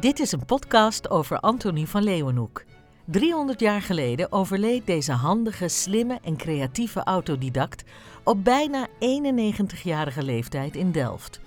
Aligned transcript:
Dit 0.00 0.20
is 0.20 0.32
een 0.32 0.44
podcast 0.44 1.10
over 1.10 1.40
Antonie 1.40 1.86
van 1.86 2.02
Leeuwenhoek. 2.02 2.64
300 3.04 3.60
jaar 3.60 3.82
geleden 3.82 4.32
overleed 4.32 4.86
deze 4.86 5.12
handige, 5.12 5.68
slimme 5.68 6.18
en 6.22 6.36
creatieve 6.36 7.02
autodidact 7.04 7.84
op 8.24 8.44
bijna 8.44 8.86
91-jarige 8.88 10.22
leeftijd 10.22 10.76
in 10.76 10.92
Delft. 10.92 11.40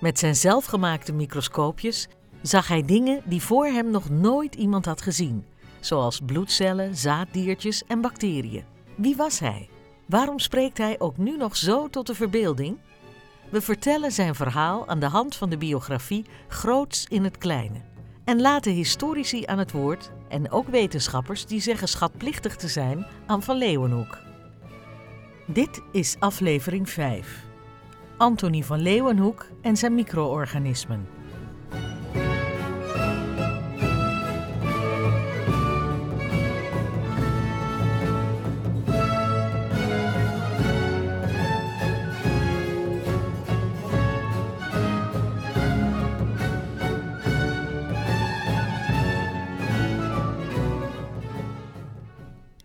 Met 0.00 0.18
zijn 0.18 0.34
zelfgemaakte 0.34 1.12
microscoopjes 1.12 2.08
zag 2.42 2.68
hij 2.68 2.82
dingen 2.82 3.22
die 3.24 3.42
voor 3.42 3.66
hem 3.66 3.90
nog 3.90 4.10
nooit 4.10 4.54
iemand 4.54 4.84
had 4.84 5.02
gezien, 5.02 5.44
zoals 5.80 6.20
bloedcellen, 6.26 6.96
zaaddiertjes 6.96 7.84
en 7.86 8.00
bacteriën. 8.00 8.64
Wie 8.94 9.16
was 9.16 9.38
hij? 9.38 9.68
Waarom 10.06 10.38
spreekt 10.38 10.78
hij 10.78 10.98
ook 10.98 11.16
nu 11.16 11.36
nog 11.36 11.56
zo 11.56 11.88
tot 11.88 12.06
de 12.06 12.14
verbeelding? 12.14 12.78
We 13.56 13.62
vertellen 13.62 14.12
zijn 14.12 14.34
verhaal 14.34 14.88
aan 14.88 15.00
de 15.00 15.06
hand 15.06 15.36
van 15.36 15.50
de 15.50 15.56
biografie 15.56 16.24
Groots 16.48 17.06
in 17.08 17.24
het 17.24 17.38
Kleine. 17.38 17.80
En 18.24 18.40
laten 18.40 18.72
historici 18.72 19.46
aan 19.46 19.58
het 19.58 19.72
woord 19.72 20.10
en 20.28 20.50
ook 20.50 20.68
wetenschappers 20.68 21.46
die 21.46 21.60
zeggen 21.60 21.88
schatplichtig 21.88 22.56
te 22.56 22.68
zijn 22.68 23.06
aan 23.26 23.42
Van 23.42 23.56
Leeuwenhoek. 23.56 24.18
Dit 25.46 25.82
is 25.92 26.16
aflevering 26.18 26.90
5. 26.90 27.44
Antonie 28.16 28.64
van 28.64 28.80
Leeuwenhoek 28.80 29.46
en 29.62 29.76
zijn 29.76 29.94
micro-organismen. 29.94 31.15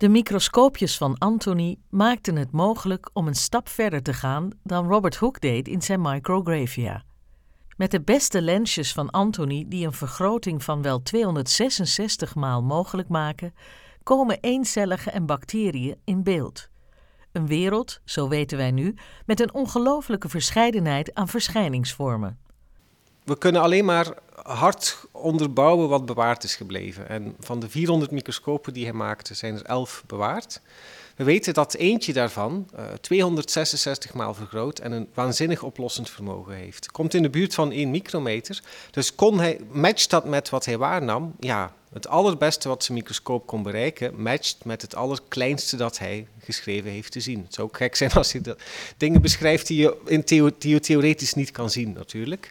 De 0.02 0.10
microscoopjes 0.10 0.98
van 0.98 1.18
Anthony 1.18 1.78
maakten 1.90 2.36
het 2.36 2.52
mogelijk 2.52 3.10
om 3.14 3.28
een 3.28 3.36
stap 3.36 3.70
verder 3.70 4.04
te 4.04 4.14
gaan 4.14 4.50
dan 4.64 4.88
Robert 4.88 5.16
Hooke 5.16 5.40
deed 5.40 5.68
in 5.68 5.82
zijn 5.82 6.02
Micrographia. 6.02 7.04
Met 7.78 7.92
de 7.92 8.02
beste 8.02 8.42
lensjes 8.42 8.94
van 8.94 9.10
Anthony, 9.10 9.66
die 9.68 9.86
een 9.86 9.94
vergroting 9.94 10.64
van 10.64 10.82
wel 10.82 11.02
266 11.04 12.36
maal 12.36 12.64
mogelijk 12.64 13.10
maken, 13.10 13.54
komen 14.04 14.38
eencellige 14.40 15.12
en 15.12 15.26
bacteriën 15.26 15.96
in 16.04 16.24
beeld. 16.24 16.70
Een 17.32 17.48
wereld, 17.48 18.02
zo 18.06 18.28
weten 18.28 18.58
wij 18.58 18.72
nu, 18.72 18.96
met 19.26 19.40
een 19.40 19.54
ongelooflijke 19.54 20.30
verscheidenheid 20.30 21.14
aan 21.14 21.28
verschijningsvormen. 21.28 22.40
We 23.32 23.38
kunnen 23.38 23.62
alleen 23.62 23.86
maar 23.86 24.08
hard 24.44 24.98
onderbouwen 25.12 25.90
wat 25.90 26.06
bewaard 26.06 26.44
is 26.44 26.56
gebleven. 26.56 27.10
En 27.10 27.36
van 27.40 27.60
de 27.60 27.70
400 27.70 28.12
microscopen 28.12 28.74
die 28.74 28.84
hij 28.84 28.94
maakte, 28.94 29.34
zijn 29.34 29.56
er 29.56 29.66
11 29.66 30.04
bewaard. 30.08 30.62
We 31.16 31.24
weten 31.24 31.54
dat 31.54 31.74
eentje 31.74 32.14
daarvan 32.14 32.70
uh, 32.76 32.86
266 33.02 34.14
maal 34.14 34.34
vergroot 34.34 34.80
en 34.80 34.92
een 34.92 35.10
waanzinnig 35.14 35.64
oplossend 35.64 36.10
vermogen 36.10 36.54
heeft. 36.54 36.92
Komt 36.92 37.14
in 37.14 37.22
de 37.22 37.30
buurt 37.30 37.54
van 37.54 37.72
1 37.72 37.92
micrometer. 37.92 38.62
Dus 38.92 39.16
kon 39.16 39.40
hij, 39.40 39.60
matcht 39.70 40.10
dat 40.10 40.26
met 40.26 40.50
wat 40.50 40.66
hij 40.66 40.78
waarnam? 40.78 41.36
Ja, 41.40 41.74
het 41.94 42.08
allerbeste 42.08 42.68
wat 42.68 42.84
zijn 42.84 42.98
microscoop 42.98 43.46
kon 43.46 43.64
bereiken, 43.64 44.22
matcht 44.22 44.66
met 44.66 44.82
het 44.82 44.96
allerkleinste 44.96 45.78
dat 45.78 45.98
hij 45.98 46.28
geschreven 46.40 46.92
heeft 46.92 47.12
te 47.12 47.20
zien. 47.20 47.44
Het 47.44 47.54
zou 47.54 47.68
ook 47.68 47.78
gek 47.78 47.96
zijn 47.96 48.12
als 48.12 48.32
hij 48.32 48.42
dat, 48.42 48.62
dingen 48.98 49.22
beschrijft 49.22 49.68
die 49.68 49.82
je, 49.82 49.98
in 50.06 50.24
theo, 50.24 50.50
die 50.58 50.74
je 50.74 50.80
theoretisch 50.80 51.34
niet 51.34 51.52
kan 51.52 51.70
zien, 51.70 51.94
natuurlijk. 51.94 52.50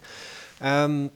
Um, 0.64 1.10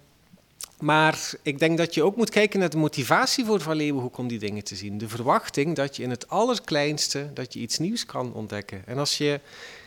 maar 0.81 1.31
ik 1.43 1.59
denk 1.59 1.79
dat 1.79 1.95
je 1.95 2.03
ook 2.03 2.17
moet 2.17 2.31
kijken 2.31 2.61
naar 2.61 2.71
de 2.71 2.77
motivatie 2.77 3.45
voor 3.45 3.61
Van 3.61 3.77
Leeuwenhoek 3.77 4.19
om 4.19 4.29
die 4.29 4.39
dingen 4.39 4.65
te 4.65 4.77
zien. 4.77 4.99
De 4.99 5.09
verwachting 5.09 5.77
dat 5.77 5.97
je 5.97 6.03
in 6.03 6.11
het 6.11 6.29
allerkleinste 6.29 7.31
dat 7.35 7.53
je 7.53 7.61
iets 7.61 7.79
nieuws 7.79 8.07
kan 8.07 8.35
ontdekken. 8.35 8.83
En 8.87 8.99
als 8.99 9.19
je 9.19 9.41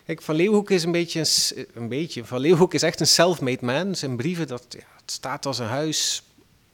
Kijk, 0.07 0.22
Van 0.22 0.35
Leeuwenhoek 0.35 0.69
is 0.69 0.84
een 0.84 0.91
beetje, 0.91 1.25
een, 1.73 1.88
beetje 1.88 2.25
Van 2.25 2.40
Leeuwenhoek 2.40 2.73
is 2.73 2.84
echt 2.84 3.00
een 3.00 3.07
self-made 3.07 3.66
man. 3.66 3.96
Zijn 3.96 4.16
brieven, 4.16 4.47
dat, 4.47 4.66
het 4.69 5.12
staat 5.12 5.46
als 5.46 5.59
een 5.59 5.67
huis 5.67 6.23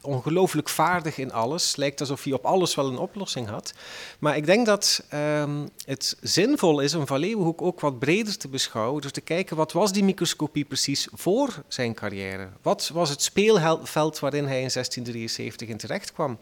ongelooflijk 0.03 0.69
vaardig 0.69 1.17
in 1.17 1.31
alles. 1.31 1.75
Lijkt 1.75 1.99
alsof 1.99 2.23
hij 2.23 2.33
op 2.33 2.45
alles 2.45 2.75
wel 2.75 2.87
een 2.87 2.97
oplossing 2.97 3.47
had. 3.47 3.73
Maar 4.19 4.35
ik 4.35 4.45
denk 4.45 4.65
dat 4.65 5.03
um, 5.13 5.69
het 5.85 6.17
zinvol 6.21 6.79
is 6.79 6.93
om 6.93 7.07
Van 7.07 7.19
Leeuwenhoek 7.19 7.61
ook 7.61 7.79
wat 7.79 7.99
breder 7.99 8.37
te 8.37 8.47
beschouwen. 8.47 9.01
Door 9.01 9.11
te 9.11 9.21
kijken 9.21 9.55
wat 9.55 9.71
was 9.71 9.91
die 9.91 10.03
microscopie 10.03 10.65
precies 10.65 11.07
voor 11.13 11.63
zijn 11.67 11.93
carrière? 11.93 12.49
Wat 12.61 12.89
was 12.93 13.09
het 13.09 13.21
speelveld 13.21 14.19
waarin 14.19 14.45
hij 14.45 14.61
in 14.61 14.69
1673 14.73 15.67
in 15.67 15.77
terecht 15.77 16.13
kwam? 16.13 16.37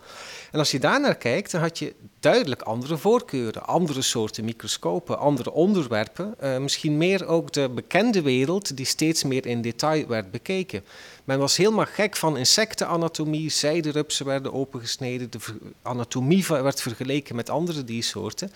En 0.51 0.59
als 0.59 0.71
je 0.71 0.79
daarnaar 0.79 1.15
kijkt, 1.15 1.51
dan 1.51 1.61
had 1.61 1.79
je 1.79 1.93
duidelijk 2.19 2.61
andere 2.61 2.97
voorkeuren. 2.97 3.65
Andere 3.65 4.01
soorten 4.01 4.45
microscopen, 4.45 5.19
andere 5.19 5.51
onderwerpen. 5.51 6.35
Uh, 6.43 6.57
misschien 6.57 6.97
meer 6.97 7.27
ook 7.27 7.51
de 7.51 7.69
bekende 7.69 8.21
wereld 8.21 8.77
die 8.77 8.85
steeds 8.85 9.23
meer 9.23 9.45
in 9.45 9.61
detail 9.61 10.07
werd 10.07 10.31
bekeken. 10.31 10.83
Men 11.23 11.39
was 11.39 11.57
helemaal 11.57 11.85
gek 11.85 12.15
van 12.15 12.37
insectenanatomie, 12.37 13.49
zijderupsen 13.49 14.25
werden 14.25 14.53
opengesneden, 14.53 15.31
de 15.31 15.39
anatomie 15.81 16.45
werd 16.47 16.81
vergeleken 16.81 17.35
met 17.35 17.49
andere 17.49 17.83
diersoorten. 17.83 18.51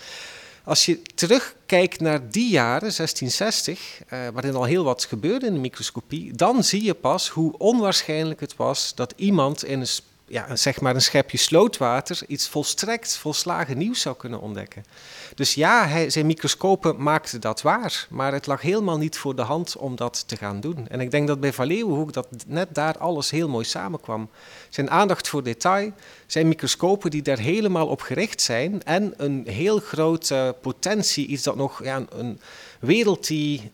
Als 0.64 0.86
je 0.86 1.02
terugkijkt 1.02 2.00
naar 2.00 2.30
die 2.30 2.50
jaren, 2.50 2.92
1660, 2.94 4.02
eh, 4.08 4.20
waarin 4.34 4.56
al 4.56 4.64
heel 4.64 4.84
wat 4.84 5.06
gebeurde 5.06 5.46
in 5.46 5.54
de 5.54 5.59
microscopie, 5.59 6.34
dan 6.34 6.64
zie 6.64 6.84
je 6.84 6.94
pas 6.94 7.30
hoe 7.30 7.58
onwaarschijnlijk 7.58 8.40
het 8.40 8.56
was 8.56 8.96
dat 8.96 9.14
iemand 9.16 9.64
in 9.64 9.80
een 9.80 9.88
ja, 10.28 10.56
zeg 10.56 10.81
maar 10.81 10.96
een 10.96 11.02
schepje 11.02 11.38
slootwater 11.38 12.20
iets 12.28 12.48
volstrekt 12.48 13.18
volslagen 13.18 13.78
nieuws 13.78 14.02
zou 14.02 14.16
kunnen 14.16 14.42
ontdekken. 14.42 14.86
Dus 15.35 15.53
ja, 15.53 15.88
hij, 15.88 16.09
zijn 16.09 16.25
microscopen 16.25 17.03
maakten 17.03 17.41
dat 17.41 17.62
waar, 17.62 18.07
maar 18.09 18.34
het 18.34 18.47
lag 18.47 18.62
helemaal 18.62 18.97
niet 18.97 19.18
voor 19.18 19.35
de 19.35 19.41
hand 19.41 19.78
om 19.78 19.96
dat 19.96 20.28
te 20.28 20.35
gaan 20.35 20.59
doen. 20.59 20.88
En 20.88 21.00
ik 21.00 21.12
denk 21.12 21.28
dat 21.28 21.40
bij 21.40 21.53
Van 21.53 21.68
Leeuwenhoek 21.68 22.13
dat 22.13 22.28
net 22.47 22.75
daar 22.75 22.97
alles 22.97 23.31
heel 23.31 23.50
mooi 23.50 23.66
samenkwam. 23.66 24.29
Zijn 24.69 24.90
aandacht 24.90 25.28
voor 25.28 25.44
detail, 25.44 25.91
zijn 26.25 26.47
microscopen 26.47 27.12
die 27.12 27.22
daar 27.22 27.38
helemaal 27.38 27.88
op 27.88 28.01
gericht 28.01 28.41
zijn 28.41 28.84
en 28.84 29.13
een 29.18 29.47
heel 29.47 29.79
grote 29.79 30.56
potentie, 30.62 31.28
iets 31.28 31.44
dat 31.44 31.56
nog, 31.56 31.81
een 32.09 32.40
wereld 32.79 33.28
die 33.28 33.72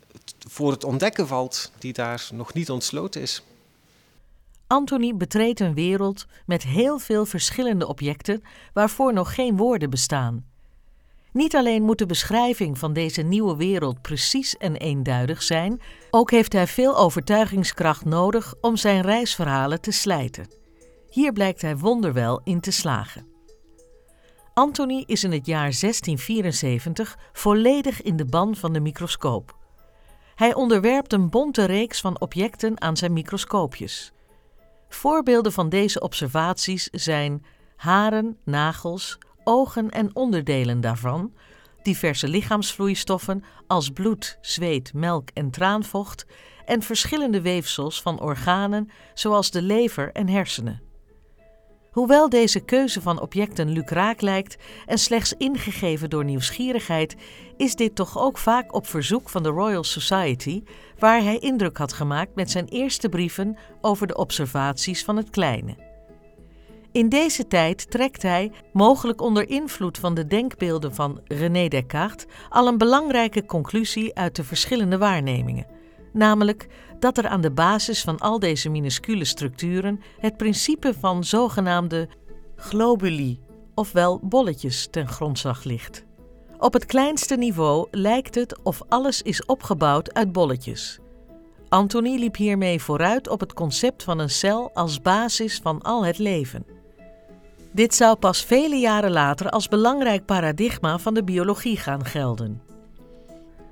voor 0.47 0.71
het 0.71 0.83
ontdekken 0.83 1.27
valt, 1.27 1.71
die 1.77 1.94
daar 1.94 2.27
nog 2.33 2.53
niet 2.53 2.69
ontsloten 2.69 3.21
is. 3.21 3.44
Anthony 4.67 5.16
betreedt 5.16 5.59
een 5.59 5.73
wereld 5.73 6.25
met 6.45 6.63
heel 6.63 7.00
veel 7.00 7.25
verschillende 7.25 7.88
objecten 7.88 8.44
waarvoor 8.73 9.13
nog 9.13 9.35
geen 9.35 9.57
woorden 9.57 9.89
bestaan. 9.89 10.50
Niet 11.31 11.56
alleen 11.56 11.84
moet 11.84 11.97
de 11.97 12.06
beschrijving 12.06 12.78
van 12.78 12.94
deze 12.94 13.22
nieuwe 13.22 13.56
wereld 13.56 14.02
precies 14.02 14.58
en 14.58 14.75
eenduidig 14.75 15.44
zijn, 15.44 15.81
ook 16.09 16.31
heeft 16.31 16.53
hij 16.53 16.68
veel 16.68 16.97
overtuigingskracht 16.97 18.06
nodig 18.06 18.53
om 18.62 18.78
zijn 18.78 19.02
reisverhalen 19.02 19.81
te 19.81 19.92
slijten. 19.92 20.47
Hier 21.09 21.34
blijkt 21.34 21.62
hij 21.62 21.78
wonderwel 21.78 22.42
in 22.44 22.59
te 22.59 22.72
slagen. 22.72 23.25
Anthony 24.53 25.03
is 25.06 25.24
in 25.24 25.31
het 25.31 25.46
jaar 25.46 25.59
1674 25.80 27.18
volledig 27.34 28.02
in 28.02 28.16
de 28.16 28.25
ban 28.25 28.56
van 28.56 28.74
de 28.74 28.80
microscoop. 28.80 29.58
Hij 30.36 30.53
onderwerpt 30.53 31.13
een 31.13 31.30
bonte 31.30 31.66
reeks 31.66 32.02
van 32.02 32.19
objecten 32.19 32.81
aan 32.81 32.98
zijn 32.98 33.13
microscoopjes. 33.13 34.12
Voorbeelden 34.90 35.52
van 35.52 35.69
deze 35.69 36.00
observaties 36.00 36.88
zijn 36.92 37.46
haren, 37.75 38.38
nagels, 38.46 39.18
ogen 39.51 39.89
en 39.89 40.16
onderdelen 40.16 40.81
daarvan, 40.81 41.34
diverse 41.83 42.27
lichaamsvloeistoffen 42.27 43.44
als 43.68 43.89
bloed, 43.89 44.38
zweet, 44.42 44.94
melk 44.94 45.30
en 45.33 45.51
traanvocht 45.51 46.25
en 46.65 46.81
verschillende 46.81 47.42
weefsels 47.42 48.01
van 48.01 48.21
organen 48.21 48.89
zoals 49.13 49.51
de 49.51 49.62
lever 49.62 50.12
en 50.12 50.30
hersenen. 50.30 50.81
Hoewel 51.92 52.30
deze 52.30 52.59
keuze 52.59 53.01
van 53.01 53.21
objecten 53.21 53.69
lukraak 53.69 54.21
lijkt 54.21 54.57
en 54.86 54.98
slechts 54.98 55.33
ingegeven 55.38 56.09
door 56.09 56.25
nieuwsgierigheid, 56.25 57.15
is 57.57 57.75
dit 57.75 57.95
toch 57.95 58.19
ook 58.19 58.38
vaak 58.38 58.74
op 58.74 58.88
verzoek 58.88 59.30
van 59.30 59.44
de 59.44 59.50
Royal 59.50 59.83
Society, 59.83 60.63
waar 61.00 61.21
hij 61.21 61.38
indruk 61.38 61.77
had 61.77 61.94
gemaakt 61.94 62.36
met 62.36 62.51
zijn 62.51 62.68
eerste 62.68 63.09
brieven 63.09 63.57
over 63.81 64.07
de 64.07 64.15
observaties 64.15 65.03
van 65.03 65.18
het 65.18 65.30
kleine. 65.30 65.90
In 66.91 67.09
deze 67.09 67.47
tijd 67.47 67.91
trekt 67.91 68.21
hij, 68.21 68.51
mogelijk 68.73 69.21
onder 69.21 69.49
invloed 69.49 69.97
van 69.97 70.13
de 70.13 70.27
denkbeelden 70.27 70.95
van 70.95 71.21
René 71.25 71.67
Descartes, 71.67 72.25
al 72.49 72.67
een 72.67 72.77
belangrijke 72.77 73.45
conclusie 73.45 74.15
uit 74.15 74.35
de 74.35 74.43
verschillende 74.43 74.97
waarnemingen, 74.97 75.67
namelijk 76.13 76.67
dat 76.99 77.17
er 77.17 77.27
aan 77.27 77.41
de 77.41 77.51
basis 77.51 78.01
van 78.01 78.19
al 78.19 78.39
deze 78.39 78.69
minuscule 78.69 79.25
structuren 79.25 80.01
het 80.19 80.38
principe 80.38 80.93
van 80.99 81.23
zogenaamde 81.23 82.09
globuli, 82.55 83.39
ofwel 83.75 84.19
bolletjes, 84.23 84.88
ten 84.91 85.07
grondslag 85.07 85.63
ligt. 85.63 86.05
Op 86.57 86.73
het 86.73 86.85
kleinste 86.85 87.35
niveau 87.35 87.88
lijkt 87.91 88.35
het 88.35 88.59
of 88.63 88.81
alles 88.89 89.21
is 89.21 89.45
opgebouwd 89.45 90.13
uit 90.13 90.31
bolletjes. 90.31 90.99
Anthony 91.69 92.19
liep 92.19 92.35
hiermee 92.35 92.81
vooruit 92.81 93.27
op 93.27 93.39
het 93.39 93.53
concept 93.53 94.03
van 94.03 94.19
een 94.19 94.29
cel 94.29 94.71
als 94.73 95.01
basis 95.01 95.59
van 95.63 95.81
al 95.81 96.05
het 96.05 96.17
leven. 96.17 96.79
Dit 97.73 97.95
zou 97.95 98.15
pas 98.15 98.45
vele 98.45 98.75
jaren 98.75 99.12
later 99.12 99.50
als 99.50 99.68
belangrijk 99.68 100.25
paradigma 100.25 100.97
van 100.97 101.13
de 101.13 101.23
biologie 101.23 101.77
gaan 101.77 102.06
gelden. 102.06 102.62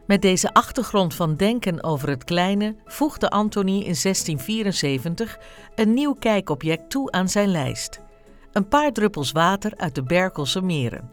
Met 0.07 0.21
deze 0.21 0.53
achtergrond 0.53 1.15
van 1.15 1.35
denken 1.35 1.83
over 1.83 2.09
het 2.09 2.23
kleine 2.23 2.75
voegde 2.85 3.29
Anthony 3.29 3.71
in 3.71 3.95
1674 4.01 5.39
een 5.75 5.93
nieuw 5.93 6.13
kijkobject 6.13 6.89
toe 6.89 7.11
aan 7.11 7.29
zijn 7.29 7.51
lijst: 7.51 7.99
een 8.51 8.67
paar 8.67 8.91
druppels 8.91 9.31
water 9.31 9.73
uit 9.77 9.95
de 9.95 10.03
Berkelse 10.03 10.61
meren. 10.61 11.11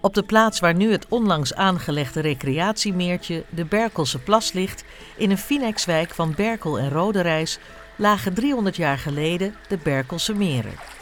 Op 0.00 0.14
de 0.14 0.22
plaats 0.22 0.60
waar 0.60 0.74
nu 0.74 0.92
het 0.92 1.06
onlangs 1.08 1.54
aangelegde 1.54 2.20
recreatiemeertje 2.20 3.44
de 3.50 3.64
Berkelse 3.64 4.18
Plas 4.18 4.52
ligt, 4.52 4.84
in 5.16 5.30
een 5.30 5.38
Finexwijk 5.38 6.10
van 6.10 6.34
Berkel 6.36 6.78
en 6.78 6.90
Roderijs, 6.90 7.58
lagen 7.96 8.34
300 8.34 8.76
jaar 8.76 8.98
geleden 8.98 9.54
de 9.68 9.78
Berkelse 9.82 10.34
meren. 10.34 11.01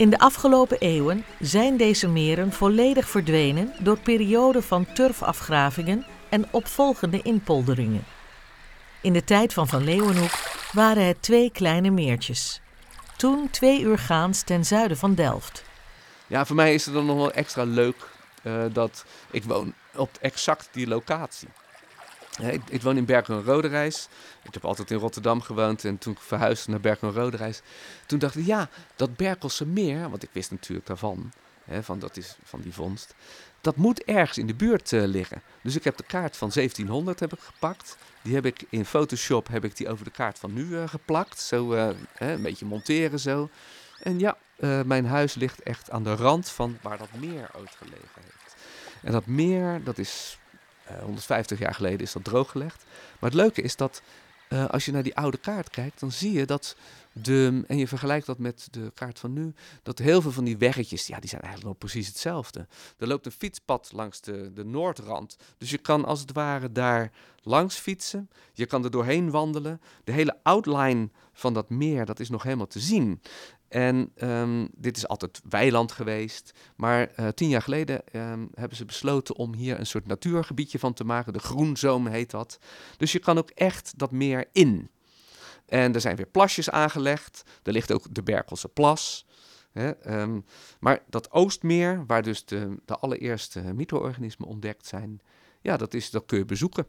In 0.00 0.10
de 0.10 0.18
afgelopen 0.18 0.78
eeuwen 0.78 1.24
zijn 1.40 1.76
deze 1.76 2.08
meren 2.08 2.52
volledig 2.52 3.08
verdwenen 3.08 3.72
door 3.78 3.98
perioden 3.98 4.62
van 4.62 4.92
turfafgravingen 4.92 6.06
en 6.28 6.48
opvolgende 6.50 7.22
inpolderingen. 7.22 8.04
In 9.00 9.12
de 9.12 9.24
tijd 9.24 9.52
van 9.52 9.68
Van 9.68 9.84
Leeuwenhoek 9.84 10.30
waren 10.72 11.06
het 11.06 11.22
twee 11.22 11.50
kleine 11.50 11.90
meertjes. 11.90 12.60
Toen 13.16 13.50
twee 13.50 13.80
uur 13.80 13.98
gaans 13.98 14.42
ten 14.42 14.64
zuiden 14.64 14.96
van 14.96 15.14
Delft. 15.14 15.64
Ja, 16.26 16.46
voor 16.46 16.56
mij 16.56 16.74
is 16.74 16.84
het 16.84 16.94
dan 16.94 17.06
nog 17.06 17.16
wel 17.16 17.32
extra 17.32 17.64
leuk 17.64 18.08
uh, 18.42 18.62
dat 18.72 19.04
ik 19.30 19.44
woon 19.44 19.74
op 19.96 20.10
exact 20.20 20.68
die 20.72 20.86
locatie. 20.86 21.48
Ik, 22.48 22.82
woon 22.82 22.96
in 22.96 23.04
Bergen 23.04 23.34
en 23.34 23.44
Roderijs. 23.44 24.08
Ik 24.42 24.54
heb 24.54 24.64
altijd 24.64 24.90
in 24.90 24.98
Rotterdam 24.98 25.40
gewoond 25.40 25.84
en 25.84 25.98
toen 25.98 26.12
ik 26.12 26.18
verhuisde 26.20 26.70
naar 26.70 26.80
Bergen 26.80 27.08
en 27.08 27.14
Roderijs, 27.14 27.60
toen 28.06 28.18
dacht 28.18 28.36
ik, 28.36 28.46
ja, 28.46 28.68
dat 28.96 29.16
Berkelse 29.16 29.66
meer, 29.66 30.10
want 30.10 30.22
ik 30.22 30.28
wist 30.32 30.50
natuurlijk 30.50 30.86
daarvan, 30.86 31.32
hè, 31.64 31.82
van, 31.82 31.98
dat 31.98 32.16
is, 32.16 32.36
van 32.44 32.60
die 32.60 32.74
vondst, 32.74 33.14
dat 33.60 33.76
moet 33.76 34.04
ergens 34.04 34.38
in 34.38 34.46
de 34.46 34.54
buurt 34.54 34.92
uh, 34.92 35.04
liggen. 35.04 35.42
Dus 35.62 35.76
ik 35.76 35.84
heb 35.84 35.96
de 35.96 36.04
kaart 36.06 36.36
van 36.36 36.50
1700 36.54 37.20
heb 37.20 37.32
ik 37.32 37.40
gepakt. 37.40 37.96
Die 38.22 38.34
heb 38.34 38.46
ik 38.46 38.64
in 38.68 38.84
Photoshop 38.84 39.48
heb 39.48 39.64
ik 39.64 39.76
die 39.76 39.88
over 39.88 40.04
de 40.04 40.10
kaart 40.10 40.38
van 40.38 40.52
nu 40.52 40.64
uh, 40.64 40.88
geplakt. 40.88 41.40
Zo 41.40 41.72
een 42.18 42.42
beetje 42.42 42.66
monteren 42.66 43.20
zo. 43.20 43.48
En 44.02 44.18
ja, 44.18 44.36
mijn 44.84 45.06
huis 45.06 45.34
ligt 45.34 45.62
echt 45.62 45.90
aan 45.90 46.04
de 46.04 46.14
rand 46.14 46.48
van 46.48 46.78
waar 46.82 46.98
dat 46.98 47.08
meer 47.18 47.50
ooit 47.56 47.76
gelegen 47.78 48.22
heeft. 48.22 48.54
En 49.02 49.12
dat 49.12 49.26
meer, 49.26 49.84
dat 49.84 49.98
is 49.98 50.38
eh, 50.39 50.39
150 51.02 51.58
jaar 51.58 51.74
geleden 51.74 52.00
is 52.00 52.12
dat 52.12 52.24
drooggelegd. 52.24 52.84
Maar 53.18 53.30
het 53.30 53.40
leuke 53.40 53.62
is 53.62 53.76
dat 53.76 54.02
uh, 54.48 54.68
als 54.68 54.84
je 54.84 54.92
naar 54.92 55.02
die 55.02 55.16
oude 55.16 55.38
kaart 55.38 55.70
kijkt, 55.70 56.00
dan 56.00 56.12
zie 56.12 56.32
je 56.32 56.46
dat 56.46 56.76
de, 57.12 57.64
en 57.66 57.78
je 57.78 57.88
vergelijkt 57.88 58.26
dat 58.26 58.38
met 58.38 58.68
de 58.70 58.90
kaart 58.94 59.18
van 59.18 59.32
nu, 59.32 59.54
dat 59.82 59.98
heel 59.98 60.22
veel 60.22 60.32
van 60.32 60.44
die 60.44 60.58
weggetjes, 60.58 61.06
ja, 61.06 61.20
die 61.20 61.28
zijn 61.28 61.42
eigenlijk 61.42 61.72
nog 61.72 61.78
precies 61.90 62.06
hetzelfde. 62.06 62.66
Er 62.98 63.06
loopt 63.06 63.26
een 63.26 63.32
fietspad 63.32 63.90
langs 63.92 64.20
de, 64.20 64.52
de 64.54 64.64
noordrand, 64.64 65.36
dus 65.58 65.70
je 65.70 65.78
kan 65.78 66.04
als 66.04 66.20
het 66.20 66.32
ware 66.32 66.72
daar 66.72 67.12
langs 67.42 67.76
fietsen. 67.76 68.30
Je 68.52 68.66
kan 68.66 68.84
er 68.84 68.90
doorheen 68.90 69.30
wandelen. 69.30 69.80
De 70.04 70.12
hele 70.12 70.36
outline 70.42 71.08
van 71.32 71.54
dat 71.54 71.70
meer, 71.70 72.04
dat 72.04 72.20
is 72.20 72.28
nog 72.28 72.42
helemaal 72.42 72.66
te 72.66 72.80
zien. 72.80 73.20
En 73.70 74.12
um, 74.22 74.68
dit 74.76 74.96
is 74.96 75.08
altijd 75.08 75.40
weiland 75.48 75.92
geweest. 75.92 76.52
Maar 76.76 77.10
uh, 77.20 77.28
tien 77.28 77.48
jaar 77.48 77.62
geleden 77.62 78.02
um, 78.12 78.48
hebben 78.54 78.76
ze 78.76 78.84
besloten 78.84 79.36
om 79.36 79.54
hier 79.54 79.78
een 79.78 79.86
soort 79.86 80.06
natuurgebiedje 80.06 80.78
van 80.78 80.92
te 80.92 81.04
maken. 81.04 81.32
De 81.32 81.38
Groenzoom 81.38 82.06
heet 82.06 82.30
dat. 82.30 82.58
Dus 82.96 83.12
je 83.12 83.18
kan 83.18 83.38
ook 83.38 83.50
echt 83.50 83.98
dat 83.98 84.10
meer 84.10 84.48
in. 84.52 84.90
En 85.66 85.94
er 85.94 86.00
zijn 86.00 86.16
weer 86.16 86.26
plasjes 86.26 86.70
aangelegd. 86.70 87.42
Er 87.62 87.72
ligt 87.72 87.92
ook 87.92 88.14
de 88.14 88.22
Berkelse 88.22 88.68
Plas. 88.68 89.26
Hè, 89.72 90.20
um, 90.20 90.44
maar 90.80 91.02
dat 91.08 91.30
Oostmeer, 91.30 92.04
waar 92.06 92.22
dus 92.22 92.44
de, 92.44 92.76
de 92.84 92.96
allereerste 92.96 93.60
micro-organismen 93.60 94.48
ontdekt 94.48 94.86
zijn, 94.86 95.20
ja, 95.60 95.76
dat, 95.76 95.94
is, 95.94 96.10
dat 96.10 96.26
kun 96.26 96.38
je 96.38 96.44
bezoeken. 96.44 96.86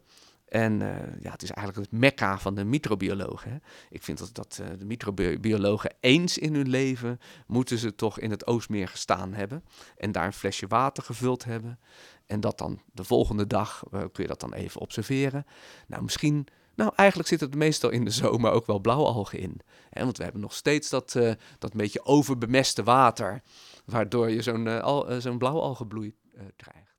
En 0.52 0.80
uh, 0.80 0.88
ja, 1.20 1.30
het 1.30 1.42
is 1.42 1.50
eigenlijk 1.50 1.90
het 1.90 2.00
mekka 2.00 2.38
van 2.38 2.54
de 2.54 2.64
microbiologen. 2.64 3.62
Ik 3.90 4.02
vind 4.02 4.18
dat, 4.18 4.34
dat 4.34 4.58
uh, 4.62 4.66
de 4.78 4.84
microbiologen 4.84 5.94
eens 6.00 6.38
in 6.38 6.54
hun 6.54 6.68
leven 6.68 7.20
moeten 7.46 7.78
ze 7.78 7.94
toch 7.94 8.18
in 8.18 8.30
het 8.30 8.46
Oostmeer 8.46 8.88
gestaan 8.88 9.32
hebben. 9.32 9.64
En 9.96 10.12
daar 10.12 10.26
een 10.26 10.32
flesje 10.32 10.66
water 10.66 11.02
gevuld 11.02 11.44
hebben. 11.44 11.78
En 12.26 12.40
dat 12.40 12.58
dan 12.58 12.80
de 12.92 13.04
volgende 13.04 13.46
dag 13.46 13.82
uh, 13.84 14.00
kun 14.00 14.22
je 14.22 14.26
dat 14.26 14.40
dan 14.40 14.52
even 14.52 14.80
observeren. 14.80 15.46
Nou, 15.86 16.02
misschien 16.02 16.46
nou, 16.74 16.92
eigenlijk 16.96 17.28
zit 17.28 17.40
het 17.40 17.54
meestal 17.54 17.90
in 17.90 18.04
de 18.04 18.10
zomer 18.10 18.50
ook 18.50 18.66
wel 18.66 18.78
blauwalgen 18.78 19.38
in. 19.38 19.60
Hè? 19.90 20.04
Want 20.04 20.16
we 20.16 20.22
hebben 20.22 20.42
nog 20.42 20.54
steeds 20.54 20.90
dat, 20.90 21.14
uh, 21.14 21.32
dat 21.58 21.72
beetje 21.72 22.04
overbemeste 22.04 22.82
water, 22.82 23.42
waardoor 23.84 24.30
je 24.30 24.42
zo'n 24.42 24.66
uh, 24.66 25.18
zo'n 25.18 25.38
blauwalgenbloei 25.38 26.14
krijgt. 26.56 26.91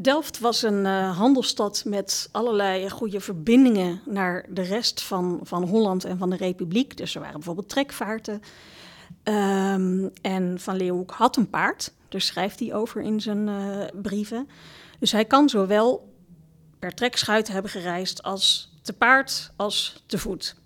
Delft 0.00 0.38
was 0.38 0.62
een 0.62 0.84
uh, 0.84 1.16
handelsstad 1.16 1.82
met 1.86 2.28
allerlei 2.32 2.90
goede 2.90 3.20
verbindingen 3.20 4.00
naar 4.06 4.46
de 4.48 4.62
rest 4.62 5.02
van, 5.02 5.40
van 5.42 5.62
Holland 5.62 6.04
en 6.04 6.18
van 6.18 6.30
de 6.30 6.36
Republiek. 6.36 6.96
Dus 6.96 7.14
er 7.14 7.20
waren 7.20 7.36
bijvoorbeeld 7.36 7.68
trekvaarten. 7.68 8.42
Um, 9.24 10.10
en 10.22 10.60
Van 10.60 10.76
Leeuwenhoek 10.76 11.10
had 11.10 11.36
een 11.36 11.50
paard, 11.50 11.92
daar 12.08 12.20
schrijft 12.20 12.60
hij 12.60 12.74
over 12.74 13.02
in 13.02 13.20
zijn 13.20 13.48
uh, 13.48 13.84
brieven. 14.02 14.48
Dus 14.98 15.12
hij 15.12 15.24
kan 15.24 15.48
zowel 15.48 16.14
per 16.78 16.94
trekschuit 16.94 17.48
hebben 17.48 17.70
gereisd 17.70 18.22
als 18.22 18.72
te 18.82 18.92
paard 18.92 19.52
als 19.56 20.02
te 20.06 20.18
voet. 20.18 20.56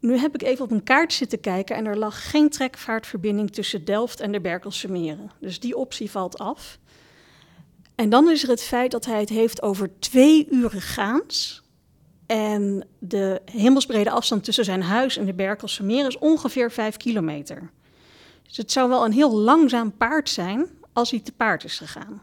Nu 0.00 0.16
heb 0.18 0.34
ik 0.34 0.42
even 0.42 0.64
op 0.64 0.70
een 0.70 0.82
kaart 0.82 1.12
zitten 1.12 1.40
kijken 1.40 1.76
en 1.76 1.86
er 1.86 1.98
lag 1.98 2.30
geen 2.30 2.50
trekvaartverbinding 2.50 3.52
tussen 3.52 3.84
Delft 3.84 4.20
en 4.20 4.32
de 4.32 4.40
Berkelse 4.40 4.90
meren. 4.90 5.30
Dus 5.40 5.60
die 5.60 5.76
optie 5.76 6.10
valt 6.10 6.38
af. 6.38 6.78
En 7.96 8.08
dan 8.10 8.30
is 8.30 8.42
er 8.42 8.48
het 8.48 8.62
feit 8.62 8.90
dat 8.90 9.04
hij 9.04 9.20
het 9.20 9.28
heeft 9.28 9.62
over 9.62 9.98
twee 9.98 10.46
uren 10.50 10.80
gaans. 10.80 11.62
En 12.26 12.86
de 12.98 13.42
hemelsbrede 13.44 14.10
afstand 14.10 14.44
tussen 14.44 14.64
zijn 14.64 14.82
huis 14.82 15.16
en 15.16 15.26
de 15.26 15.34
Berkelse 15.34 15.82
Meer 15.82 16.06
is 16.06 16.18
ongeveer 16.18 16.70
vijf 16.70 16.96
kilometer. 16.96 17.70
Dus 18.42 18.56
het 18.56 18.72
zou 18.72 18.88
wel 18.88 19.04
een 19.04 19.12
heel 19.12 19.36
langzaam 19.36 19.96
paard 19.96 20.28
zijn 20.28 20.66
als 20.92 21.10
hij 21.10 21.20
te 21.20 21.32
paard 21.32 21.64
is 21.64 21.78
gegaan. 21.78 22.22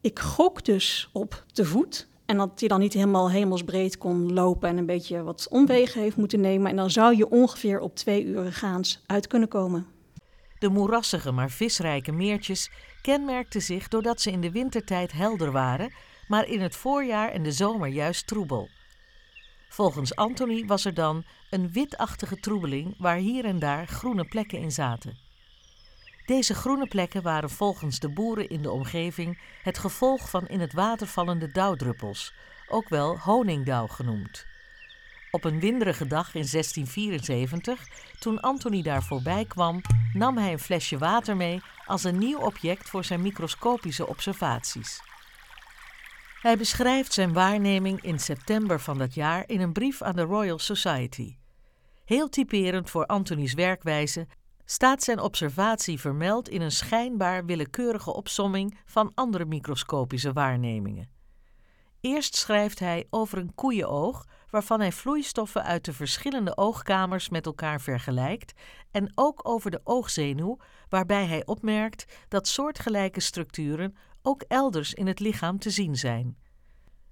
Ik 0.00 0.18
gok 0.18 0.64
dus 0.64 1.10
op 1.12 1.44
te 1.52 1.64
voet. 1.64 2.08
En 2.26 2.36
dat 2.36 2.60
hij 2.60 2.68
dan 2.68 2.80
niet 2.80 2.92
helemaal 2.92 3.30
hemelsbreed 3.30 3.98
kon 3.98 4.32
lopen 4.32 4.68
en 4.68 4.76
een 4.76 4.86
beetje 4.86 5.22
wat 5.22 5.46
omwegen 5.50 6.00
heeft 6.00 6.16
moeten 6.16 6.40
nemen. 6.40 6.70
En 6.70 6.76
dan 6.76 6.90
zou 6.90 7.16
je 7.16 7.30
ongeveer 7.30 7.80
op 7.80 7.96
twee 7.96 8.24
uren 8.24 8.52
gaans 8.52 9.02
uit 9.06 9.26
kunnen 9.26 9.48
komen. 9.48 9.86
De 10.58 10.68
moerassige 10.68 11.32
maar 11.32 11.50
visrijke 11.50 12.12
meertjes 12.12 12.70
kenmerkten 13.00 13.62
zich 13.62 13.88
doordat 13.88 14.20
ze 14.20 14.30
in 14.30 14.40
de 14.40 14.50
wintertijd 14.50 15.12
helder 15.12 15.52
waren, 15.52 15.92
maar 16.28 16.46
in 16.46 16.60
het 16.60 16.76
voorjaar 16.76 17.28
en 17.28 17.42
de 17.42 17.52
zomer 17.52 17.88
juist 17.88 18.26
troebel. 18.26 18.68
Volgens 19.68 20.16
Anthony 20.16 20.66
was 20.66 20.84
er 20.84 20.94
dan 20.94 21.24
een 21.50 21.72
witachtige 21.72 22.36
troebeling 22.36 22.94
waar 22.98 23.16
hier 23.16 23.44
en 23.44 23.58
daar 23.58 23.86
groene 23.86 24.24
plekken 24.24 24.58
in 24.58 24.72
zaten. 24.72 25.18
Deze 26.26 26.54
groene 26.54 26.86
plekken 26.86 27.22
waren 27.22 27.50
volgens 27.50 27.98
de 27.98 28.08
boeren 28.08 28.48
in 28.48 28.62
de 28.62 28.70
omgeving 28.70 29.40
het 29.62 29.78
gevolg 29.78 30.30
van 30.30 30.46
in 30.46 30.60
het 30.60 30.72
water 30.72 31.06
vallende 31.06 31.52
dauwdruppels, 31.52 32.34
ook 32.68 32.88
wel 32.88 33.18
honingdauw 33.18 33.86
genoemd. 33.86 34.46
Op 35.30 35.44
een 35.44 35.60
winderige 35.60 36.06
dag 36.06 36.26
in 36.26 36.46
1674, 36.50 37.88
toen 38.18 38.40
Anthony 38.40 38.82
daar 38.82 39.02
voorbij 39.02 39.44
kwam, 39.44 39.80
nam 40.12 40.38
hij 40.38 40.52
een 40.52 40.58
flesje 40.58 40.98
water 40.98 41.36
mee 41.36 41.60
als 41.86 42.04
een 42.04 42.18
nieuw 42.18 42.38
object 42.38 42.88
voor 42.88 43.04
zijn 43.04 43.22
microscopische 43.22 44.06
observaties. 44.06 45.02
Hij 46.40 46.56
beschrijft 46.56 47.12
zijn 47.12 47.32
waarneming 47.32 48.02
in 48.02 48.18
september 48.18 48.80
van 48.80 48.98
dat 48.98 49.14
jaar 49.14 49.44
in 49.46 49.60
een 49.60 49.72
brief 49.72 50.02
aan 50.02 50.16
de 50.16 50.22
Royal 50.22 50.58
Society. 50.58 51.36
Heel 52.04 52.28
typerend 52.28 52.90
voor 52.90 53.06
Anthony's 53.06 53.54
werkwijze 53.54 54.26
staat 54.64 55.02
zijn 55.02 55.20
observatie 55.20 56.00
vermeld 56.00 56.48
in 56.48 56.60
een 56.60 56.70
schijnbaar 56.70 57.44
willekeurige 57.44 58.14
opsomming 58.14 58.78
van 58.84 59.12
andere 59.14 59.44
microscopische 59.44 60.32
waarnemingen. 60.32 61.08
Eerst 62.00 62.36
schrijft 62.36 62.78
hij 62.78 63.06
over 63.10 63.38
een 63.38 63.54
koeienoog 63.54 64.26
waarvan 64.50 64.80
hij 64.80 64.92
vloeistoffen 64.92 65.64
uit 65.64 65.84
de 65.84 65.92
verschillende 65.92 66.56
oogkamers 66.56 67.28
met 67.28 67.46
elkaar 67.46 67.80
vergelijkt, 67.80 68.52
en 68.90 69.12
ook 69.14 69.48
over 69.48 69.70
de 69.70 69.80
oogzenuw, 69.84 70.58
waarbij 70.88 71.26
hij 71.26 71.46
opmerkt 71.46 72.04
dat 72.28 72.48
soortgelijke 72.48 73.20
structuren 73.20 73.96
ook 74.22 74.42
elders 74.48 74.94
in 74.94 75.06
het 75.06 75.20
lichaam 75.20 75.58
te 75.58 75.70
zien 75.70 75.96
zijn. 75.96 76.36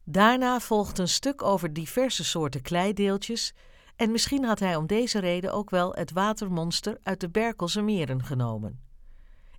Daarna 0.05 0.61
volgt 0.61 0.99
een 0.99 1.09
stuk 1.09 1.43
over 1.43 1.73
diverse 1.73 2.25
soorten 2.25 2.63
kleideeltjes, 2.63 3.55
en 3.97 4.11
misschien 4.11 4.45
had 4.45 4.59
hij 4.59 4.77
om 4.77 4.87
deze 4.87 5.19
reden 5.19 5.53
ook 5.53 5.71
wel 5.71 5.95
het 5.95 6.13
watermonster 6.13 6.99
uit 7.03 7.21
de 7.21 7.31
Berkelse 7.31 7.83
meren 7.83 8.25
genomen. 8.25 8.81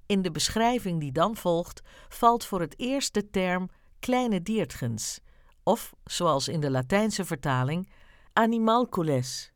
In 0.06 0.22
de 0.22 0.32
beschrijving 0.32 1.00
die 1.00 1.12
dan 1.12 1.36
volgt, 1.36 1.82
valt 2.10 2.46
voor 2.46 2.62
het 2.62 2.80
eerst 2.80 3.14
de 3.14 3.30
term 3.30 3.70
kleine 4.00 4.42
diertgens, 4.42 5.20
of, 5.64 5.94
zoals 6.04 6.48
in 6.48 6.60
de 6.60 6.72
Latijnse 6.72 7.26
vertaling, 7.26 7.90
animalcules. 8.34 9.52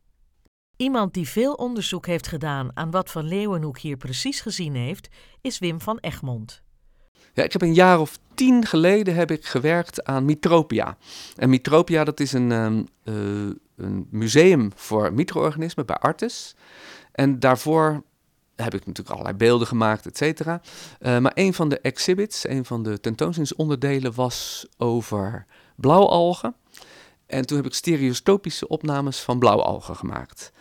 Iemand 0.75 1.13
die 1.13 1.27
veel 1.27 1.53
onderzoek 1.53 2.05
heeft 2.05 2.27
gedaan 2.27 2.71
aan 2.73 2.91
wat 2.91 3.11
Van 3.11 3.25
Leeuwenhoek 3.25 3.77
hier 3.77 3.97
precies 3.97 4.41
gezien 4.41 4.75
heeft, 4.75 5.07
is 5.41 5.59
Wim 5.59 5.81
van 5.81 5.97
Egmond. 5.97 6.61
Ja, 7.33 7.43
ik 7.43 7.51
heb 7.51 7.61
een 7.61 7.73
jaar 7.73 7.99
of 7.99 8.19
tien 8.33 8.65
geleden 8.65 9.15
heb 9.15 9.31
ik 9.31 9.45
gewerkt 9.45 10.03
aan 10.03 10.25
Mitropia. 10.25 10.97
En 11.35 11.49
Mitropia 11.49 12.03
dat 12.03 12.19
is 12.19 12.33
een, 12.33 12.51
um, 12.51 12.87
een 13.75 14.07
museum 14.09 14.71
voor 14.75 15.13
micro-organismen 15.13 15.85
bij 15.85 15.95
Artes. 15.95 16.55
En 17.11 17.39
daarvoor 17.39 18.03
heb 18.55 18.73
ik 18.73 18.85
natuurlijk 18.85 19.09
allerlei 19.09 19.37
beelden 19.37 19.67
gemaakt, 19.67 20.05
et 20.05 20.17
cetera. 20.17 20.61
Uh, 20.99 21.17
maar 21.17 21.31
een 21.35 21.53
van 21.53 21.69
de 21.69 21.79
exhibits, 21.79 22.47
een 22.47 22.65
van 22.65 22.83
de 22.83 22.99
tentoonstellingsonderdelen 22.99 24.13
was 24.13 24.67
over 24.77 25.45
blauwalgen. 25.75 26.55
En 27.25 27.45
toen 27.45 27.57
heb 27.57 27.65
ik 27.65 27.73
stereoscopische 27.73 28.67
opnames 28.67 29.19
van 29.19 29.39
blauwalgen 29.39 29.95
gemaakt. 29.95 30.51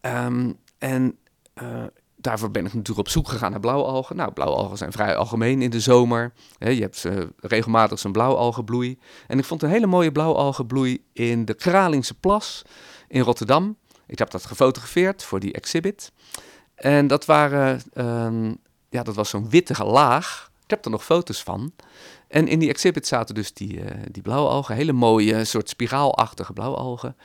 Um, 0.00 0.58
en 0.78 1.18
uh, 1.62 1.84
daarvoor 2.16 2.50
ben 2.50 2.66
ik 2.66 2.72
natuurlijk 2.72 3.06
op 3.06 3.08
zoek 3.08 3.28
gegaan 3.28 3.50
naar 3.50 3.60
blauwalgen. 3.60 4.16
Nou, 4.16 4.32
blauwalgen 4.32 4.76
zijn 4.76 4.92
vrij 4.92 5.16
algemeen 5.16 5.62
in 5.62 5.70
de 5.70 5.80
zomer. 5.80 6.32
je 6.58 6.80
hebt 6.80 7.04
uh, 7.04 7.22
regelmatig 7.36 7.98
zo'n 7.98 8.12
blauwalgenbloei. 8.12 8.98
En 9.26 9.38
ik 9.38 9.44
vond 9.44 9.62
een 9.62 9.70
hele 9.70 9.86
mooie 9.86 10.12
blauwalgenbloei 10.12 11.04
in 11.12 11.44
de 11.44 11.54
Kralingse 11.54 12.14
Plas 12.14 12.62
in 13.08 13.20
Rotterdam. 13.20 13.76
Ik 14.06 14.18
heb 14.18 14.30
dat 14.30 14.46
gefotografeerd 14.46 15.22
voor 15.22 15.40
die 15.40 15.52
exhibit. 15.52 16.12
En 16.74 17.06
dat 17.06 17.24
waren, 17.24 17.82
um, 17.94 18.58
ja, 18.88 19.02
dat 19.02 19.14
was 19.14 19.28
zo'n 19.28 19.50
witte 19.50 19.84
laag. 19.84 20.50
Ik 20.64 20.70
heb 20.70 20.84
er 20.84 20.90
nog 20.90 21.04
foto's 21.04 21.42
van. 21.42 21.72
En 22.30 22.48
in 22.48 22.58
die 22.58 22.68
exhibit 22.68 23.06
zaten 23.06 23.34
dus 23.34 23.52
die, 23.52 23.76
uh, 23.76 23.90
die 24.10 24.22
blauwalgen, 24.22 24.74
hele 24.74 24.92
mooie 24.92 25.44
soort 25.44 25.68
spiraalachtige 25.68 26.52
blauwalgen. 26.52 27.16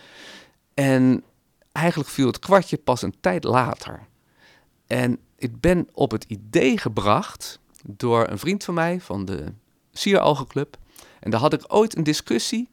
En 0.74 1.24
eigenlijk 1.72 2.10
viel 2.10 2.28
het 2.28 2.40
kwartje 2.40 2.78
pas 2.78 3.02
een 3.02 3.16
tijd 3.20 3.44
later. 3.44 4.08
En 4.88 5.20
ik 5.38 5.60
ben 5.60 5.90
op 5.94 6.12
het 6.12 6.24
idee 6.24 6.78
gebracht 6.78 7.60
door 7.84 8.28
een 8.28 8.40
vriend 8.40 8.64
van 8.64 8.74
mij 8.74 9.02
van 9.02 9.26
de 9.26 9.44
Sieralgenclub. 9.92 10.78
En 11.20 11.32
daar 11.32 11.40
had 11.40 11.54
ik 11.54 11.64
ooit 11.68 11.98
een 11.98 12.04
discussie 12.04 12.70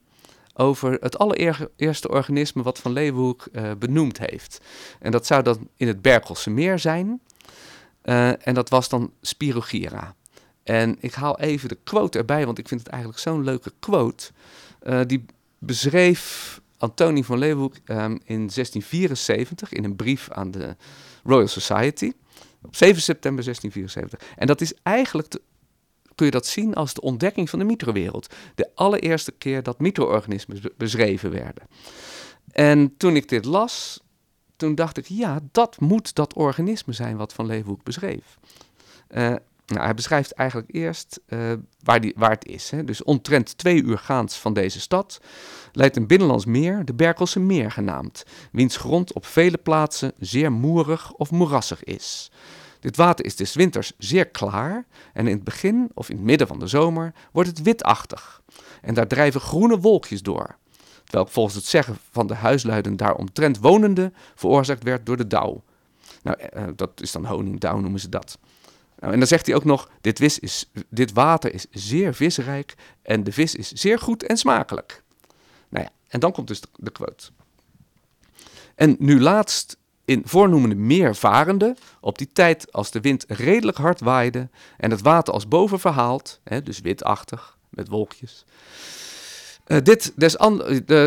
over 0.54 0.92
het 1.00 1.18
allereerste 1.18 2.08
organisme 2.08 2.62
wat 2.62 2.78
Van 2.78 2.92
Leeuwenhoek 2.92 3.48
uh, 3.52 3.70
benoemd 3.78 4.18
heeft. 4.18 4.60
En 5.00 5.10
dat 5.10 5.26
zou 5.26 5.42
dan 5.42 5.68
in 5.76 5.86
het 5.86 6.02
Berkelse 6.02 6.50
meer 6.50 6.78
zijn. 6.78 7.20
Uh, 8.04 8.46
en 8.46 8.54
dat 8.54 8.68
was 8.68 8.88
dan 8.88 9.12
Spirogyra. 9.20 10.14
En 10.62 10.96
ik 11.00 11.14
haal 11.14 11.38
even 11.38 11.68
de 11.68 11.78
quote 11.84 12.18
erbij, 12.18 12.44
want 12.44 12.58
ik 12.58 12.68
vind 12.68 12.80
het 12.80 12.88
eigenlijk 12.88 13.22
zo'n 13.22 13.44
leuke 13.44 13.72
quote. 13.78 14.30
Uh, 14.82 15.00
die 15.06 15.24
beschreef 15.58 16.60
Antonie 16.78 17.24
van 17.24 17.38
Leeuwenhoek 17.38 17.74
um, 17.74 18.12
in 18.24 18.48
1674 18.48 19.72
in 19.72 19.84
een 19.84 19.96
brief 19.96 20.30
aan 20.30 20.50
de 20.50 20.76
Royal 21.24 21.48
Society. 21.48 22.12
Op 22.62 22.76
7 22.76 23.02
september 23.02 23.44
1674. 23.44 24.36
En 24.38 24.46
dat 24.46 24.60
is 24.60 24.74
eigenlijk, 24.82 25.38
kun 26.14 26.26
je 26.26 26.32
dat 26.32 26.46
zien 26.46 26.74
als 26.74 26.94
de 26.94 27.00
ontdekking 27.00 27.50
van 27.50 27.58
de 27.58 27.64
microwereld. 27.64 28.34
De 28.54 28.70
allereerste 28.74 29.32
keer 29.32 29.62
dat 29.62 29.78
micro-organismen 29.78 30.60
beschreven 30.76 31.30
werden. 31.30 31.66
En 32.52 32.96
toen 32.96 33.16
ik 33.16 33.28
dit 33.28 33.44
las, 33.44 34.00
toen 34.56 34.74
dacht 34.74 34.96
ik, 34.96 35.06
ja, 35.06 35.40
dat 35.52 35.80
moet 35.80 36.14
dat 36.14 36.34
organisme 36.34 36.92
zijn 36.92 37.16
wat 37.16 37.32
Van 37.32 37.46
Leeuwenhoek 37.46 37.82
beschreef. 37.82 38.38
Uh, 39.10 39.34
nou, 39.72 39.84
hij 39.84 39.94
beschrijft 39.94 40.32
eigenlijk 40.32 40.74
eerst 40.74 41.20
uh, 41.28 41.52
waar, 41.82 42.00
die, 42.00 42.12
waar 42.16 42.30
het 42.30 42.46
is. 42.46 42.70
Hè. 42.70 42.84
Dus 42.84 43.02
omtrent 43.02 43.58
twee 43.58 43.82
uur 43.82 43.98
gaans 43.98 44.38
van 44.38 44.52
deze 44.52 44.80
stad 44.80 45.20
leidt 45.72 45.96
een 45.96 46.06
binnenlands 46.06 46.44
meer, 46.44 46.84
de 46.84 46.94
Berkelse 46.94 47.40
Meer 47.40 47.70
genaamd, 47.70 48.24
wiens 48.52 48.76
grond 48.76 49.12
op 49.12 49.26
vele 49.26 49.58
plaatsen 49.58 50.12
zeer 50.18 50.52
moerig 50.52 51.12
of 51.12 51.30
moerassig 51.30 51.84
is. 51.84 52.30
Dit 52.80 52.96
water 52.96 53.24
is 53.24 53.36
des 53.36 53.54
winters 53.54 53.92
zeer 53.98 54.28
klaar 54.28 54.84
en 55.12 55.26
in 55.26 55.34
het 55.34 55.44
begin 55.44 55.90
of 55.94 56.10
in 56.10 56.16
het 56.16 56.24
midden 56.24 56.46
van 56.46 56.58
de 56.58 56.66
zomer 56.66 57.14
wordt 57.32 57.48
het 57.48 57.62
witachtig. 57.62 58.42
En 58.80 58.94
daar 58.94 59.06
drijven 59.06 59.40
groene 59.40 59.78
wolkjes 59.78 60.22
door, 60.22 60.56
terwijl 61.04 61.26
volgens 61.26 61.54
het 61.54 61.64
zeggen 61.64 61.96
van 62.10 62.26
de 62.26 62.34
huisluiden 62.34 62.96
daaromtrent 62.96 63.58
wonende 63.58 64.12
veroorzaakt 64.34 64.82
werd 64.82 65.06
door 65.06 65.16
de 65.16 65.26
dauw. 65.26 65.62
Nou, 66.22 66.38
uh, 66.56 66.64
dat 66.76 66.90
is 67.00 67.12
dan 67.12 67.26
honingdauw 67.26 67.78
noemen 67.78 68.00
ze 68.00 68.08
dat. 68.08 68.38
Nou, 69.02 69.14
en 69.14 69.18
dan 69.18 69.28
zegt 69.28 69.46
hij 69.46 69.54
ook 69.54 69.64
nog: 69.64 69.90
dit, 70.00 70.18
vis 70.18 70.38
is, 70.38 70.70
dit 70.88 71.12
water 71.12 71.54
is 71.54 71.66
zeer 71.70 72.14
visrijk 72.14 72.74
en 73.02 73.24
de 73.24 73.32
vis 73.32 73.54
is 73.54 73.72
zeer 73.72 73.98
goed 73.98 74.22
en 74.22 74.36
smakelijk. 74.36 75.02
Nou 75.68 75.84
ja, 75.84 75.90
en 76.08 76.20
dan 76.20 76.32
komt 76.32 76.48
dus 76.48 76.60
de, 76.76 76.90
quote. 76.90 77.30
En 78.74 78.96
nu 78.98 79.20
laatst 79.20 79.76
in 80.04 80.22
voornoemende 80.24 80.74
meervarende, 80.74 81.76
op 82.00 82.18
die 82.18 82.28
tijd 82.32 82.72
als 82.72 82.90
de 82.90 83.00
wind 83.00 83.24
redelijk 83.28 83.76
hard 83.76 84.00
waaide 84.00 84.48
en 84.76 84.90
het 84.90 85.02
water 85.02 85.34
als 85.34 85.48
boven 85.48 85.80
verhaald, 85.80 86.40
hè, 86.44 86.62
dus 86.62 86.80
witachtig 86.80 87.58
met 87.68 87.88
wolkjes. 87.88 88.44
Uh, 89.66 89.78
dit 89.82 90.12
des 90.16 90.36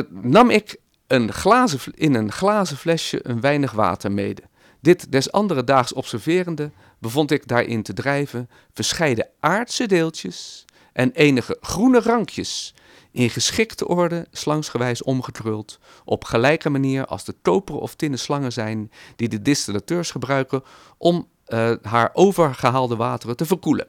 nam 0.10 0.50
ik 0.50 0.78
een 1.08 1.34
glazen, 1.34 1.80
in 1.94 2.14
een 2.14 2.32
glazen 2.32 2.78
flesje 2.78 3.20
een 3.28 3.42
weinig 3.42 3.72
water 3.72 4.12
mede. 4.12 4.42
Dit 4.86 5.12
des 5.12 5.32
andere 5.32 5.64
daags 5.64 5.94
observerende 5.94 6.72
bevond 7.00 7.32
ik 7.32 7.48
daarin 7.48 7.84
te 7.84 7.94
drijven 7.94 8.50
verscheiden 8.74 9.30
aardse 9.40 9.86
deeltjes 9.86 10.66
en 10.94 11.12
enige 11.12 11.58
groene 11.62 12.00
rankjes, 12.00 12.74
in 13.12 13.30
geschikte 13.30 13.88
orde 13.88 14.28
slangsgewijs 14.32 15.04
omgekruld, 15.04 15.80
op 16.04 16.24
gelijke 16.24 16.70
manier 16.70 17.06
als 17.06 17.26
de 17.26 17.36
koperen 17.42 17.82
of 17.82 17.96
tinnen 17.96 18.20
slangen 18.20 18.52
zijn 18.52 18.92
die 19.16 19.30
de 19.30 19.42
distillateurs 19.42 20.12
gebruiken 20.12 20.64
om 20.98 21.28
uh, 21.48 21.72
haar 21.82 22.10
overgehaalde 22.14 22.96
wateren 22.96 23.36
te 23.36 23.46
verkoelen. 23.46 23.88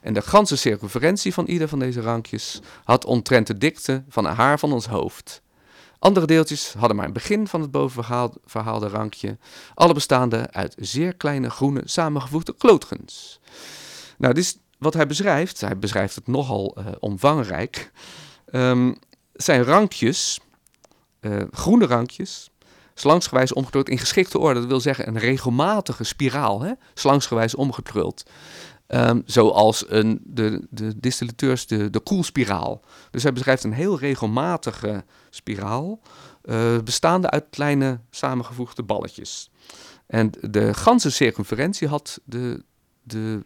En 0.00 0.14
de 0.14 0.22
ganse 0.22 0.56
circumferentie 0.56 1.34
van 1.34 1.46
ieder 1.46 1.68
van 1.68 1.78
deze 1.78 2.00
rankjes 2.00 2.60
had 2.84 3.04
omtrent 3.04 3.46
de 3.46 3.58
dikte 3.58 4.04
van 4.08 4.24
een 4.24 4.34
haar 4.34 4.58
van 4.58 4.72
ons 4.72 4.86
hoofd. 4.86 5.42
Andere 6.04 6.26
deeltjes 6.26 6.72
hadden 6.78 6.96
maar 6.96 7.06
een 7.06 7.12
begin 7.12 7.48
van 7.48 7.60
het 7.60 7.70
bovenverhaalde 7.70 8.88
rankje, 8.88 9.38
alle 9.74 9.94
bestaande 9.94 10.48
uit 10.50 10.74
zeer 10.78 11.14
kleine 11.14 11.50
groene 11.50 11.82
samengevoegde 11.84 12.54
klootgens. 12.56 13.40
Nou, 14.18 14.34
dit 14.34 14.44
is 14.44 14.58
wat 14.78 14.94
hij 14.94 15.06
beschrijft. 15.06 15.60
Hij 15.60 15.78
beschrijft 15.78 16.14
het 16.14 16.26
nogal 16.26 16.76
uh, 16.78 16.86
omvangrijk. 17.00 17.90
Um, 18.52 18.98
zijn 19.32 19.62
rankjes, 19.62 20.40
uh, 21.20 21.42
groene 21.50 21.86
rankjes, 21.86 22.50
slangsgewijs 22.94 23.52
omgekruld 23.52 23.88
in 23.88 23.98
geschikte 23.98 24.38
orde. 24.38 24.60
Dat 24.60 24.68
wil 24.68 24.80
zeggen 24.80 25.08
een 25.08 25.18
regelmatige 25.18 26.04
spiraal, 26.04 26.60
hè? 26.60 26.72
slangsgewijs 26.94 27.54
omgekruld. 27.54 28.24
Um, 28.94 29.22
zoals 29.26 29.84
een, 29.88 30.20
de, 30.24 30.66
de 30.70 31.00
distillateurs 31.00 31.66
de, 31.66 31.90
de 31.90 32.00
koelspiraal. 32.00 32.84
Dus 33.10 33.22
hij 33.22 33.32
beschrijft 33.32 33.64
een 33.64 33.72
heel 33.72 33.98
regelmatige 33.98 35.04
spiraal, 35.30 36.00
uh, 36.44 36.78
bestaande 36.78 37.30
uit 37.30 37.44
kleine 37.50 38.00
samengevoegde 38.10 38.82
balletjes. 38.82 39.50
En 40.06 40.30
de 40.40 40.74
ganse 40.74 41.10
circumferentie 41.10 41.88
had 41.88 42.20
de, 42.24 42.64
de 43.02 43.42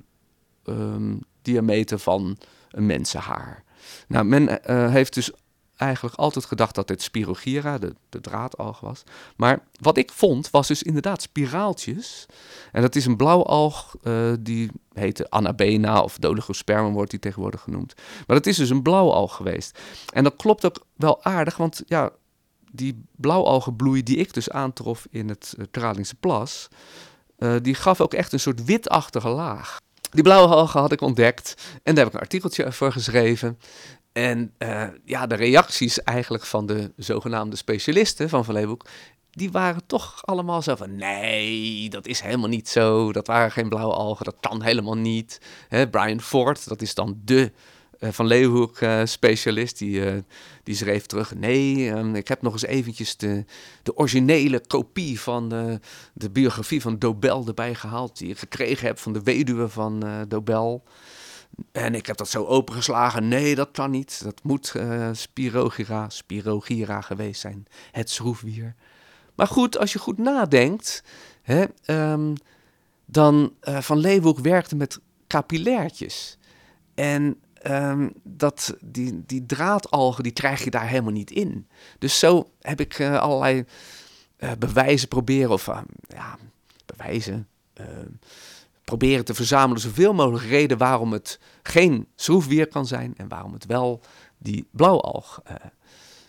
um, 0.64 1.20
diameter 1.42 1.98
van 1.98 2.38
een 2.70 2.86
mensenhaar. 2.86 3.64
Nou, 4.08 4.24
men 4.24 4.48
uh, 4.48 4.90
heeft 4.90 5.14
dus 5.14 5.32
eigenlijk 5.78 6.16
altijd 6.16 6.44
gedacht 6.44 6.74
dat 6.74 6.88
dit 6.88 7.02
Spirogyra, 7.02 7.78
de, 7.78 7.94
de 8.08 8.20
draadalg 8.20 8.80
was. 8.80 9.02
Maar 9.36 9.62
wat 9.80 9.96
ik 9.96 10.12
vond, 10.12 10.50
was 10.50 10.66
dus 10.66 10.82
inderdaad 10.82 11.22
spiraaltjes. 11.22 12.26
En 12.72 12.82
dat 12.82 12.96
is 12.96 13.06
een 13.06 13.16
blauwalg, 13.16 13.94
uh, 14.02 14.32
die 14.40 14.70
heette 14.92 15.30
Anabena 15.30 16.02
of 16.02 16.18
Doligospermum 16.18 16.92
wordt 16.92 17.10
die 17.10 17.20
tegenwoordig 17.20 17.60
genoemd. 17.60 17.94
Maar 17.96 18.36
dat 18.36 18.46
is 18.46 18.56
dus 18.56 18.70
een 18.70 18.82
blauwalg 18.82 19.36
geweest. 19.36 19.78
En 20.12 20.24
dat 20.24 20.36
klopt 20.36 20.64
ook 20.64 20.84
wel 20.96 21.24
aardig, 21.24 21.56
want 21.56 21.82
ja, 21.86 22.10
die 22.72 23.04
blauwalgenbloei 23.16 24.02
die 24.02 24.16
ik 24.16 24.34
dus 24.34 24.50
aantrof 24.50 25.06
in 25.10 25.28
het 25.28 25.54
uh, 25.76 26.00
Plas, 26.20 26.68
uh, 27.38 27.54
die 27.62 27.74
gaf 27.74 28.00
ook 28.00 28.14
echt 28.14 28.32
een 28.32 28.40
soort 28.40 28.64
witachtige 28.64 29.28
laag. 29.28 29.78
Die 30.10 30.22
blauwe 30.22 30.54
algen 30.54 30.80
had 30.80 30.92
ik 30.92 31.00
ontdekt 31.00 31.54
en 31.82 31.94
daar 31.94 32.04
heb 32.04 32.06
ik 32.06 32.12
een 32.12 32.20
artikeltje 32.20 32.72
voor 32.72 32.92
geschreven. 32.92 33.58
En 34.18 34.52
uh, 34.58 34.84
ja, 35.04 35.26
de 35.26 35.34
reacties 35.34 36.02
eigenlijk 36.02 36.44
van 36.44 36.66
de 36.66 36.92
zogenaamde 36.96 37.56
specialisten 37.56 38.28
van 38.28 38.44
Van 38.44 38.54
Leeuwenhoek, 38.54 38.86
die 39.30 39.50
waren 39.50 39.86
toch 39.86 40.26
allemaal 40.26 40.62
zo 40.62 40.76
van, 40.76 40.96
nee, 40.96 41.88
dat 41.88 42.06
is 42.06 42.20
helemaal 42.20 42.48
niet 42.48 42.68
zo, 42.68 43.12
dat 43.12 43.26
waren 43.26 43.50
geen 43.50 43.68
blauwe 43.68 43.94
algen, 43.94 44.24
dat 44.24 44.36
kan 44.40 44.62
helemaal 44.62 44.96
niet. 44.96 45.40
Brian 45.90 46.20
Ford, 46.20 46.68
dat 46.68 46.82
is 46.82 46.94
dan 46.94 47.20
de 47.24 47.52
uh, 48.00 48.10
Van 48.12 48.26
Leeuwenhoek 48.26 48.80
uh, 48.80 49.00
specialist, 49.04 49.78
die, 49.78 50.24
die 50.62 50.74
schreef 50.74 51.06
terug, 51.06 51.34
nee, 51.34 51.90
um, 51.90 52.14
ik 52.14 52.28
heb 52.28 52.42
nog 52.42 52.52
eens 52.52 52.66
eventjes 52.66 53.16
de, 53.16 53.44
de 53.82 53.96
originele 53.96 54.60
kopie 54.66 55.20
van 55.20 55.48
de, 55.48 55.80
de 56.12 56.30
biografie 56.30 56.80
van 56.80 56.98
Dobel 56.98 57.46
erbij 57.46 57.74
gehaald, 57.74 58.18
die 58.18 58.30
ik 58.30 58.38
gekregen 58.38 58.86
heb 58.86 58.98
van 58.98 59.12
de 59.12 59.22
weduwe 59.22 59.68
van 59.68 60.24
Dobel. 60.28 60.84
En 61.72 61.94
ik 61.94 62.06
heb 62.06 62.16
dat 62.16 62.28
zo 62.28 62.44
opengeslagen. 62.44 63.28
Nee, 63.28 63.54
dat 63.54 63.70
kan 63.70 63.90
niet. 63.90 64.20
Dat 64.24 64.42
moet 64.42 64.72
uh, 64.76 65.08
Spirogira, 65.12 66.08
Spirogira 66.08 67.00
geweest 67.00 67.40
zijn. 67.40 67.66
Het 67.92 68.10
schroefwier. 68.10 68.74
Maar 69.34 69.46
goed, 69.46 69.78
als 69.78 69.92
je 69.92 69.98
goed 69.98 70.18
nadenkt, 70.18 71.02
hè, 71.42 71.64
um, 72.12 72.34
dan 73.04 73.54
uh, 73.62 73.80
Van 73.80 73.98
Leeuwenhoek 73.98 74.38
werkte 74.38 74.76
met 74.76 75.00
capillairtjes. 75.26 76.38
En 76.94 77.40
um, 77.66 78.12
dat, 78.22 78.76
die, 78.80 79.22
die 79.26 79.46
draadalgen, 79.46 80.22
die 80.22 80.32
krijg 80.32 80.64
je 80.64 80.70
daar 80.70 80.88
helemaal 80.88 81.12
niet 81.12 81.30
in. 81.30 81.68
Dus 81.98 82.18
zo 82.18 82.50
heb 82.60 82.80
ik 82.80 82.98
uh, 82.98 83.18
allerlei 83.18 83.64
bewijzen 84.58 85.08
proberen, 85.08 85.50
of 85.50 85.66
ja, 86.08 86.38
bewijzen, 86.86 87.48
proberen 88.88 89.24
te 89.24 89.34
verzamelen. 89.34 89.80
Zoveel 89.80 90.14
mogelijk 90.14 90.44
reden 90.44 90.78
waarom 90.78 91.12
het 91.12 91.40
geen 91.62 92.08
schroefweer 92.14 92.68
kan 92.68 92.86
zijn 92.86 93.14
en 93.16 93.28
waarom 93.28 93.52
het 93.52 93.66
wel 93.66 94.00
die 94.38 94.68
blauwalg 94.70 95.42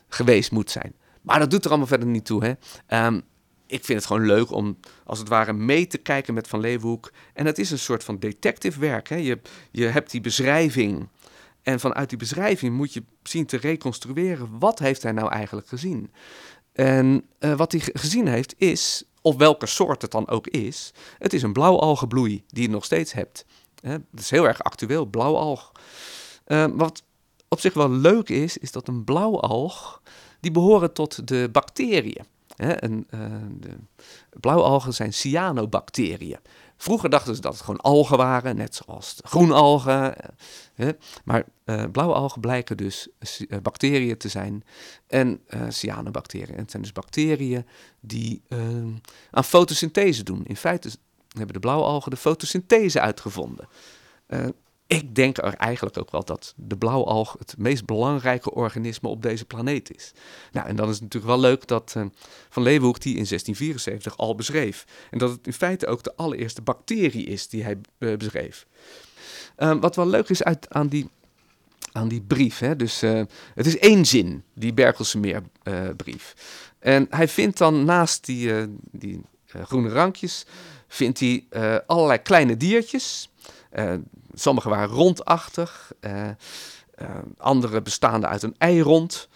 geweest 0.07 0.51
moet 0.51 0.71
zijn. 0.71 0.93
Maar 1.21 1.39
dat 1.39 1.51
doet 1.51 1.63
er 1.63 1.69
allemaal 1.69 1.87
verder 1.87 2.07
niet 2.07 2.25
toe. 2.25 2.43
Hè? 2.45 3.05
Um, 3.05 3.21
ik 3.65 3.85
vind 3.85 3.99
het 3.99 4.07
gewoon 4.07 4.25
leuk 4.25 4.51
om 4.51 4.77
als 5.03 5.19
het 5.19 5.27
ware 5.27 5.53
mee 5.53 5.87
te 5.87 5.97
kijken 5.97 6.33
met 6.33 6.47
Van 6.47 6.59
Leeuwenhoek. 6.59 7.11
En 7.33 7.45
het 7.45 7.57
is 7.57 7.71
een 7.71 7.79
soort 7.79 8.03
van 8.03 8.19
detective 8.19 8.79
werk. 8.79 9.09
Hè? 9.09 9.15
Je, 9.15 9.39
je 9.71 9.85
hebt 9.85 10.11
die 10.11 10.21
beschrijving. 10.21 11.07
En 11.61 11.79
vanuit 11.79 12.09
die 12.09 12.17
beschrijving 12.17 12.75
moet 12.75 12.93
je 12.93 13.03
zien 13.23 13.45
te 13.45 13.57
reconstrueren. 13.57 14.59
Wat 14.59 14.79
heeft 14.79 15.03
hij 15.03 15.11
nou 15.11 15.31
eigenlijk 15.31 15.67
gezien? 15.67 16.11
En 16.73 17.25
uh, 17.39 17.55
wat 17.55 17.71
hij 17.71 17.81
gezien 17.93 18.27
heeft 18.27 18.55
is, 18.57 19.03
of 19.21 19.35
welke 19.35 19.65
soort 19.65 20.01
het 20.01 20.11
dan 20.11 20.27
ook 20.27 20.47
is. 20.47 20.93
Het 21.17 21.33
is 21.33 21.41
een 21.41 21.53
blauwalgenbloei 21.53 22.43
die 22.47 22.63
je 22.63 22.69
nog 22.69 22.85
steeds 22.85 23.13
hebt. 23.13 23.45
Dat 23.81 24.01
is 24.13 24.29
heel 24.29 24.47
erg 24.47 24.63
actueel, 24.63 25.05
blauwalg. 25.05 25.71
Uh, 26.47 26.65
wat 26.73 27.03
op 27.47 27.59
zich 27.59 27.73
wel 27.73 27.89
leuk 27.89 28.29
is, 28.29 28.57
is 28.57 28.71
dat 28.71 28.88
een 28.88 29.03
blauwalg, 29.03 30.01
die 30.39 30.51
behoren 30.51 30.93
tot 30.93 31.27
de 31.27 31.49
bacteriën. 31.51 32.25
De 32.55 33.77
blauwalgen 34.39 34.93
zijn 34.93 35.13
cyanobacteriën. 35.13 36.39
Vroeger 36.81 37.09
dachten 37.09 37.36
ze 37.36 37.41
dat 37.41 37.53
het 37.53 37.62
gewoon 37.62 37.79
algen 37.79 38.17
waren, 38.17 38.55
net 38.55 38.75
zoals 38.75 39.19
groenalgen. 39.24 40.15
Hè. 40.74 40.91
Maar 41.24 41.43
uh, 41.65 41.83
blauwalgen 41.91 42.41
blijken 42.41 42.77
dus 42.77 43.07
uh, 43.19 43.57
bacteriën 43.62 44.17
te 44.17 44.29
zijn 44.29 44.63
en 45.07 45.41
cyanobacteriën. 45.69 46.57
Het 46.57 46.71
zijn 46.71 46.83
dus 46.83 46.91
bacteriën 46.91 47.65
die 48.00 48.41
aan 49.31 49.43
fotosynthese 49.43 50.24
doen. 50.24 50.45
In 50.45 50.55
feite 50.55 50.89
hebben 51.27 51.53
de 51.53 51.59
blauwalgen 51.59 52.12
de 52.12 52.17
fotosynthese 52.17 53.00
uitgevonden. 53.00 53.67
Ik 54.89 55.15
denk 55.15 55.38
er 55.38 55.53
eigenlijk 55.53 55.98
ook 55.98 56.12
wel 56.12 56.25
dat 56.25 56.53
de 56.58 56.77
blauwalg 56.77 57.36
het 57.39 57.55
meest 57.58 57.86
belangrijke 57.86 58.53
organisme 58.53 59.10
op 59.10 59.22
deze 59.22 59.46
planeet 59.46 59.96
is. 59.96 60.12
Nou, 60.51 60.67
en 60.67 60.75
dan 60.75 60.88
is 60.88 60.93
het 60.93 61.01
natuurlijk 61.01 61.31
wel 61.31 61.39
leuk 61.39 61.67
dat 61.67 61.93
uh, 61.98 62.05
Van 62.50 62.63
Leeuwenhoek 62.63 63.01
die 63.01 63.15
in 63.15 63.25
1674 63.25 64.17
al 64.17 64.36
beschreef. 64.36 64.86
En 65.10 65.17
dat 65.17 65.29
het 65.29 65.48
in 65.48 65.53
feite 65.53 65.88
ook 65.88 66.03
de 66.03 66.15
allereerste 66.15 66.62
bacterie 66.62 67.25
is 67.25 67.48
die 67.48 67.63
hij 67.63 67.77
uh, 67.98 68.17
beschreef. 68.17 68.65
Uh, 69.58 69.75
wat 69.79 69.96
wel 69.96 70.08
leuk 70.08 70.29
is 70.29 70.43
uit, 70.43 70.69
aan, 70.69 70.88
die, 70.88 71.10
aan 71.91 72.08
die 72.08 72.22
brief, 72.22 72.60
hè, 72.60 72.75
dus 72.75 73.01
het 73.53 73.65
is 73.65 73.77
één 73.77 74.05
zin, 74.05 74.43
die 74.53 74.74
Berkelse 74.74 75.41
brief. 75.98 76.36
en 76.79 77.08
hij 77.10 77.27
vindt 77.27 77.58
dan 77.58 77.86
naast 77.86 78.25
die, 78.25 78.51
die 78.91 79.22
groene 79.46 79.89
rankjes, 79.89 80.46
vindt 80.88 81.19
hij 81.19 81.46
allerlei 81.86 82.22
kleine 82.22 82.58
diertjes... 82.58 83.29
Sommige 84.39 84.69
waren 84.69 84.88
rondachtig, 84.88 85.91
uh, 86.01 86.27
uh, 87.01 87.10
andere 87.38 87.82
bestaande 87.82 88.28
uit 88.28 88.43
een 88.43 88.56
eirond. 88.58 89.28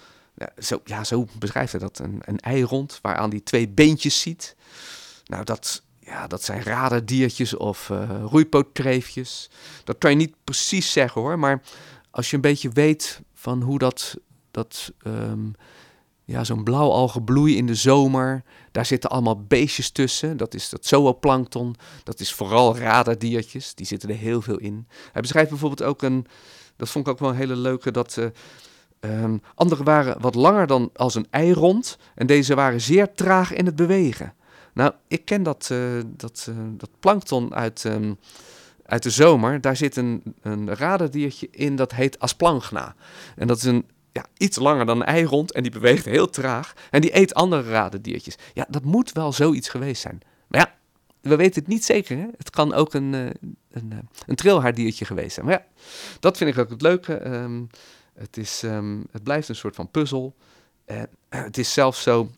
Zo, 0.58 0.82
ja, 0.84 1.04
zo 1.04 1.28
beschrijft 1.40 1.72
hij 1.72 1.82
dat, 1.82 2.00
een, 2.00 2.22
een 2.26 2.40
eirond 2.40 3.00
waaraan 3.02 3.30
die 3.30 3.44
twee 3.44 3.70
beentjes 3.70 4.20
ziet. 4.20 4.56
Nou, 5.26 5.44
dat, 5.44 5.84
ja, 6.00 6.28
dat 6.28 6.44
zijn 6.44 6.64
raderdiertjes 6.64 7.56
of 7.56 7.90
uh. 7.90 9.50
Dat 9.84 9.98
kan 9.98 10.10
je 10.10 10.16
niet 10.16 10.36
precies 10.44 10.92
zeggen 10.92 11.22
hoor, 11.22 11.40
maar 11.40 11.62
als 12.12 12.30
je 12.30 12.36
een 12.36 12.42
beetje 12.42 12.70
weet 12.70 13.22
van 13.34 13.62
hoe 13.62 13.80
dat, 13.80 14.18
dat 14.52 14.92
um, 15.08 15.56
ja, 16.26 16.44
zo'n 16.44 16.64
blauwalgenbloei 16.64 17.58
in 17.58 17.66
de 17.66 17.76
zomer. 17.76 18.44
Daar 18.72 18.86
zitten 18.86 19.10
allemaal 19.10 19.44
beestjes 19.44 19.90
tussen. 19.90 20.38
Dat 20.38 20.54
is 20.54 20.70
dat 20.70 20.86
zooplankton. 20.86 21.76
Dat 22.04 22.20
is 22.20 22.34
vooral 22.34 22.78
raderdiertjes. 22.78 23.76
Die 23.76 23.86
zitten 23.86 24.10
er 24.10 24.16
heel 24.16 24.42
veel 24.42 24.58
in. 24.58 24.88
Hij 25.12 25.22
beschrijft 25.22 25.50
bijvoorbeeld 25.50 25.84
ook 25.84 26.02
een... 26.02 26.26
Dat 26.76 26.90
vond 26.90 27.08
ik 27.08 27.14
ook 27.14 27.20
wel 27.20 27.30
een 27.30 27.36
hele 27.36 27.56
leuke... 27.56 27.92
Dat 27.92 28.18
uh, 29.02 29.34
andere 29.56 29.84
waren 29.84 30.22
wat 30.22 30.36
langer 30.36 30.68
dan 30.68 30.90
als 30.96 31.16
een 31.16 31.28
eirond. 31.30 31.98
En 32.16 32.28
deze 32.28 32.56
waren 32.56 32.82
zeer 32.82 33.14
traag 33.14 33.54
in 33.54 33.66
het 33.66 33.76
bewegen. 33.76 34.34
Nou, 34.74 34.94
ik 35.08 35.26
ken 35.26 35.44
dat, 35.44 35.70
uh, 35.72 35.80
dat, 36.06 36.46
uh, 36.50 36.56
dat 36.78 36.90
plankton 37.00 37.54
uit... 37.54 37.84
Um, 37.84 38.18
uit 38.86 39.04
de 39.04 39.10
zomer, 39.10 39.62
daar 39.62 39.76
zit 39.76 39.96
een, 39.96 40.24
een 40.42 40.76
raderdiertje 40.76 41.48
in 41.52 41.76
dat 41.76 41.92
heet 41.92 42.20
Asplangna. 42.20 42.96
En 43.36 43.48
dat 43.48 43.58
is 43.58 43.64
een 43.64 43.86
ja, 44.14 44.26
iets 44.38 44.58
langer 44.58 44.86
dan 44.86 45.02
een 45.02 45.08
eirond 45.08 45.52
en 45.52 45.64
die 45.64 45.72
beweegt 45.72 46.06
heel 46.06 46.30
traag. 46.30 46.74
En 46.90 47.02
die 47.02 47.16
eet 47.18 47.34
andere 47.34 47.70
radendiertjes. 47.70 48.36
Ja, 48.54 48.66
dat 48.70 48.84
moet 48.84 49.12
wel 49.12 49.32
zoiets 49.32 49.70
geweest 49.70 50.02
zijn. 50.02 50.22
Maar 50.48 50.60
ja, 50.60 50.74
we 51.30 51.36
weten 51.36 51.62
het 51.62 51.72
niet 51.72 51.86
zeker. 51.86 52.18
Hè? 52.18 52.28
Het 52.38 52.50
kan 52.50 52.74
ook 52.74 52.94
een, 52.94 53.14
uh, 53.14 53.26
een, 53.72 53.90
uh, 53.94 53.98
een 54.26 54.36
trilhaardiertje 54.36 55.06
geweest 55.06 55.34
zijn. 55.34 55.46
Maar 55.46 55.56
ja, 55.56 55.66
dat 56.20 56.38
vind 56.38 56.50
ik 56.50 56.58
ook 56.58 56.70
het 56.70 56.82
leuke. 56.82 57.28
Um, 57.28 57.70
het, 58.14 58.38
is, 58.38 58.62
um, 58.64 59.06
het 59.12 59.24
blijft 59.24 59.50
een 59.50 59.56
soort 59.56 59.76
van 59.76 59.92
puzzel. 59.92 60.36
En 60.86 61.10
uh, 61.30 61.44
het 61.44 61.58
is 61.58 61.74
zelfs 61.74 62.04
zo 62.04 62.30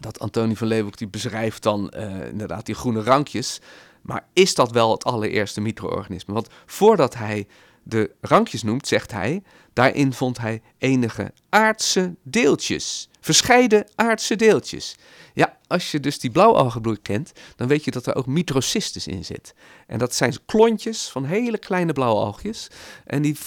dat 0.00 0.18
Antonie 0.18 0.56
van 0.56 0.66
Leeuwenhoek 0.66 0.98
die 0.98 1.08
beschrijft 1.08 1.62
dan 1.62 1.90
inderdaad 2.30 2.66
die 2.66 2.74
groene 2.74 3.02
rankjes. 3.02 3.60
Maar 4.02 4.26
is 4.32 4.54
dat 4.54 4.70
wel 4.70 4.90
het 4.90 5.04
allereerste 5.04 5.60
micro-organisme? 5.60 6.34
Want 6.34 6.48
voordat 6.66 7.14
hij 7.14 7.46
de 7.88 8.10
rankjes 8.20 8.62
noemt, 8.62 8.88
zegt 8.88 9.12
hij, 9.12 9.42
daarin 9.72 10.12
vond 10.12 10.38
hij 10.38 10.62
enige 10.78 11.32
aardse 11.48 12.14
deeltjes. 12.22 13.08
Verscheiden 13.20 13.86
aardse 13.94 14.36
deeltjes. 14.36 14.96
Ja, 15.34 15.58
als 15.66 15.90
je 15.90 16.00
dus 16.00 16.18
die 16.18 16.30
blauwalgenbloei 16.30 17.02
kent, 17.02 17.32
dan 17.56 17.68
weet 17.68 17.84
je 17.84 17.90
dat 17.90 18.06
er 18.06 18.14
ook 18.14 18.26
microcystis 18.26 19.06
in 19.06 19.24
zit. 19.24 19.54
En 19.86 19.98
dat 19.98 20.14
zijn 20.14 20.34
klontjes 20.46 21.08
van 21.08 21.24
hele 21.24 21.58
kleine 21.58 21.92
blauwalgjes. 21.92 22.68
En 23.04 23.22
die 23.22 23.38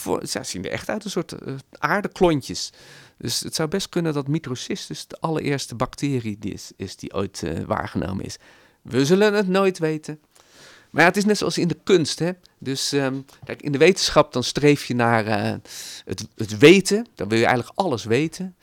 zien 0.41 0.65
er 0.65 0.71
echt 0.71 0.89
uit 0.89 1.03
een 1.03 1.11
soort 1.11 1.33
uh, 1.45 1.55
aardeklontjes. 1.71 2.69
Dus 3.17 3.39
het 3.39 3.55
zou 3.55 3.69
best 3.69 3.89
kunnen 3.89 4.13
dat 4.13 4.27
microcystis 4.27 5.07
de 5.07 5.17
allereerste 5.19 5.75
bacterie 5.75 6.37
is, 6.75 6.95
die 6.95 7.13
ooit 7.13 7.41
uh, 7.41 7.59
waargenomen 7.65 8.25
is. 8.25 8.37
We 8.81 9.05
zullen 9.05 9.33
het 9.33 9.47
nooit 9.47 9.79
weten. 9.79 10.19
Maar 10.89 11.05
het 11.05 11.17
is 11.17 11.25
net 11.25 11.37
zoals 11.37 11.57
in 11.57 11.67
de 11.67 11.78
kunst. 11.93 12.19
Hè? 12.19 12.31
Dus 12.57 12.91
um, 12.91 13.25
kijk, 13.43 13.61
in 13.61 13.71
de 13.71 13.77
wetenschap 13.77 14.33
dan 14.33 14.43
streef 14.43 14.85
je 14.85 14.95
naar 14.95 15.27
uh, 15.27 15.57
het, 16.05 16.27
het, 16.35 16.57
weten. 16.57 17.07
Dan 17.15 17.27
wil 17.27 17.37
je 17.37 17.45
eigenlijk 17.45 17.79
alles 17.79 18.03
weten. 18.03 18.55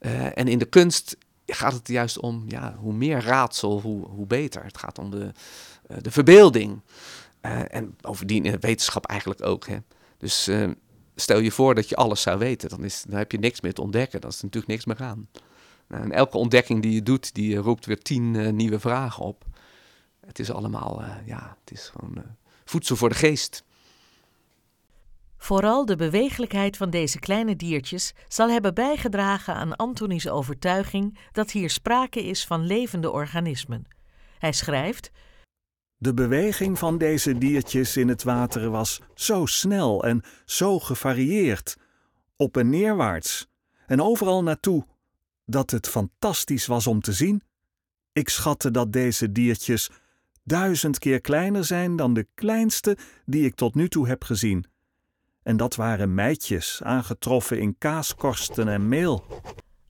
Uh, 0.00 0.38
en 0.38 0.48
in 0.48 0.58
de 0.58 0.64
kunst 0.64 1.16
gaat 1.46 1.72
het 1.72 1.88
juist 1.88 2.20
om, 2.20 2.44
ja, 2.48 2.76
hoe 2.78 2.92
meer 2.92 3.20
raadsel, 3.20 3.80
hoe, 3.80 4.06
hoe 4.06 4.26
beter. 4.26 4.64
Het 4.64 4.78
gaat 4.78 4.98
om 4.98 5.10
de, 5.10 5.32
uh, 5.90 5.96
de 6.00 6.10
verbeelding. 6.10 6.80
en 7.40 7.96
bovendien 8.00 8.44
in 8.44 8.52
de 8.52 8.58
wetenschap 8.58 9.06
eigenlijk 9.06 9.46
ook. 9.46 9.66
Hè? 9.66 9.76
Dus 10.18 10.48
ehm, 10.48 10.72
stel 11.16 11.38
je 11.38 11.50
voor 11.50 11.74
dat 11.74 11.88
je 11.88 11.96
alles 11.96 12.22
zou 12.22 12.38
weten. 12.38 12.68
Dan, 12.68 12.84
is, 12.84 13.04
dan 13.08 13.18
heb 13.18 13.32
je 13.32 13.38
niks 13.38 13.60
meer 13.60 13.74
te 13.74 13.82
ontdekken. 13.82 14.20
Dan 14.20 14.30
is 14.30 14.38
er 14.38 14.44
natuurlijk 14.44 14.72
niks 14.72 14.84
meer 14.84 15.08
aan. 15.08 15.28
Nou, 15.88 16.02
en 16.02 16.12
elke 16.12 16.36
ontdekking 16.36 16.82
die 16.82 16.92
je 16.92 17.02
doet, 17.02 17.34
die 17.34 17.56
roept 17.56 17.86
weer 17.86 18.02
tien 18.02 18.56
nieuwe 18.56 18.78
vragen 18.78 19.24
op. 19.24 19.44
Het 20.26 20.38
is 20.38 20.50
allemaal, 20.50 21.02
ja, 21.26 21.56
het 21.64 21.78
is 21.78 21.88
gewoon 21.88 22.24
voedsel 22.64 22.96
voor 22.96 23.08
de 23.08 23.14
geest. 23.14 23.64
Vooral 25.36 25.86
de 25.86 25.96
bewegelijkheid 25.96 26.76
van 26.76 26.90
deze 26.90 27.18
kleine 27.18 27.56
diertjes 27.56 28.12
zal 28.28 28.48
hebben 28.50 28.74
bijgedragen 28.74 29.54
aan 29.54 29.76
Antonies 29.76 30.28
overtuiging 30.28 31.18
dat 31.32 31.50
hier 31.50 31.70
sprake 31.70 32.24
is 32.24 32.44
van 32.44 32.66
levende 32.66 33.10
organismen. 33.10 33.86
Hij 34.38 34.52
schrijft: 34.52 35.10
De 35.96 36.14
beweging 36.14 36.78
van 36.78 36.98
deze 36.98 37.38
diertjes 37.38 37.96
in 37.96 38.08
het 38.08 38.22
water 38.22 38.70
was 38.70 39.00
zo 39.14 39.46
snel 39.46 40.04
en 40.04 40.22
zo 40.44 40.78
gevarieerd, 40.78 41.76
op 42.36 42.56
en 42.56 42.70
neerwaarts 42.70 43.46
en 43.86 44.00
overal 44.00 44.42
naartoe, 44.42 44.86
dat 45.46 45.70
het 45.70 45.88
fantastisch 45.88 46.66
was 46.66 46.86
om 46.86 47.00
te 47.00 47.12
zien. 47.12 47.42
Ik 48.12 48.28
schatte 48.28 48.70
dat 48.70 48.92
deze 48.92 49.32
diertjes 49.32 49.90
duizend 50.44 50.98
keer 50.98 51.20
kleiner 51.20 51.64
zijn 51.64 51.96
dan 51.96 52.14
de 52.14 52.26
kleinste 52.34 52.96
die 53.24 53.44
ik 53.44 53.54
tot 53.54 53.74
nu 53.74 53.88
toe 53.88 54.08
heb 54.08 54.24
gezien. 54.24 54.64
En 55.42 55.56
dat 55.56 55.74
waren 55.74 56.14
meidjes, 56.14 56.80
aangetroffen 56.82 57.60
in 57.60 57.78
kaaskorsten 57.78 58.68
en 58.68 58.88
meel. 58.88 59.24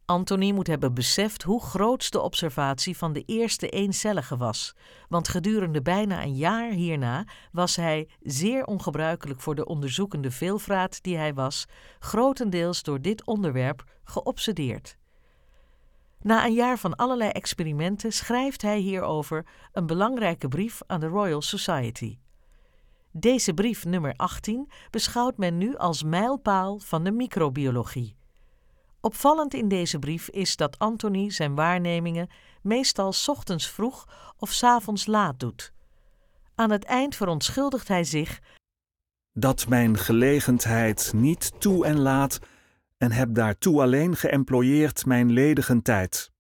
Anthony 0.07 0.53
moet 0.53 0.67
hebben 0.67 0.95
beseft 0.95 1.43
hoe 1.43 1.63
groot 1.63 2.13
de 2.13 2.21
observatie 2.21 2.97
van 2.97 3.13
de 3.13 3.23
eerste 3.27 3.69
eencellige 3.69 4.37
was, 4.37 4.75
want 5.09 5.29
gedurende 5.29 5.83
bijna 5.83 6.23
een 6.23 6.37
jaar 6.37 6.71
hierna 6.71 7.27
was 7.53 7.77
hij, 7.77 8.09
zeer 8.21 8.65
ongebruikelijk 8.65 9.41
voor 9.41 9.55
de 9.55 9.67
onderzoekende 9.67 10.31
veelvraat 10.31 11.03
die 11.03 11.17
hij 11.17 11.35
was, 11.35 11.67
grotendeels 11.99 12.83
door 12.83 13.01
dit 13.01 13.25
onderwerp 13.27 13.85
geobsedeerd. 14.05 14.97
Na 16.25 16.45
een 16.45 16.53
jaar 16.53 16.79
van 16.79 16.97
allerlei 16.97 17.31
experimenten 17.31 18.13
schrijft 18.13 18.63
hij 18.63 18.79
hierover 18.79 19.47
een 19.73 19.87
belangrijke 19.87 20.49
brief 20.49 20.81
aan 20.87 21.01
de 21.01 21.07
Royal 21.07 21.43
Society. 21.43 22.19
Deze 23.11 23.55
brief 23.55 23.85
nummer 23.85 24.15
18 24.17 24.71
beschouwt 24.91 25.37
men 25.37 25.59
nu 25.59 25.77
als 25.77 26.03
mijlpaal 26.03 26.79
van 26.79 27.05
de 27.05 27.11
microbiologie. 27.11 28.17
Opvallend 29.01 29.55
in 29.55 29.69
deze 29.69 29.99
brief 29.99 30.29
is 30.29 30.57
dat 30.57 30.79
Anthony 30.79 31.31
zijn 31.31 31.55
waarnemingen 31.55 32.29
meestal 32.63 33.13
ochtends 33.27 33.71
vroeg 33.71 34.09
of 34.39 34.53
s 34.53 34.63
avonds 34.63 35.07
laat 35.07 35.41
doet. 35.41 35.73
Aan 36.55 36.71
het 36.71 36.85
eind 36.85 37.17
verontschuldigt 37.17 37.89
hij 37.89 38.05
zich 38.05 38.41
dat 39.33 39.69
mijn 39.69 39.99
gelegenheid 39.99 41.13
niet 41.15 41.53
toe 41.59 41.87
en 41.87 41.99
laat 41.99 42.41
en 42.99 43.13
heb 43.13 43.35
daartoe 43.35 43.83
alleen 43.83 44.17
geëmployeerd 44.17 45.07
mijn 45.07 45.33
ledigen 45.33 45.83
tijd. 45.83 46.33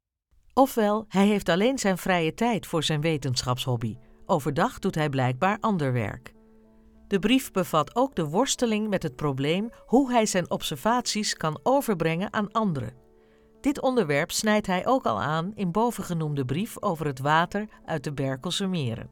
Ofwel, 0.54 1.04
hij 1.08 1.26
heeft 1.26 1.48
alleen 1.48 1.78
zijn 1.78 1.98
vrije 1.98 2.34
tijd 2.34 2.66
voor 2.66 2.82
zijn 2.82 3.00
wetenschapshobby. 3.00 3.96
Overdag 4.26 4.78
doet 4.78 4.94
hij 4.94 5.08
blijkbaar 5.08 5.58
ander 5.60 5.92
werk. 5.92 6.32
De 7.08 7.18
brief 7.18 7.50
bevat 7.50 7.96
ook 7.96 8.14
de 8.14 8.24
worsteling 8.24 8.88
met 8.88 9.02
het 9.02 9.16
probleem 9.16 9.70
hoe 9.86 10.12
hij 10.12 10.26
zijn 10.26 10.50
observaties 10.50 11.34
kan 11.34 11.60
overbrengen 11.62 12.32
aan 12.32 12.52
anderen. 12.52 12.94
Dit 13.60 13.80
onderwerp 13.80 14.30
snijdt 14.30 14.66
hij 14.66 14.86
ook 14.86 15.06
al 15.06 15.20
aan 15.20 15.52
in 15.54 15.72
bovengenoemde 15.72 16.44
brief 16.44 16.82
over 16.82 17.06
het 17.06 17.18
water 17.18 17.68
uit 17.84 18.04
de 18.04 18.12
Berkelse 18.12 18.66
meren. 18.66 19.10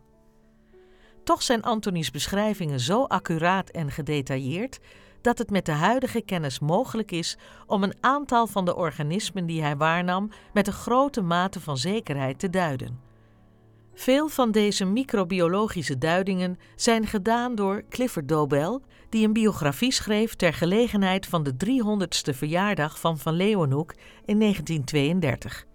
Toch 1.24 1.42
zijn 1.42 1.62
Antonies 1.62 2.10
beschrijvingen 2.10 2.80
zo 2.80 3.04
accuraat 3.04 3.70
en 3.70 3.90
gedetailleerd 3.90 4.80
dat 5.22 5.38
het 5.38 5.50
met 5.50 5.66
de 5.66 5.72
huidige 5.72 6.20
kennis 6.20 6.58
mogelijk 6.58 7.10
is 7.10 7.36
om 7.66 7.82
een 7.82 7.94
aantal 8.00 8.46
van 8.46 8.64
de 8.64 8.76
organismen 8.76 9.46
die 9.46 9.62
hij 9.62 9.76
waarnam 9.76 10.30
met 10.52 10.66
een 10.66 10.72
grote 10.72 11.22
mate 11.22 11.60
van 11.60 11.76
zekerheid 11.76 12.38
te 12.38 12.50
duiden. 12.50 13.00
Veel 13.94 14.28
van 14.28 14.50
deze 14.50 14.84
microbiologische 14.84 15.98
duidingen 15.98 16.58
zijn 16.76 17.06
gedaan 17.06 17.54
door 17.54 17.82
Clifford 17.88 18.28
Dobell, 18.28 18.78
die 19.08 19.26
een 19.26 19.32
biografie 19.32 19.92
schreef 19.92 20.34
ter 20.34 20.54
gelegenheid 20.54 21.26
van 21.26 21.42
de 21.42 21.54
300ste 21.66 22.36
verjaardag 22.36 23.00
van 23.00 23.18
Van 23.18 23.34
Leeuwenhoek 23.34 23.94
in 24.24 24.38
1932. 24.38 25.66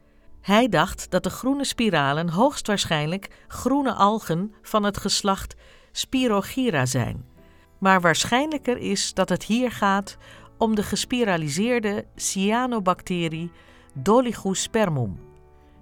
Hij 0.41 0.69
dacht 0.69 1.11
dat 1.11 1.23
de 1.23 1.29
groene 1.29 1.65
spiralen 1.65 2.29
hoogstwaarschijnlijk 2.29 3.27
groene 3.47 3.93
algen 3.93 4.53
van 4.61 4.83
het 4.83 4.97
geslacht 4.97 5.55
Spirogyra 5.91 6.85
zijn. 6.85 7.36
Maar 7.79 8.01
waarschijnlijker 8.01 8.77
is 8.77 9.13
dat 9.13 9.29
het 9.29 9.43
hier 9.43 9.71
gaat 9.71 10.17
om 10.57 10.75
de 10.75 10.83
gespiraliseerde 10.83 12.05
cyanobacterie 12.15 13.51
Dolichus 13.93 14.61
spermum. 14.61 15.19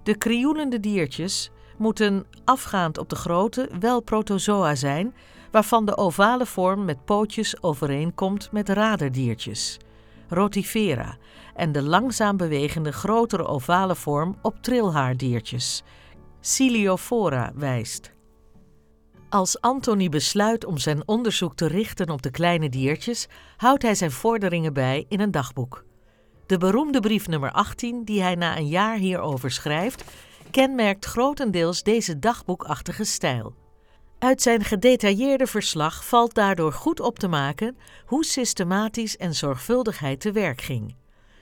De 0.02 0.16
krioelende 0.16 0.80
diertjes 0.80 1.50
moeten 1.78 2.26
afgaand 2.44 2.98
op 2.98 3.08
de 3.08 3.16
grootte 3.16 3.68
wel 3.80 4.00
protozoa 4.00 4.74
zijn, 4.74 5.14
waarvan 5.50 5.84
de 5.84 5.96
ovale 5.96 6.46
vorm 6.46 6.84
met 6.84 7.04
pootjes 7.04 7.62
overeenkomt 7.62 8.52
met 8.52 8.68
raderdiertjes, 8.68 9.78
rotifera, 10.28 11.16
en 11.54 11.72
de 11.72 11.82
langzaam 11.82 12.36
bewegende 12.36 12.92
grotere 12.92 13.46
ovale 13.46 13.94
vorm 13.94 14.36
op 14.42 14.56
trilhaardiertjes, 14.62 15.82
Ciliophora, 16.40 17.52
wijst. 17.54 18.15
Als 19.28 19.60
Anthony 19.60 20.08
besluit 20.08 20.64
om 20.64 20.78
zijn 20.78 21.08
onderzoek 21.08 21.54
te 21.54 21.66
richten 21.66 22.10
op 22.10 22.22
de 22.22 22.30
kleine 22.30 22.68
diertjes, 22.68 23.26
houdt 23.56 23.82
hij 23.82 23.94
zijn 23.94 24.10
vorderingen 24.10 24.72
bij 24.72 25.04
in 25.08 25.20
een 25.20 25.30
dagboek. 25.30 25.84
De 26.46 26.58
beroemde 26.58 27.00
brief 27.00 27.28
nummer 27.28 27.50
18, 27.50 28.04
die 28.04 28.22
hij 28.22 28.34
na 28.34 28.56
een 28.56 28.68
jaar 28.68 28.96
hierover 28.96 29.50
schrijft, 29.50 30.04
kenmerkt 30.50 31.04
grotendeels 31.04 31.82
deze 31.82 32.18
dagboekachtige 32.18 33.04
stijl. 33.04 33.54
Uit 34.18 34.42
zijn 34.42 34.64
gedetailleerde 34.64 35.46
verslag 35.46 36.06
valt 36.06 36.34
daardoor 36.34 36.72
goed 36.72 37.00
op 37.00 37.18
te 37.18 37.28
maken 37.28 37.76
hoe 38.06 38.24
systematisch 38.24 39.16
en 39.16 39.34
zorgvuldig 39.34 39.98
hij 39.98 40.16
te 40.16 40.32
werk 40.32 40.60
ging. 40.60 40.94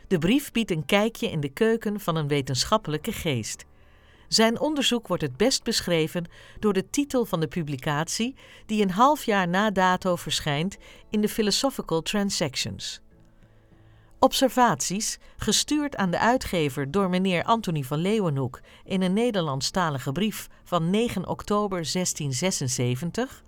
De 0.09 0.19
brief 0.19 0.53
biedt 0.53 0.71
een 0.71 0.87
kijkje 0.87 1.31
in 1.31 1.41
de 1.41 1.49
keuken 1.49 2.01
van 2.01 2.17
een 2.17 2.29
wetenschappelijke 2.29 3.13
geest. 3.13 3.65
Zijn 4.29 4.61
onderzoek 4.61 5.07
wordt 5.09 5.23
het 5.23 5.37
best 5.37 5.63
beschreven 5.63 6.25
door 6.59 6.73
de 6.73 6.91
titel 6.91 7.25
van 7.25 7.41
de 7.41 7.49
publicatie, 7.49 8.35
die 8.67 8.83
een 8.83 8.91
half 8.91 9.25
jaar 9.25 9.49
na 9.49 9.71
dato 9.71 10.17
verschijnt 10.17 10.77
in 11.11 11.21
de 11.21 11.29
Philosophical 11.29 12.03
Transactions. 12.03 13.03
Observaties, 14.19 15.19
gestuurd 15.37 15.97
aan 15.97 16.11
de 16.11 16.19
uitgever 16.19 16.91
door 16.91 17.11
meneer 17.11 17.45
Anthony 17.45 17.83
van 17.83 17.99
Leeuwenhoek 17.99 18.61
in 18.85 19.03
een 19.03 19.13
Nederlandstalige 19.13 20.13
brief 20.13 20.49
van 20.65 20.91
9 20.91 21.29
oktober 21.29 21.93
1676, 21.93 23.43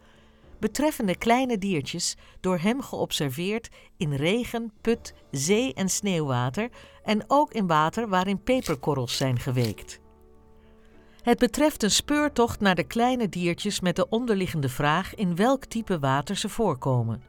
betreffende 0.59 1.17
kleine 1.17 1.59
diertjes 1.59 2.17
door 2.41 2.59
hem 2.59 2.83
geobserveerd 2.83 3.69
in 3.97 4.15
regen, 4.15 4.73
put, 4.81 5.15
zee 5.31 5.75
en 5.75 5.89
sneeuwwater 5.89 6.69
en 7.05 7.25
ook 7.27 7.53
in 7.53 7.67
water 7.67 8.09
waarin 8.09 8.43
peperkorrels 8.43 9.17
zijn 9.17 9.39
geweekt. 9.39 10.01
Het 11.27 11.39
betreft 11.39 11.83
een 11.83 11.91
speurtocht 11.91 12.61
naar 12.61 12.75
de 12.75 12.85
kleine 12.85 13.29
diertjes 13.29 13.81
met 13.81 13.97
de 13.97 14.09
onderliggende 14.09 14.69
vraag 14.69 15.15
in 15.15 15.37
welk 15.37 15.65
type 15.65 15.99
water 15.99 16.37
ze 16.37 16.49
voorkomen. 16.49 17.23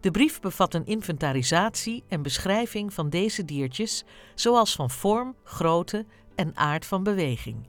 De 0.00 0.10
brief 0.10 0.40
bevat 0.40 0.74
een 0.74 0.86
inventarisatie 0.86 2.04
en 2.08 2.22
beschrijving 2.22 2.94
van 2.94 3.10
deze 3.10 3.44
diertjes, 3.44 4.04
zoals 4.34 4.74
van 4.74 4.90
vorm, 4.90 5.36
grootte 5.42 6.06
en 6.34 6.56
aard 6.56 6.86
van 6.86 7.02
beweging. 7.02 7.68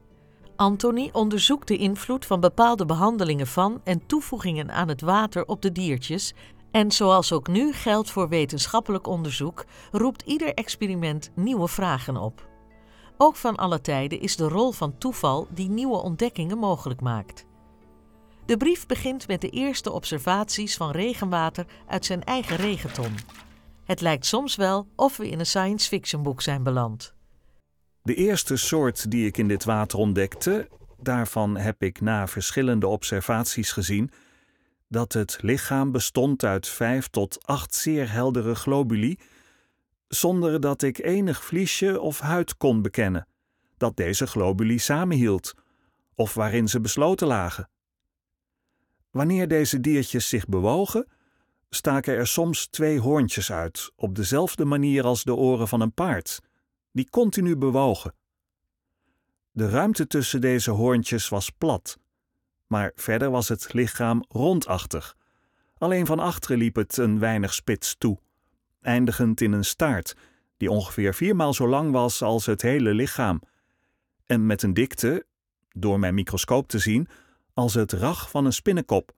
Anthony 0.56 1.10
onderzoekt 1.12 1.68
de 1.68 1.78
invloed 1.78 2.26
van 2.26 2.40
bepaalde 2.40 2.86
behandelingen 2.86 3.48
van 3.48 3.82
en 3.84 4.06
toevoegingen 4.06 4.72
aan 4.72 4.88
het 4.88 5.02
water 5.02 5.46
op 5.46 5.62
de 5.62 5.72
diertjes 5.72 6.34
en 6.72 6.92
zoals 6.92 7.32
ook 7.32 7.48
nu 7.48 7.74
geldt 7.74 8.12
voor 8.12 8.30
wetenschappelijk 8.30 9.08
onderzoek, 9.08 9.66
roept 9.92 10.22
ieder 10.22 10.54
experiment 10.54 11.32
nieuwe 11.34 11.68
vragen 11.68 12.18
op. 12.18 12.54
Ook 13.18 13.36
van 13.36 13.56
alle 13.56 13.82
tijden 13.82 14.20
is 14.20 14.36
de 14.36 14.48
rol 14.48 14.72
van 14.72 14.98
toeval 14.98 15.48
die 15.50 15.70
nieuwe 15.70 15.98
ontdekkingen 15.98 16.58
mogelijk 16.58 17.02
maakt. 17.02 17.46
De 18.46 18.58
brief 18.58 18.86
begint 18.86 19.28
met 19.28 19.42
de 19.42 19.50
eerste 19.50 19.92
observaties 19.92 20.78
van 20.78 20.92
regenwater 20.92 21.66
uit 21.88 22.06
zijn 22.06 22.24
eigen 22.24 22.56
regenton. 22.56 23.14
Het 23.84 24.02
lijkt 24.02 24.26
soms 24.26 24.56
wel 24.56 24.88
of 24.96 25.18
we 25.18 25.30
in 25.30 25.40
een 25.40 25.46
science 25.46 25.88
fiction 25.88 26.24
boek 26.24 26.42
zijn 26.42 26.64
beland. 26.64 27.14
De 28.02 28.16
eerste 28.16 28.56
soort 28.56 29.12
die 29.12 29.26
ik 29.26 29.38
in 29.38 29.48
dit 29.48 29.64
water 29.64 30.00
ontdekte, 30.00 30.70
daarvan 30.98 31.58
heb 31.58 31.84
ik 31.84 32.02
na 32.02 32.28
verschillende 32.28 32.88
observaties 32.88 33.72
gezien 33.72 34.12
dat 34.88 35.14
het 35.14 35.38
lichaam 35.42 35.92
bestond 35.92 36.44
uit 36.44 36.68
vijf 36.68 37.08
tot 37.08 37.46
acht 37.46 37.76
zeer 37.76 38.12
heldere 38.12 38.56
globuli, 38.56 39.20
zonder 40.08 40.62
dat 40.62 40.82
ik 40.82 40.98
enig 40.98 41.44
vliesje 41.44 42.02
of 42.02 42.20
huid 42.20 42.58
kon 42.58 42.82
bekennen 42.82 43.28
dat 43.78 43.96
deze 43.96 44.28
globuli 44.28 44.80
samenhield, 44.80 45.54
of 46.16 46.34
waarin 46.34 46.68
ze 46.68 46.82
besloten 46.82 47.28
lagen. 47.28 47.70
Wanneer 49.12 49.48
deze 49.48 49.80
diertjes 49.80 50.30
zich 50.30 50.48
bewogen, 50.48 51.08
staken 51.70 52.16
er 52.16 52.28
soms 52.28 52.68
twee 52.68 53.00
hoorntjes 53.00 53.52
uit, 53.52 53.92
op 53.96 54.16
dezelfde 54.16 54.66
manier 54.66 55.04
als 55.04 55.24
de 55.24 55.36
oren 55.36 55.68
van 55.68 55.82
een 55.82 55.94
paard, 55.94 56.40
die 56.92 57.10
continu 57.10 57.58
bewogen. 57.58 58.14
De 59.52 59.70
ruimte 59.70 60.08
tussen 60.08 60.42
deze 60.42 60.72
hoorntjes 60.72 61.30
was 61.30 61.50
plat, 61.50 61.98
maar 62.68 62.92
verder 62.96 63.32
was 63.32 63.48
het 63.48 63.74
lichaam 63.74 64.26
rondachtig. 64.28 65.16
Alleen 65.78 66.06
van 66.06 66.20
achteren 66.20 66.58
liep 66.58 66.76
het 66.76 66.98
een 66.98 67.20
weinig 67.20 67.54
spits 67.54 67.96
toe, 67.98 68.20
eindigend 68.86 69.42
in 69.42 69.52
een 69.52 69.66
staart 69.66 70.16
die 70.58 70.72
ongeveer 70.72 71.14
viermaal 71.14 71.54
zo 71.54 71.68
lang 71.68 71.92
was 71.92 72.22
als 72.22 72.46
het 72.46 72.62
hele 72.62 72.94
lichaam, 72.94 73.42
en 74.26 74.46
met 74.46 74.64
een 74.64 74.74
dikte, 74.74 75.26
door 75.70 76.00
mijn 76.00 76.14
microscoop 76.14 76.68
te 76.68 76.80
zien, 76.80 77.08
als 77.54 77.74
het 77.74 77.92
rag 77.92 78.30
van 78.30 78.46
een 78.46 78.54
spinnenkop. 78.54 79.16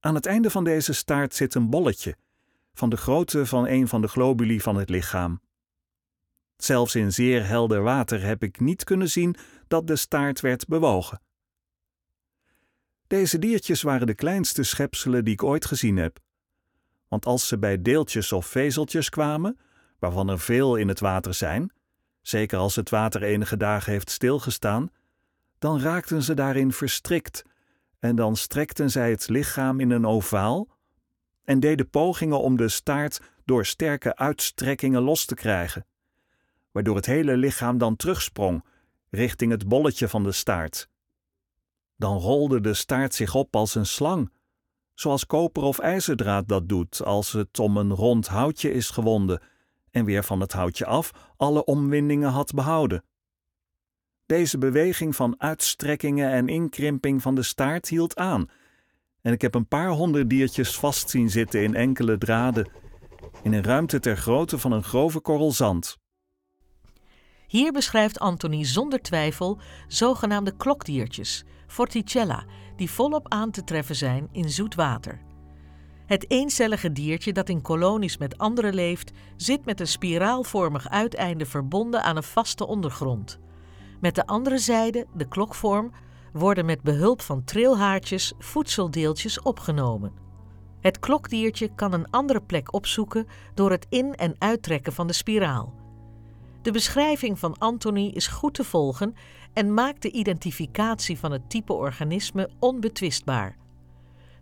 Aan 0.00 0.14
het 0.14 0.26
einde 0.26 0.50
van 0.50 0.64
deze 0.64 0.92
staart 0.92 1.34
zit 1.34 1.54
een 1.54 1.70
bolletje, 1.70 2.16
van 2.74 2.90
de 2.90 2.96
grootte 2.96 3.46
van 3.46 3.66
een 3.66 3.88
van 3.88 4.00
de 4.00 4.08
globuli 4.08 4.60
van 4.60 4.76
het 4.76 4.88
lichaam. 4.88 5.40
Zelfs 6.56 6.94
in 6.94 7.12
zeer 7.12 7.46
helder 7.46 7.82
water 7.82 8.22
heb 8.22 8.42
ik 8.42 8.60
niet 8.60 8.84
kunnen 8.84 9.10
zien 9.10 9.36
dat 9.68 9.86
de 9.86 9.96
staart 9.96 10.40
werd 10.40 10.66
bewogen. 10.66 11.20
Deze 13.06 13.38
diertjes 13.38 13.82
waren 13.82 14.06
de 14.06 14.14
kleinste 14.14 14.62
schepselen 14.62 15.24
die 15.24 15.32
ik 15.32 15.42
ooit 15.42 15.64
gezien 15.64 15.96
heb. 15.96 16.18
Want 17.10 17.26
als 17.26 17.48
ze 17.48 17.58
bij 17.58 17.82
deeltjes 17.82 18.32
of 18.32 18.46
vezeltjes 18.46 19.08
kwamen, 19.08 19.58
waarvan 19.98 20.28
er 20.28 20.38
veel 20.38 20.76
in 20.76 20.88
het 20.88 21.00
water 21.00 21.34
zijn, 21.34 21.72
zeker 22.22 22.58
als 22.58 22.76
het 22.76 22.90
water 22.90 23.22
enige 23.22 23.56
dagen 23.56 23.92
heeft 23.92 24.10
stilgestaan, 24.10 24.90
dan 25.58 25.80
raakten 25.80 26.22
ze 26.22 26.34
daarin 26.34 26.72
verstrikt 26.72 27.44
en 27.98 28.16
dan 28.16 28.36
strekten 28.36 28.90
zij 28.90 29.10
het 29.10 29.28
lichaam 29.28 29.80
in 29.80 29.90
een 29.90 30.06
ovaal 30.06 30.68
en 31.44 31.60
deden 31.60 31.90
pogingen 31.90 32.40
om 32.40 32.56
de 32.56 32.68
staart 32.68 33.20
door 33.44 33.66
sterke 33.66 34.16
uitstrekkingen 34.16 35.02
los 35.02 35.24
te 35.24 35.34
krijgen, 35.34 35.86
waardoor 36.70 36.96
het 36.96 37.06
hele 37.06 37.36
lichaam 37.36 37.78
dan 37.78 37.96
terugsprong 37.96 38.64
richting 39.10 39.52
het 39.52 39.68
bolletje 39.68 40.08
van 40.08 40.22
de 40.22 40.32
staart. 40.32 40.88
Dan 41.96 42.18
rolde 42.18 42.60
de 42.60 42.74
staart 42.74 43.14
zich 43.14 43.34
op 43.34 43.56
als 43.56 43.74
een 43.74 43.86
slang, 43.86 44.32
zoals 45.00 45.26
koper 45.26 45.62
of 45.62 45.78
ijzerdraad 45.78 46.48
dat 46.48 46.68
doet 46.68 47.04
als 47.04 47.32
het 47.32 47.58
om 47.58 47.76
een 47.76 47.94
rond 47.94 48.28
houtje 48.28 48.72
is 48.72 48.90
gewonden 48.90 49.40
en 49.90 50.04
weer 50.04 50.24
van 50.24 50.40
het 50.40 50.52
houtje 50.52 50.86
af 50.86 51.10
alle 51.36 51.64
omwindingen 51.64 52.30
had 52.30 52.52
behouden. 52.52 53.04
Deze 54.26 54.58
beweging 54.58 55.16
van 55.16 55.34
uitstrekkingen 55.38 56.30
en 56.30 56.48
inkrimping 56.48 57.22
van 57.22 57.34
de 57.34 57.42
staart 57.42 57.88
hield 57.88 58.16
aan, 58.16 58.46
en 59.22 59.32
ik 59.32 59.42
heb 59.42 59.54
een 59.54 59.68
paar 59.68 59.88
honderd 59.88 60.30
diertjes 60.30 60.76
vast 60.76 61.10
zien 61.10 61.30
zitten 61.30 61.62
in 61.62 61.74
enkele 61.74 62.18
draden, 62.18 62.70
in 63.42 63.52
een 63.52 63.64
ruimte 63.64 64.00
ter 64.00 64.16
grootte 64.16 64.58
van 64.58 64.72
een 64.72 64.84
grove 64.84 65.20
korrel 65.20 65.52
zand. 65.52 65.98
Hier 67.46 67.72
beschrijft 67.72 68.18
Anthony 68.18 68.64
zonder 68.64 69.02
twijfel 69.02 69.58
zogenaamde 69.88 70.56
klokdiertjes, 70.56 71.44
Forticella, 71.66 72.44
die 72.80 72.90
volop 72.90 73.28
aan 73.28 73.50
te 73.50 73.64
treffen 73.64 73.96
zijn 73.96 74.28
in 74.32 74.50
zoet 74.50 74.74
water. 74.74 75.20
Het 76.06 76.30
eencellige 76.30 76.92
diertje 76.92 77.32
dat 77.32 77.48
in 77.48 77.62
kolonies 77.62 78.18
met 78.18 78.38
anderen 78.38 78.74
leeft, 78.74 79.12
zit 79.36 79.64
met 79.64 79.80
een 79.80 79.86
spiraalvormig 79.86 80.88
uiteinde 80.88 81.46
verbonden 81.46 82.02
aan 82.02 82.16
een 82.16 82.22
vaste 82.22 82.66
ondergrond. 82.66 83.38
Met 84.00 84.14
de 84.14 84.26
andere 84.26 84.58
zijde, 84.58 85.06
de 85.14 85.28
klokvorm, 85.28 85.92
worden 86.32 86.66
met 86.66 86.82
behulp 86.82 87.22
van 87.22 87.44
trilhaartjes 87.44 88.32
voedseldeeltjes 88.38 89.42
opgenomen. 89.42 90.12
Het 90.80 90.98
klokdiertje 90.98 91.74
kan 91.74 91.92
een 91.92 92.10
andere 92.10 92.40
plek 92.42 92.72
opzoeken 92.74 93.26
door 93.54 93.70
het 93.70 93.86
in- 93.88 94.14
en 94.14 94.34
uittrekken 94.38 94.92
van 94.92 95.06
de 95.06 95.12
spiraal. 95.12 95.74
De 96.62 96.70
beschrijving 96.70 97.38
van 97.38 97.58
Anthony 97.58 98.06
is 98.06 98.26
goed 98.26 98.54
te 98.54 98.64
volgen 98.64 99.14
en 99.52 99.74
maakt 99.74 100.02
de 100.02 100.10
identificatie 100.10 101.18
van 101.18 101.32
het 101.32 101.50
type 101.50 101.72
organisme 101.72 102.50
onbetwistbaar. 102.58 103.56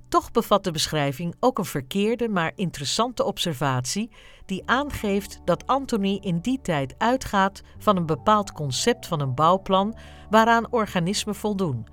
Toch 0.09 0.31
bevat 0.31 0.65
de 0.65 0.71
beschrijving 0.71 1.35
ook 1.41 1.59
een 1.59 1.65
verkeerde 1.65 2.29
maar 2.29 2.53
interessante 2.55 3.25
observatie 3.25 4.11
die 4.47 4.63
aangeeft 4.67 5.41
dat 5.45 5.67
Anthony 5.67 6.19
in 6.23 6.39
die 6.39 6.61
tijd 6.63 6.95
uitgaat 6.99 7.63
van 7.79 7.97
een 7.97 8.07
bepaald 8.07 8.53
concept 8.53 9.07
van 9.07 9.21
een 9.21 9.35
bouwplan 9.35 9.97
waaraan 10.31 10.73
organismen 10.73 11.35
voldoen. 11.35 11.87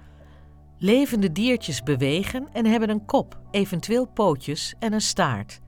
Levende 0.78 1.32
diertjes 1.32 1.84
bewegen 1.84 2.47
en 2.54 2.65
hebben 2.65 2.89
een 2.89 3.06
kop, 3.06 3.39
eventueel 3.51 4.06
pootjes 4.06 4.73
en 4.80 4.93
een 4.93 5.01
staart. 5.01 5.60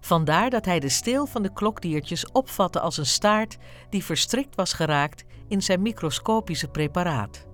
Vandaar 0.00 0.50
dat 0.50 0.64
hij 0.64 0.80
de 0.80 0.88
steel 0.88 1.26
van 1.26 1.42
de 1.42 1.52
klokdiertjes 1.52 2.32
opvatte 2.32 2.80
als 2.80 2.96
een 2.96 3.06
staart 3.06 3.56
die 3.90 4.04
verstrikt 4.04 4.54
was 4.54 4.72
geraakt 4.72 5.24
in 5.48 5.62
zijn 5.62 5.82
microscopische 5.82 6.68
preparaat. 6.68 7.46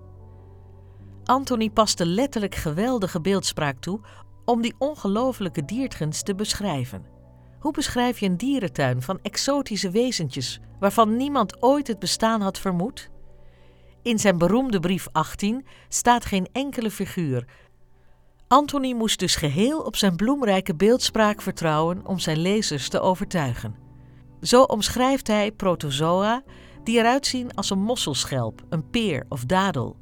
Anthony 1.25 1.71
paste 1.71 2.07
letterlijk 2.07 2.55
geweldige 2.55 3.21
beeldspraak 3.21 3.81
toe 3.81 4.01
om 4.45 4.63
die 4.63 4.75
ongelofelijke 4.79 5.65
diertgens 5.65 6.23
te 6.23 6.35
beschrijven. 6.35 7.05
Hoe 7.59 7.73
beschrijf 7.73 8.19
je 8.19 8.27
een 8.27 8.37
dierentuin 8.37 9.03
van 9.03 9.19
exotische 9.23 9.91
wezentjes 9.91 10.61
waarvan 10.81 11.17
niemand 11.17 11.63
ooit 11.63 11.87
het 11.87 11.99
bestaan 11.99 12.41
had 12.41 12.59
vermoed? 12.59 13.11
In 14.03 14.19
zijn 14.19 14.39
beroemde 14.39 14.81
brief 14.81 15.09
18 15.13 15.67
staat 15.89 16.25
geen 16.25 16.49
enkele 16.53 16.91
figuur. 16.91 17.45
Anthony 18.49 18.93
moest 18.93 19.19
dus 19.19 19.37
geheel 19.37 19.81
op 19.81 19.97
zijn 19.97 20.17
bloemrijke 20.17 20.75
beeldspraak 20.75 21.43
vertrouwen 21.43 22.07
om 22.07 22.19
zijn 22.19 22.39
lezers 22.39 22.89
te 22.89 23.01
overtuigen. 23.01 23.75
Zo 24.41 24.63
omschrijft 24.63 25.27
hij 25.27 25.53
protozoa 25.53 26.43
die 26.85 26.99
eruit 26.99 27.27
zien 27.27 27.55
als 27.55 27.71
een 27.71 27.83
mosselschelp, 27.83 28.63
een 28.69 28.91
peer 28.91 29.25
of 29.29 29.45
dadel. 29.45 29.97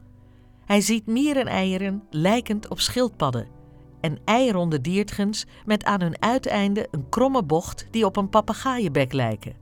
Hij 0.65 0.81
ziet 0.81 1.07
miereneieren 1.07 2.03
lijkend 2.11 2.69
op 2.69 2.81
schildpadden 2.81 3.59
en 4.01 4.19
eironde 4.25 4.81
diertgens 4.81 5.47
met 5.65 5.85
aan 5.85 6.01
hun 6.01 6.23
uiteinde 6.23 6.89
een 6.91 7.09
kromme 7.09 7.43
bocht 7.43 7.87
die 7.91 8.05
op 8.05 8.17
een 8.17 8.29
papegaaienbek 8.29 9.13
lijken. 9.13 9.55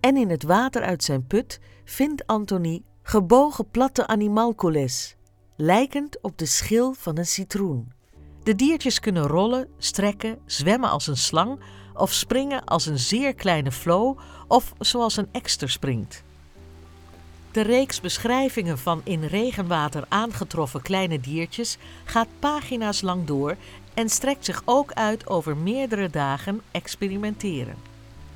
En 0.00 0.16
in 0.16 0.30
het 0.30 0.42
water 0.42 0.82
uit 0.82 1.04
zijn 1.04 1.26
put 1.26 1.60
vindt 1.84 2.26
Anthony 2.26 2.82
gebogen 3.02 3.70
platte 3.70 4.06
animalcules, 4.06 5.16
lijkend 5.56 6.22
op 6.22 6.38
de 6.38 6.46
schil 6.46 6.92
van 6.92 7.18
een 7.18 7.26
citroen. 7.26 7.92
De 8.42 8.54
diertjes 8.54 9.00
kunnen 9.00 9.26
rollen, 9.26 9.68
strekken, 9.78 10.38
zwemmen 10.44 10.90
als 10.90 11.06
een 11.06 11.16
slang 11.16 11.60
of 11.94 12.12
springen 12.12 12.64
als 12.64 12.86
een 12.86 12.98
zeer 12.98 13.34
kleine 13.34 13.72
flow 13.72 14.18
of 14.48 14.72
zoals 14.78 15.16
een 15.16 15.28
ekster 15.32 15.70
springt. 15.70 16.24
De 17.56 17.62
reeks 17.62 18.00
beschrijvingen 18.00 18.78
van 18.78 19.00
in 19.04 19.24
regenwater 19.24 20.04
aangetroffen 20.08 20.82
kleine 20.82 21.20
diertjes 21.20 21.78
gaat 22.04 22.28
pagina's 22.38 23.00
lang 23.00 23.26
door 23.26 23.56
en 23.94 24.08
strekt 24.08 24.44
zich 24.44 24.62
ook 24.64 24.92
uit 24.92 25.26
over 25.26 25.56
meerdere 25.56 26.10
dagen 26.10 26.60
experimenteren. 26.70 27.74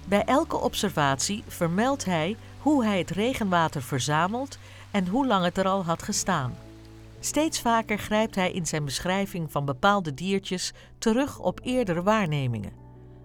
Bij 0.09 0.25
elke 0.25 0.57
observatie 0.57 1.43
vermeldt 1.47 2.05
hij 2.05 2.37
hoe 2.59 2.85
hij 2.85 2.99
het 2.99 3.11
regenwater 3.11 3.83
verzamelt 3.83 4.59
en 4.91 5.07
hoe 5.07 5.27
lang 5.27 5.45
het 5.45 5.59
er 5.59 5.67
al 5.67 5.85
had 5.85 6.03
gestaan. 6.03 6.55
Steeds 7.19 7.61
vaker 7.61 7.99
grijpt 7.99 8.35
hij 8.35 8.53
in 8.53 8.67
zijn 8.67 8.85
beschrijving 8.85 9.53
van 9.53 9.65
bepaalde 9.65 10.15
diertjes 10.15 10.73
terug 10.99 11.39
op 11.39 11.61
eerdere 11.63 12.03
waarnemingen. 12.03 12.73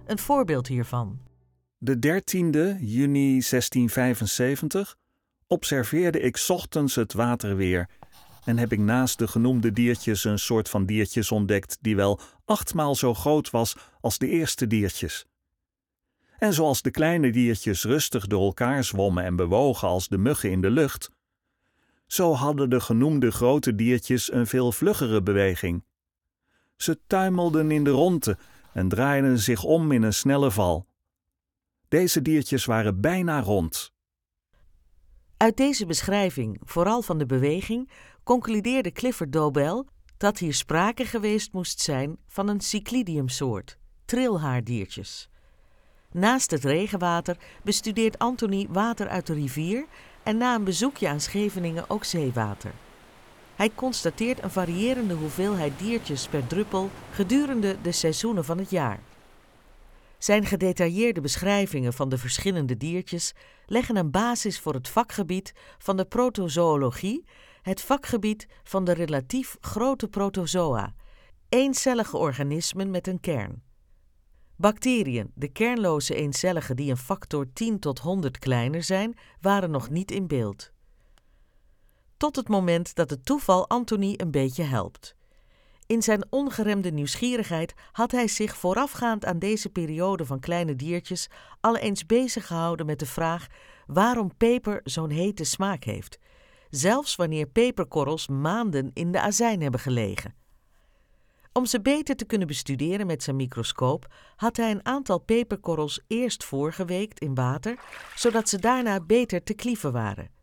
Een 0.05 0.19
voorbeeld 0.19 0.67
hiervan. 0.67 1.19
De 1.77 1.95
13e 1.95 2.79
juni 2.79 3.41
1675 3.49 4.97
observeerde 5.47 6.19
ik 6.19 6.45
ochtends 6.47 6.95
het 6.95 7.13
water 7.13 7.55
weer 7.55 7.89
en 8.45 8.57
heb 8.57 8.71
ik 8.71 8.79
naast 8.79 9.17
de 9.17 9.27
genoemde 9.27 9.71
diertjes 9.71 10.23
een 10.23 10.39
soort 10.39 10.69
van 10.69 10.85
diertjes 10.85 11.31
ontdekt 11.31 11.77
die 11.81 11.95
wel 11.95 12.19
achtmaal 12.45 12.95
zo 12.95 13.13
groot 13.13 13.49
was 13.49 13.75
als 14.01 14.17
de 14.17 14.27
eerste 14.27 14.67
diertjes. 14.67 15.25
En 16.37 16.53
zoals 16.53 16.81
de 16.81 16.91
kleine 16.91 17.31
diertjes 17.31 17.83
rustig 17.83 18.27
door 18.27 18.43
elkaar 18.43 18.83
zwommen 18.83 19.23
en 19.23 19.35
bewogen 19.35 19.87
als 19.87 20.07
de 20.07 20.17
muggen 20.17 20.51
in 20.51 20.61
de 20.61 20.69
lucht, 20.69 21.11
zo 22.07 22.33
hadden 22.33 22.69
de 22.69 22.79
genoemde 22.79 23.31
grote 23.31 23.75
diertjes 23.75 24.31
een 24.31 24.47
veel 24.47 24.71
vluggere 24.71 25.21
beweging. 25.21 25.83
Ze 26.77 26.99
tuimelden 27.07 27.71
in 27.71 27.83
de 27.83 27.89
ronde 27.89 28.37
en 28.73 28.89
draaiden 28.89 29.39
zich 29.39 29.63
om 29.63 29.91
in 29.91 30.03
een 30.03 30.13
snelle 30.13 30.51
val. 30.51 30.85
Deze 31.87 32.21
diertjes 32.21 32.65
waren 32.65 33.01
bijna 33.01 33.41
rond. 33.41 33.93
Uit 35.45 35.57
deze 35.57 35.85
beschrijving, 35.85 36.61
vooral 36.63 37.01
van 37.01 37.17
de 37.17 37.25
beweging, 37.25 37.89
concludeerde 38.23 38.91
Clifford 38.91 39.31
Dobell 39.31 39.83
dat 40.17 40.37
hier 40.37 40.53
sprake 40.53 41.05
geweest 41.05 41.53
moest 41.53 41.79
zijn 41.79 42.17
van 42.27 42.47
een 42.47 42.61
cyclidiumsoort, 42.61 43.77
trilhaardiertjes. 44.05 45.29
Naast 46.11 46.51
het 46.51 46.63
regenwater 46.63 47.37
bestudeert 47.63 48.19
Anthony 48.19 48.67
water 48.69 49.07
uit 49.07 49.27
de 49.27 49.33
rivier 49.33 49.85
en 50.23 50.37
na 50.37 50.55
een 50.55 50.63
bezoekje 50.63 51.07
aan 51.07 51.21
Scheveningen 51.21 51.89
ook 51.89 52.03
zeewater. 52.03 52.71
Hij 53.55 53.71
constateert 53.75 54.43
een 54.43 54.51
variërende 54.51 55.13
hoeveelheid 55.13 55.79
diertjes 55.79 56.27
per 56.27 56.47
druppel 56.47 56.89
gedurende 57.11 57.77
de 57.81 57.91
seizoenen 57.91 58.45
van 58.45 58.57
het 58.57 58.69
jaar. 58.69 58.99
Zijn 60.25 60.45
gedetailleerde 60.45 61.21
beschrijvingen 61.21 61.93
van 61.93 62.09
de 62.09 62.17
verschillende 62.17 62.77
diertjes 62.77 63.33
leggen 63.65 63.95
een 63.95 64.11
basis 64.11 64.59
voor 64.59 64.73
het 64.73 64.87
vakgebied 64.87 65.53
van 65.77 65.97
de 65.97 66.05
protozoologie, 66.05 67.25
het 67.61 67.81
vakgebied 67.81 68.47
van 68.63 68.83
de 68.83 68.91
relatief 68.91 69.57
grote 69.59 70.07
protozoa, 70.07 70.95
eencellige 71.49 72.17
organismen 72.17 72.91
met 72.91 73.07
een 73.07 73.19
kern. 73.19 73.63
Bacteriën, 74.55 75.31
de 75.35 75.47
kernloze 75.47 76.15
eencellige 76.15 76.73
die 76.73 76.89
een 76.89 76.97
factor 76.97 77.53
10 77.53 77.79
tot 77.79 77.99
100 77.99 78.39
kleiner 78.39 78.83
zijn, 78.83 79.17
waren 79.41 79.71
nog 79.71 79.89
niet 79.89 80.11
in 80.11 80.27
beeld. 80.27 80.71
Tot 82.17 82.35
het 82.35 82.47
moment 82.47 82.95
dat 82.95 83.09
het 83.09 83.25
toeval 83.25 83.69
Anthony 83.69 84.13
een 84.17 84.31
beetje 84.31 84.63
helpt. 84.63 85.15
In 85.87 86.01
zijn 86.01 86.25
ongeremde 86.29 86.91
nieuwsgierigheid 86.91 87.73
had 87.91 88.11
hij 88.11 88.27
zich 88.27 88.57
voorafgaand 88.57 89.25
aan 89.25 89.39
deze 89.39 89.69
periode 89.69 90.25
van 90.25 90.39
kleine 90.39 90.75
diertjes 90.75 91.29
al 91.59 91.77
eens 91.77 92.05
bezig 92.05 92.47
gehouden 92.47 92.85
met 92.85 92.99
de 92.99 93.05
vraag 93.05 93.47
waarom 93.85 94.37
peper 94.37 94.81
zo'n 94.83 95.09
hete 95.09 95.43
smaak 95.43 95.83
heeft, 95.83 96.19
zelfs 96.69 97.15
wanneer 97.15 97.47
peperkorrels 97.47 98.27
maanden 98.27 98.91
in 98.93 99.11
de 99.11 99.19
azijn 99.19 99.61
hebben 99.61 99.79
gelegen. 99.79 100.33
Om 101.53 101.65
ze 101.65 101.81
beter 101.81 102.15
te 102.15 102.25
kunnen 102.25 102.47
bestuderen 102.47 103.07
met 103.07 103.23
zijn 103.23 103.35
microscoop 103.35 104.13
had 104.35 104.57
hij 104.57 104.71
een 104.71 104.85
aantal 104.85 105.19
peperkorrels 105.19 106.01
eerst 106.07 106.43
voorgeweekt 106.43 107.19
in 107.19 107.35
water, 107.35 107.79
zodat 108.15 108.49
ze 108.49 108.59
daarna 108.59 108.99
beter 108.99 109.43
te 109.43 109.53
klieven 109.53 109.91
waren. 109.91 110.34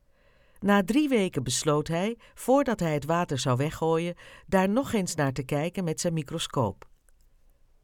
Na 0.63 0.83
drie 0.85 1.09
weken 1.09 1.43
besloot 1.43 1.89
hij, 1.89 2.19
voordat 2.35 2.81
hij 2.81 2.95
het 2.95 3.05
water 3.05 3.39
zou 3.39 3.57
weggooien, 3.57 4.15
daar 4.47 4.69
nog 4.69 4.93
eens 4.93 5.15
naar 5.15 5.33
te 5.33 5.43
kijken 5.43 5.85
met 5.85 6.01
zijn 6.01 6.13
microscoop. 6.13 6.89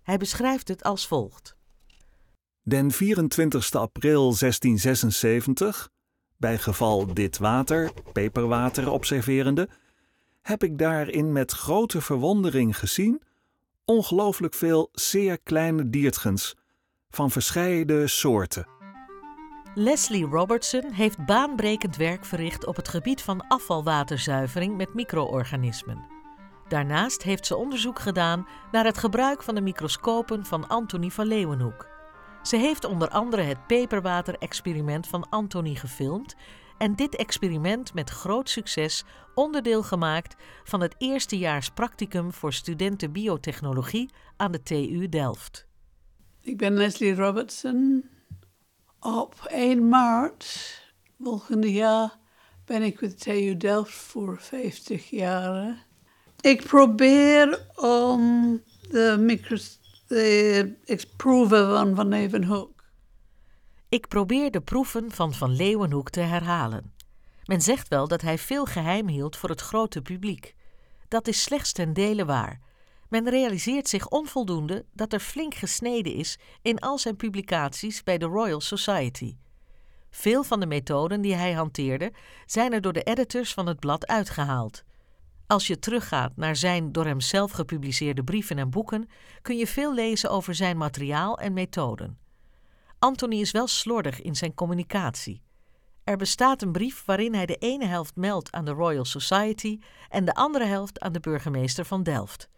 Hij 0.02 0.16
beschrijft 0.16 0.68
het 0.68 0.82
als 0.82 1.06
volgt. 1.06 1.56
Den 2.62 2.90
24 2.90 3.74
april 3.74 4.20
1676, 4.20 5.90
bij 6.36 6.58
geval 6.58 7.14
dit 7.14 7.38
water, 7.38 7.92
peperwater 8.12 8.90
observerende, 8.90 9.68
heb 10.42 10.62
ik 10.62 10.78
daarin 10.78 11.32
met 11.32 11.52
grote 11.52 12.00
verwondering 12.00 12.78
gezien 12.78 13.22
ongelooflijk 13.84 14.54
veel 14.54 14.88
zeer 14.92 15.38
kleine 15.42 15.90
diertgens 15.90 16.54
van 17.10 17.30
verschillende 17.30 18.06
soorten. 18.06 18.77
Leslie 19.74 20.24
Robertson 20.24 20.92
heeft 20.92 21.26
baanbrekend 21.26 21.96
werk 21.96 22.24
verricht 22.24 22.66
op 22.66 22.76
het 22.76 22.88
gebied 22.88 23.22
van 23.22 23.46
afvalwaterzuivering 23.48 24.76
met 24.76 24.94
micro-organismen. 24.94 26.06
Daarnaast 26.68 27.22
heeft 27.22 27.46
ze 27.46 27.56
onderzoek 27.56 27.98
gedaan 27.98 28.46
naar 28.72 28.84
het 28.84 28.98
gebruik 28.98 29.42
van 29.42 29.54
de 29.54 29.60
microscopen 29.60 30.44
van 30.44 30.68
Antonie 30.68 31.12
van 31.12 31.26
Leeuwenhoek. 31.26 31.88
Ze 32.42 32.56
heeft 32.56 32.84
onder 32.84 33.08
andere 33.08 33.42
het 33.42 33.66
peperwater-experiment 33.66 35.06
van 35.06 35.28
Antonie 35.28 35.76
gefilmd 35.76 36.34
en 36.78 36.94
dit 36.94 37.16
experiment 37.16 37.94
met 37.94 38.10
groot 38.10 38.48
succes 38.48 39.04
onderdeel 39.34 39.82
gemaakt 39.82 40.36
van 40.64 40.80
het 40.80 40.94
eerstejaars 40.98 41.70
practicum 41.70 42.32
voor 42.32 42.52
studenten 42.52 43.12
biotechnologie 43.12 44.10
aan 44.36 44.52
de 44.52 44.62
TU 44.62 45.08
Delft. 45.08 45.66
Ik 46.40 46.56
ben 46.56 46.72
Leslie 46.72 47.14
Robertson. 47.14 48.04
Op 49.00 49.34
1 49.50 49.88
maart 49.88 50.80
volgende 51.20 51.72
jaar 51.72 52.18
ben 52.64 52.82
ik 52.82 53.00
met 53.00 53.20
TU 53.20 53.56
Delft 53.56 53.94
voor 53.94 54.40
50 54.40 55.10
jaar. 55.10 55.86
Ik 56.40 56.64
probeer 56.64 57.66
om 57.74 58.62
de 58.90 59.16
micros 59.18 59.80
de 60.06 60.76
proeven 61.16 61.68
van 61.68 61.94
Van 61.94 62.08
Leeuwenhoek. 62.08 62.84
Ik 63.88 64.08
probeer 64.08 64.50
de 64.50 64.60
proeven 64.60 65.10
van 65.10 65.34
Van 65.34 65.50
Leeuwenhoek 65.50 66.10
te 66.10 66.20
herhalen. 66.20 66.92
Men 67.44 67.60
zegt 67.60 67.88
wel 67.88 68.08
dat 68.08 68.20
hij 68.20 68.38
veel 68.38 68.64
geheim 68.64 69.08
hield 69.08 69.36
voor 69.36 69.48
het 69.48 69.60
grote 69.60 70.02
publiek. 70.02 70.54
Dat 71.08 71.28
is 71.28 71.42
slechts 71.42 71.72
ten 71.72 71.92
dele 71.92 72.24
waar. 72.24 72.60
Men 73.08 73.28
realiseert 73.28 73.88
zich 73.88 74.08
onvoldoende 74.08 74.84
dat 74.92 75.12
er 75.12 75.20
flink 75.20 75.54
gesneden 75.54 76.14
is 76.14 76.38
in 76.62 76.78
al 76.78 76.98
zijn 76.98 77.16
publicaties 77.16 78.02
bij 78.02 78.18
de 78.18 78.26
Royal 78.26 78.60
Society. 78.60 79.36
Veel 80.10 80.44
van 80.44 80.60
de 80.60 80.66
methoden 80.66 81.20
die 81.20 81.34
hij 81.34 81.52
hanteerde 81.52 82.12
zijn 82.46 82.72
er 82.72 82.80
door 82.80 82.92
de 82.92 83.02
editors 83.02 83.54
van 83.54 83.66
het 83.66 83.78
blad 83.78 84.06
uitgehaald. 84.06 84.82
Als 85.46 85.66
je 85.66 85.78
teruggaat 85.78 86.36
naar 86.36 86.56
zijn 86.56 86.92
door 86.92 87.04
hem 87.04 87.20
zelf 87.20 87.50
gepubliceerde 87.50 88.24
brieven 88.24 88.58
en 88.58 88.70
boeken, 88.70 89.08
kun 89.42 89.56
je 89.56 89.66
veel 89.66 89.94
lezen 89.94 90.30
over 90.30 90.54
zijn 90.54 90.76
materiaal 90.76 91.38
en 91.38 91.52
methoden. 91.52 92.18
Anthony 92.98 93.40
is 93.40 93.50
wel 93.50 93.66
slordig 93.66 94.22
in 94.22 94.36
zijn 94.36 94.54
communicatie. 94.54 95.42
Er 96.04 96.16
bestaat 96.16 96.62
een 96.62 96.72
brief 96.72 97.04
waarin 97.04 97.34
hij 97.34 97.46
de 97.46 97.56
ene 97.56 97.86
helft 97.86 98.16
meldt 98.16 98.52
aan 98.52 98.64
de 98.64 98.70
Royal 98.70 99.04
Society 99.04 99.78
en 100.08 100.24
de 100.24 100.34
andere 100.34 100.64
helft 100.64 101.00
aan 101.00 101.12
de 101.12 101.20
burgemeester 101.20 101.84
van 101.84 102.02
Delft. 102.02 102.48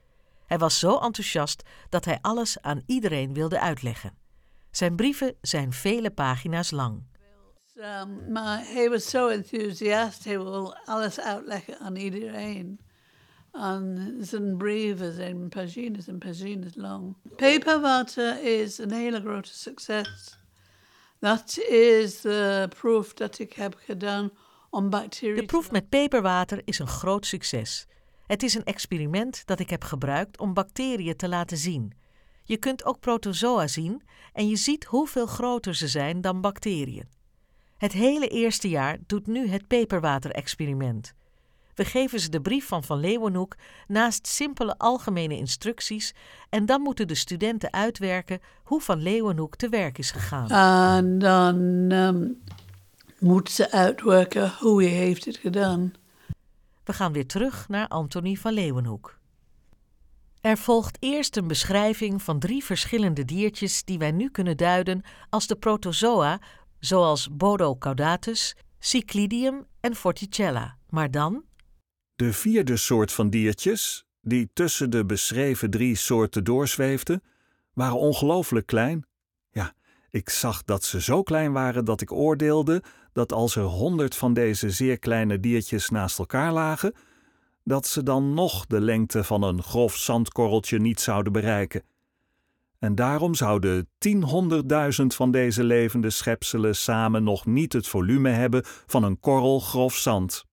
Hij 0.50 0.58
was 0.58 0.78
zo 0.78 0.98
enthousiast 0.98 1.62
dat 1.88 2.04
hij 2.04 2.18
alles 2.20 2.60
aan 2.60 2.82
iedereen 2.86 3.34
wilde 3.34 3.60
uitleggen. 3.60 4.12
Zijn 4.70 4.96
brieven 4.96 5.34
zijn 5.40 5.72
vele 5.72 6.10
pagina's 6.10 6.70
lang. 6.70 7.02
Um, 7.74 8.32
maar 8.32 8.64
hij 8.66 8.90
was 8.90 9.10
zo 9.10 9.28
enthousiast, 9.28 10.24
hij 10.24 10.38
wil 10.38 10.76
alles 10.84 11.20
uitleggen 11.20 11.78
aan 11.78 11.96
iedereen. 11.96 12.80
En 13.52 14.16
zijn 14.20 14.56
brieven 14.56 15.12
zijn 15.12 15.48
pagina's 15.48 16.06
en 16.06 16.18
pagina's 16.18 16.74
lang. 16.74 17.16
Paperwater 17.36 18.42
is 18.42 18.78
een 18.78 18.92
hele 18.92 19.20
grote 19.20 19.54
succes. 19.54 20.38
Dat 21.18 21.58
is 21.68 22.20
de 22.20 22.68
proef 22.78 23.14
dat 23.14 23.38
ik 23.38 23.52
heb 23.52 23.76
gedaan 23.84 24.30
om 24.70 24.90
bacteriën. 24.90 25.36
De 25.36 25.44
proef 25.44 25.70
met 25.70 25.88
peperwater 25.88 26.62
is 26.64 26.78
een 26.78 26.88
groot 26.88 27.26
succes. 27.26 27.86
Het 28.31 28.43
is 28.43 28.55
een 28.55 28.64
experiment 28.64 29.47
dat 29.47 29.61
ik 29.61 29.71
heb 29.71 29.85
gebruikt 29.85 30.38
om 30.38 30.55
bacteriën 30.55 31.16
te 31.16 31.29
laten 31.29 31.57
zien. 31.57 31.93
Je 32.45 32.57
kunt 32.57 32.85
ook 32.85 33.01
protozoa 33.01 33.66
zien 33.66 34.03
en 34.33 34.49
je 34.49 34.57
ziet 34.57 34.85
hoeveel 34.85 35.27
groter 35.27 35.75
ze 35.75 35.88
zijn 35.88 36.21
dan 36.21 36.40
bacteriën. 36.40 37.09
Het 37.77 37.93
hele 37.93 38.29
eerste 38.29 38.69
jaar 38.69 38.99
doet 39.07 39.27
nu 39.27 39.49
het 39.49 39.66
peperwater-experiment. 39.66 41.14
We 41.75 41.85
geven 41.85 42.21
ze 42.21 42.29
de 42.29 42.40
brief 42.40 42.66
van 42.66 42.85
Van 42.85 43.01
Leeuwenhoek 43.01 43.57
naast 43.87 44.27
simpele 44.27 44.79
algemene 44.79 45.37
instructies 45.37 46.14
en 46.49 46.66
dan 46.66 46.81
moeten 46.81 47.09
de 47.09 47.14
studenten 47.14 47.73
uitwerken 47.73 48.40
hoe 48.62 48.81
Van 48.81 49.03
Leeuwenhoek 49.03 49.57
te 49.57 49.69
werk 49.69 49.99
is 49.99 50.11
gegaan. 50.11 50.51
En 50.97 51.19
dan 51.19 51.57
um, 51.93 52.43
moeten 53.19 53.55
ze 53.55 53.71
uitwerken 53.71 54.53
hoe 54.59 54.83
hij 54.83 54.93
heeft 54.93 55.25
het 55.25 55.37
gedaan. 55.37 55.93
We 56.90 56.96
gaan 56.96 57.12
weer 57.12 57.26
terug 57.26 57.68
naar 57.68 57.88
Antonie 57.88 58.40
van 58.40 58.53
Leeuwenhoek. 58.53 59.18
Er 60.40 60.59
volgt 60.59 60.96
eerst 61.00 61.37
een 61.37 61.46
beschrijving 61.46 62.22
van 62.22 62.38
drie 62.38 62.64
verschillende 62.64 63.24
diertjes 63.24 63.85
die 63.85 63.98
wij 63.98 64.11
nu 64.11 64.31
kunnen 64.31 64.57
duiden 64.57 65.03
als 65.29 65.46
de 65.46 65.57
protozoa, 65.57 66.40
zoals 66.79 67.29
Bodo 67.37 67.76
caudatus, 67.76 68.57
Cyclidium 68.79 69.66
en 69.81 69.94
Forticella. 69.94 70.76
Maar 70.88 71.11
dan 71.11 71.44
de 72.16 72.33
vierde 72.33 72.76
soort 72.76 73.12
van 73.12 73.31
diertjes, 73.31 74.05
die 74.20 74.50
tussen 74.53 74.90
de 74.90 75.05
beschreven 75.05 75.70
drie 75.70 75.96
soorten 75.96 76.44
doorzweefden, 76.44 77.22
waren 77.72 77.98
ongelooflijk 77.98 78.66
klein. 78.66 79.07
Ja, 79.50 79.74
ik 80.09 80.31
zag 80.31 80.64
dat 80.64 80.85
ze 80.85 81.00
zo 81.00 81.22
klein 81.22 81.53
waren 81.53 81.85
dat 81.85 82.00
ik 82.00 82.12
oordeelde 82.12 82.83
dat 83.12 83.33
als 83.33 83.57
er 83.57 83.62
honderd 83.62 84.16
van 84.16 84.33
deze 84.33 84.70
zeer 84.70 84.99
kleine 84.99 85.40
diertjes 85.40 85.88
naast 85.88 86.18
elkaar 86.18 86.53
lagen, 86.53 86.94
dat 87.64 87.87
ze 87.87 88.03
dan 88.03 88.35
nog 88.35 88.66
de 88.66 88.81
lengte 88.81 89.25
van 89.25 89.42
een 89.42 89.62
grof 89.62 89.96
zandkorreltje 89.96 90.79
niet 90.79 91.01
zouden 91.01 91.33
bereiken. 91.33 91.83
En 92.79 92.94
daarom 92.94 93.35
zouden 93.35 93.88
tienhonderdduizend 93.99 95.14
van 95.14 95.31
deze 95.31 95.64
levende 95.64 96.11
schepselen 96.11 96.77
samen 96.77 97.23
nog 97.23 97.46
niet 97.46 97.73
het 97.73 97.88
volume 97.88 98.29
hebben 98.29 98.62
van 98.87 99.03
een 99.03 99.20
korrel 99.20 99.61
grof 99.61 99.94
zand. 99.94 100.44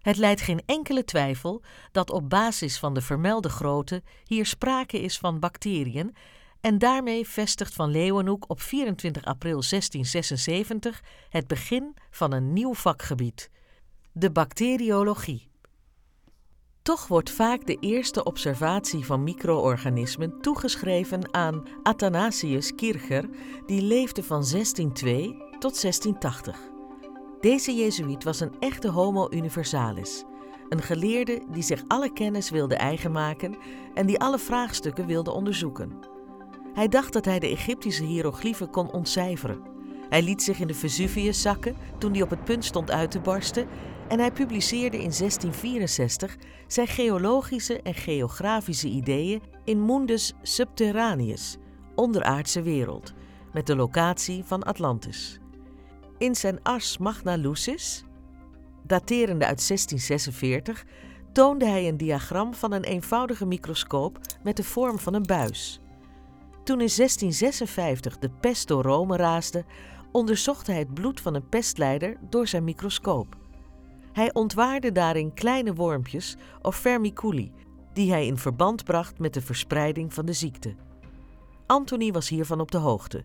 Het 0.00 0.16
leidt 0.16 0.40
geen 0.40 0.62
enkele 0.66 1.04
twijfel 1.04 1.62
dat 1.92 2.10
op 2.10 2.30
basis 2.30 2.78
van 2.78 2.94
de 2.94 3.00
vermelde 3.00 3.48
grootte 3.48 4.02
hier 4.24 4.46
sprake 4.46 5.00
is 5.00 5.18
van 5.18 5.38
bacteriën 5.40 6.14
en 6.64 6.78
daarmee 6.78 7.28
vestigt 7.28 7.74
Van 7.74 7.90
Leeuwenhoek 7.90 8.44
op 8.48 8.60
24 8.60 9.24
april 9.24 9.62
1676 9.68 11.02
het 11.28 11.46
begin 11.46 11.96
van 12.10 12.32
een 12.32 12.52
nieuw 12.52 12.74
vakgebied, 12.74 13.50
de 14.12 14.30
bacteriologie. 14.30 15.48
Toch 16.82 17.06
wordt 17.06 17.30
vaak 17.30 17.66
de 17.66 17.76
eerste 17.80 18.24
observatie 18.24 19.04
van 19.04 19.22
micro-organismen 19.22 20.40
toegeschreven 20.40 21.34
aan 21.34 21.62
Athanasius 21.82 22.74
Kircher, 22.74 23.28
die 23.66 23.82
leefde 23.82 24.22
van 24.22 24.44
1602 24.50 25.26
tot 25.58 25.80
1680. 25.80 26.58
Deze 27.40 27.74
Jezuïet 27.74 28.24
was 28.24 28.40
een 28.40 28.56
echte 28.58 28.88
homo 28.88 29.26
universalis. 29.30 30.24
Een 30.68 30.82
geleerde 30.82 31.42
die 31.50 31.62
zich 31.62 31.82
alle 31.88 32.12
kennis 32.12 32.50
wilde 32.50 32.76
eigen 32.76 33.12
maken 33.12 33.56
en 33.94 34.06
die 34.06 34.20
alle 34.20 34.38
vraagstukken 34.38 35.06
wilde 35.06 35.30
onderzoeken. 35.30 36.13
Hij 36.74 36.88
dacht 36.88 37.12
dat 37.12 37.24
hij 37.24 37.38
de 37.38 37.48
Egyptische 37.48 38.04
hieroglyphen 38.04 38.70
kon 38.70 38.92
ontcijferen. 38.92 39.62
Hij 40.08 40.22
liet 40.22 40.42
zich 40.42 40.60
in 40.60 40.66
de 40.66 40.74
Vesuvius 40.74 41.42
zakken 41.42 41.76
toen 41.98 42.12
die 42.12 42.22
op 42.22 42.30
het 42.30 42.44
punt 42.44 42.64
stond 42.64 42.90
uit 42.90 43.10
te 43.10 43.20
barsten 43.20 43.66
en 44.08 44.18
hij 44.18 44.32
publiceerde 44.32 44.96
in 44.96 45.12
1664 45.18 46.36
zijn 46.66 46.86
geologische 46.86 47.82
en 47.82 47.94
geografische 47.94 48.88
ideeën 48.88 49.42
in 49.64 49.84
Mundus 49.84 50.32
Subterraneus, 50.42 51.56
onderaardse 51.94 52.62
wereld, 52.62 53.12
met 53.52 53.66
de 53.66 53.76
locatie 53.76 54.44
van 54.44 54.62
Atlantis. 54.62 55.38
In 56.18 56.34
zijn 56.34 56.62
Ars 56.62 56.98
Magna 56.98 57.36
Lucis, 57.36 58.04
daterende 58.82 59.46
uit 59.46 59.68
1646, 59.68 60.84
toonde 61.32 61.66
hij 61.66 61.88
een 61.88 61.96
diagram 61.96 62.54
van 62.54 62.72
een 62.72 62.84
eenvoudige 62.84 63.46
microscoop 63.46 64.18
met 64.42 64.56
de 64.56 64.64
vorm 64.64 64.98
van 64.98 65.14
een 65.14 65.26
buis. 65.26 65.80
Toen 66.64 66.80
in 66.80 66.90
1656 66.96 68.18
de 68.18 68.30
pest 68.30 68.68
door 68.68 68.82
Rome 68.82 69.16
raasde, 69.16 69.64
onderzocht 70.12 70.66
hij 70.66 70.78
het 70.78 70.94
bloed 70.94 71.20
van 71.20 71.34
een 71.34 71.48
pestleider 71.48 72.16
door 72.30 72.46
zijn 72.46 72.64
microscoop. 72.64 73.36
Hij 74.12 74.34
ontwaarde 74.34 74.92
daarin 74.92 75.34
kleine 75.34 75.74
wormpjes 75.74 76.36
of 76.62 76.76
vermiculi, 76.76 77.52
die 77.92 78.10
hij 78.10 78.26
in 78.26 78.38
verband 78.38 78.84
bracht 78.84 79.18
met 79.18 79.34
de 79.34 79.40
verspreiding 79.40 80.14
van 80.14 80.26
de 80.26 80.32
ziekte. 80.32 80.74
Antony 81.66 82.12
was 82.12 82.28
hiervan 82.28 82.60
op 82.60 82.70
de 82.70 82.78
hoogte. 82.78 83.24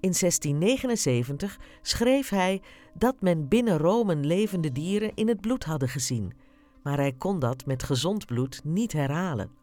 In 0.00 0.14
1679 0.20 1.58
schreef 1.82 2.28
hij 2.28 2.62
dat 2.94 3.20
men 3.20 3.48
binnen 3.48 3.78
Rome 3.78 4.16
levende 4.16 4.72
dieren 4.72 5.12
in 5.14 5.28
het 5.28 5.40
bloed 5.40 5.64
hadden 5.64 5.88
gezien, 5.88 6.32
maar 6.82 6.96
hij 6.96 7.12
kon 7.12 7.38
dat 7.38 7.66
met 7.66 7.82
gezond 7.82 8.26
bloed 8.26 8.60
niet 8.64 8.92
herhalen. 8.92 9.61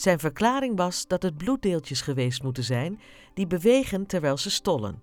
Zijn 0.00 0.18
verklaring 0.18 0.76
was 0.76 1.06
dat 1.06 1.22
het 1.22 1.36
bloeddeeltjes 1.36 2.00
geweest 2.00 2.42
moeten 2.42 2.64
zijn 2.64 3.00
die 3.34 3.46
bewegen 3.46 4.06
terwijl 4.06 4.36
ze 4.36 4.50
stollen. 4.50 5.02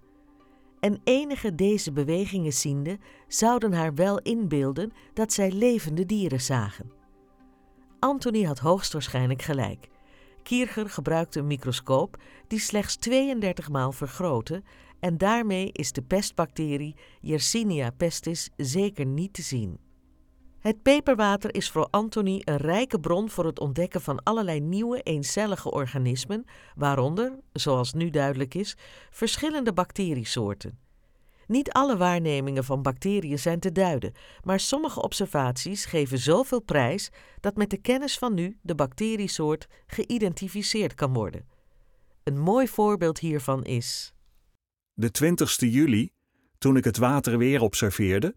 En 0.80 1.02
enige 1.04 1.56
deze 1.56 1.92
bewegingen 1.92 2.54
ziende 2.54 2.98
zouden 3.28 3.74
haar 3.74 3.96
wel 3.96 4.20
inbeelden 4.20 4.92
dat 5.14 5.34
zij 5.34 5.52
levende 5.52 6.06
dieren 6.06 6.42
zagen. 6.42 6.92
Antony 8.00 8.44
had 8.44 8.60
hoogstwaarschijnlijk 8.60 9.42
gelijk. 9.42 9.90
Kircher 10.44 10.90
gebruikte 10.90 11.40
een 11.40 11.48
microscoop 11.48 12.18
die 12.48 12.60
slechts 12.60 12.96
32 12.96 13.70
maal 13.70 13.92
vergrootte 13.92 14.64
en 15.00 15.18
daarmee 15.18 15.72
is 15.72 15.92
de 15.92 16.02
pestbacterie 16.02 16.96
Yersinia 17.22 17.90
pestis 17.90 18.50
zeker 18.56 19.06
niet 19.06 19.34
te 19.34 19.42
zien. 19.42 19.87
Het 20.68 20.82
peperwater 20.82 21.56
is 21.56 21.70
voor 21.70 21.88
Anthony 21.90 22.42
een 22.44 22.58
rijke 22.58 23.00
bron 23.00 23.30
voor 23.30 23.46
het 23.46 23.60
ontdekken 23.60 24.02
van 24.02 24.24
allerlei 24.24 24.60
nieuwe 24.60 25.02
eencellige 25.02 25.72
organismen, 25.72 26.46
waaronder, 26.76 27.40
zoals 27.54 27.94
nu 27.94 28.10
duidelijk 28.10 28.54
is, 28.54 28.78
verschillende 29.10 29.74
bacteriesoorten. 29.74 30.80
Niet 31.46 31.72
alle 31.72 31.98
waarnemingen 31.98 32.64
van 32.64 32.82
bacteriën 32.82 33.40
zijn 33.40 33.60
te 33.60 33.72
duiden, 33.72 34.14
maar 34.44 34.60
sommige 34.60 35.02
observaties 35.02 35.86
geven 35.86 36.18
zoveel 36.18 36.62
prijs 36.62 37.10
dat 37.40 37.56
met 37.56 37.70
de 37.70 37.78
kennis 37.78 38.18
van 38.18 38.34
nu 38.34 38.58
de 38.62 38.76
bacteriesoort 38.76 39.68
geïdentificeerd 39.86 40.94
kan 40.94 41.14
worden. 41.14 41.48
Een 42.24 42.40
mooi 42.40 42.68
voorbeeld 42.68 43.20
hiervan 43.20 43.64
is. 43.64 44.14
De 44.94 45.12
20 45.12 45.60
juli, 45.60 46.10
toen 46.58 46.78
ik 46.78 46.84
het 46.84 46.98
water 46.98 47.38
weer 47.38 47.62
observeerde, 47.62 48.36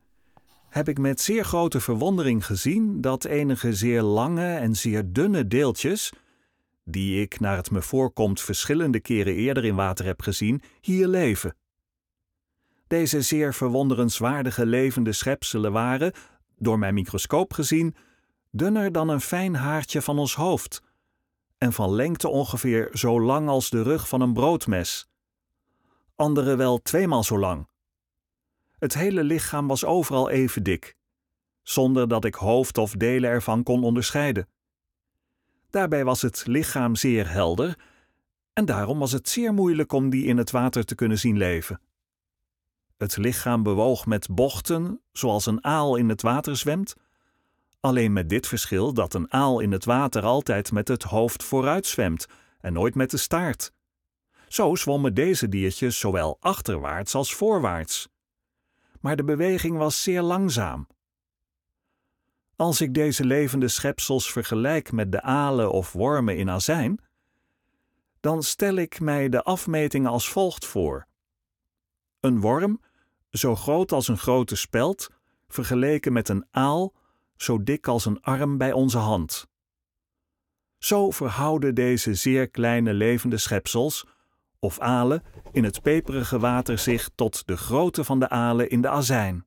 heb 0.70 0.88
ik 0.88 0.98
met 0.98 1.20
zeer 1.20 1.44
grote 1.44 1.80
verwondering 1.80 2.46
gezien 2.46 3.00
dat 3.00 3.24
enige 3.24 3.74
zeer 3.74 4.02
lange 4.02 4.54
en 4.54 4.76
zeer 4.76 5.12
dunne 5.12 5.46
deeltjes, 5.46 6.12
die 6.84 7.20
ik 7.20 7.40
naar 7.40 7.56
het 7.56 7.70
me 7.70 7.82
voorkomt 7.82 8.40
verschillende 8.40 9.00
keren 9.00 9.34
eerder 9.34 9.64
in 9.64 9.74
water 9.74 10.04
heb 10.04 10.22
gezien, 10.22 10.62
hier 10.80 11.06
leven. 11.06 11.56
Deze 12.86 13.22
zeer 13.22 13.54
verwonderenswaardige 13.54 14.66
levende 14.66 15.12
schepselen 15.12 15.72
waren, 15.72 16.12
door 16.56 16.78
mijn 16.78 16.94
microscoop 16.94 17.52
gezien, 17.52 17.94
dunner 18.50 18.92
dan 18.92 19.08
een 19.08 19.20
fijn 19.20 19.54
haartje 19.54 20.02
van 20.02 20.18
ons 20.18 20.34
hoofd 20.34 20.82
en 21.58 21.72
van 21.72 21.90
lengte 21.90 22.28
ongeveer 22.28 22.88
zo 22.92 23.20
lang 23.20 23.48
als 23.48 23.70
de 23.70 23.82
rug 23.82 24.08
van 24.08 24.20
een 24.20 24.32
broodmes. 24.32 25.08
Andere 26.16 26.56
wel 26.56 26.78
tweemaal 26.78 27.24
zo 27.24 27.38
lang. 27.38 27.68
Het 28.80 28.94
hele 28.94 29.24
lichaam 29.24 29.66
was 29.66 29.84
overal 29.84 30.30
even 30.30 30.62
dik, 30.62 30.96
zonder 31.62 32.08
dat 32.08 32.24
ik 32.24 32.34
hoofd 32.34 32.78
of 32.78 32.92
delen 32.92 33.30
ervan 33.30 33.62
kon 33.62 33.84
onderscheiden. 33.84 34.48
Daarbij 35.70 36.04
was 36.04 36.22
het 36.22 36.46
lichaam 36.46 36.96
zeer 36.96 37.30
helder 37.30 37.78
en 38.52 38.64
daarom 38.64 38.98
was 38.98 39.12
het 39.12 39.28
zeer 39.28 39.54
moeilijk 39.54 39.92
om 39.92 40.10
die 40.10 40.24
in 40.24 40.36
het 40.36 40.50
water 40.50 40.84
te 40.84 40.94
kunnen 40.94 41.18
zien 41.18 41.36
leven. 41.36 41.80
Het 42.96 43.16
lichaam 43.16 43.62
bewoog 43.62 44.06
met 44.06 44.28
bochten, 44.30 45.00
zoals 45.12 45.46
een 45.46 45.64
aal 45.64 45.96
in 45.96 46.08
het 46.08 46.22
water 46.22 46.56
zwemt, 46.56 46.94
alleen 47.80 48.12
met 48.12 48.28
dit 48.28 48.46
verschil 48.46 48.92
dat 48.92 49.14
een 49.14 49.32
aal 49.32 49.60
in 49.60 49.72
het 49.72 49.84
water 49.84 50.22
altijd 50.22 50.72
met 50.72 50.88
het 50.88 51.02
hoofd 51.02 51.42
vooruit 51.42 51.86
zwemt 51.86 52.26
en 52.60 52.72
nooit 52.72 52.94
met 52.94 53.10
de 53.10 53.16
staart. 53.16 53.72
Zo 54.48 54.74
zwommen 54.74 55.14
deze 55.14 55.48
diertjes 55.48 55.98
zowel 55.98 56.36
achterwaarts 56.40 57.14
als 57.14 57.34
voorwaarts. 57.34 58.09
Maar 59.00 59.16
de 59.16 59.24
beweging 59.24 59.76
was 59.76 60.02
zeer 60.02 60.22
langzaam. 60.22 60.86
Als 62.56 62.80
ik 62.80 62.94
deze 62.94 63.24
levende 63.24 63.68
schepsels 63.68 64.32
vergelijk 64.32 64.92
met 64.92 65.12
de 65.12 65.22
alen 65.22 65.72
of 65.72 65.92
wormen 65.92 66.36
in 66.36 66.50
azijn, 66.50 67.00
dan 68.20 68.42
stel 68.42 68.74
ik 68.74 69.00
mij 69.00 69.28
de 69.28 69.42
afmeting 69.42 70.06
als 70.06 70.28
volgt 70.28 70.66
voor. 70.66 71.06
Een 72.20 72.40
worm 72.40 72.80
zo 73.30 73.56
groot 73.56 73.92
als 73.92 74.08
een 74.08 74.18
grote 74.18 74.56
speld, 74.56 75.08
vergeleken 75.48 76.12
met 76.12 76.28
een 76.28 76.46
aal, 76.50 76.94
zo 77.36 77.62
dik 77.62 77.86
als 77.86 78.04
een 78.04 78.20
arm 78.20 78.58
bij 78.58 78.72
onze 78.72 78.98
hand. 78.98 79.48
Zo 80.78 81.10
verhouden 81.10 81.74
deze 81.74 82.14
zeer 82.14 82.48
kleine 82.48 82.94
levende 82.94 83.36
schepsels, 83.36 84.06
of 84.60 84.78
alen, 84.78 85.22
in 85.52 85.64
het 85.64 85.82
peperige 85.82 86.38
water 86.38 86.78
zich 86.78 87.10
tot 87.14 87.46
de 87.46 87.56
grootte 87.56 88.04
van 88.04 88.18
de 88.18 88.28
alen 88.28 88.70
in 88.70 88.80
de 88.80 88.88
azijn. 88.88 89.44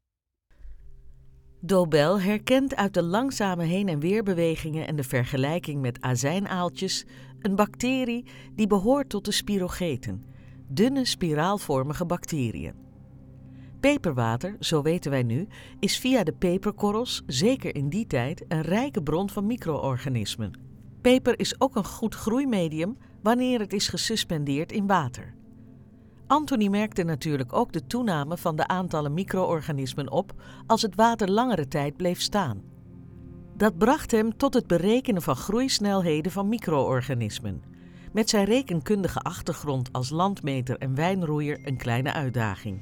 Dobel 1.60 2.20
herkent 2.20 2.76
uit 2.76 2.94
de 2.94 3.04
langzame 3.04 3.64
heen- 3.64 3.88
en 3.88 4.00
weerbewegingen 4.00 4.88
en 4.88 4.96
de 4.96 5.04
vergelijking 5.04 5.82
met 5.82 6.02
azijnaaltjes 6.02 7.06
een 7.40 7.56
bacterie 7.56 8.26
die 8.56 8.68
behoort 8.68 9.10
tot 9.10 9.26
de 9.26 9.32
spirogeten, 9.32 10.24
dunne 10.68 11.06
spiraalvormige 11.06 12.06
bacteriën. 12.06 12.74
Peperwater, 13.80 14.56
zo 14.60 14.82
weten 14.82 15.12
wij 15.12 15.24
nu, 15.24 15.48
is 15.80 15.98
via 15.98 16.24
de 16.24 16.34
peperkorrels, 16.34 17.24
zeker 17.26 17.76
in 17.76 17.90
die 17.90 18.08
tijd, 18.08 18.46
een 18.48 18.62
rijke 18.62 19.04
bron 19.04 19.30
van 19.30 19.46
micro-organismen. 19.46 20.60
Peper 21.02 21.40
is 21.40 21.62
ook 21.62 21.76
een 21.76 21.86
goed 21.86 22.16
groeimedium 22.16 22.98
wanneer 23.24 23.60
het 23.60 23.74
is 23.74 23.88
gesuspendeerd 23.88 24.72
in 24.72 24.88
water. 24.88 25.34
Anthony 26.28 26.68
merkte 26.68 27.04
natuurlijk 27.04 27.54
ook 27.54 27.72
de 27.72 27.88
toename 27.88 28.38
van 28.38 28.56
de 28.56 28.68
aantallen 28.68 29.14
micro-organismen 29.14 30.12
op 30.12 30.34
als 30.68 30.82
het 30.82 30.96
water 30.96 31.32
langere 31.32 31.68
tijd 31.68 31.98
bleef 31.98 32.22
staan. 32.22 32.62
Dat 33.58 33.78
bracht 33.78 34.12
hem 34.12 34.38
tot 34.38 34.54
het 34.54 34.68
berekenen 34.68 35.22
van 35.22 35.36
groeisnelheden 35.36 36.32
van 36.32 36.50
micro-organismen. 36.50 37.64
Met 38.12 38.30
zijn 38.30 38.46
rekenkundige 38.46 39.20
achtergrond 39.20 39.92
als 39.92 40.10
landmeter 40.10 40.78
en 40.78 40.96
wijnroeier 40.96 41.60
een 41.68 41.78
kleine 41.78 42.14
uitdaging. 42.14 42.82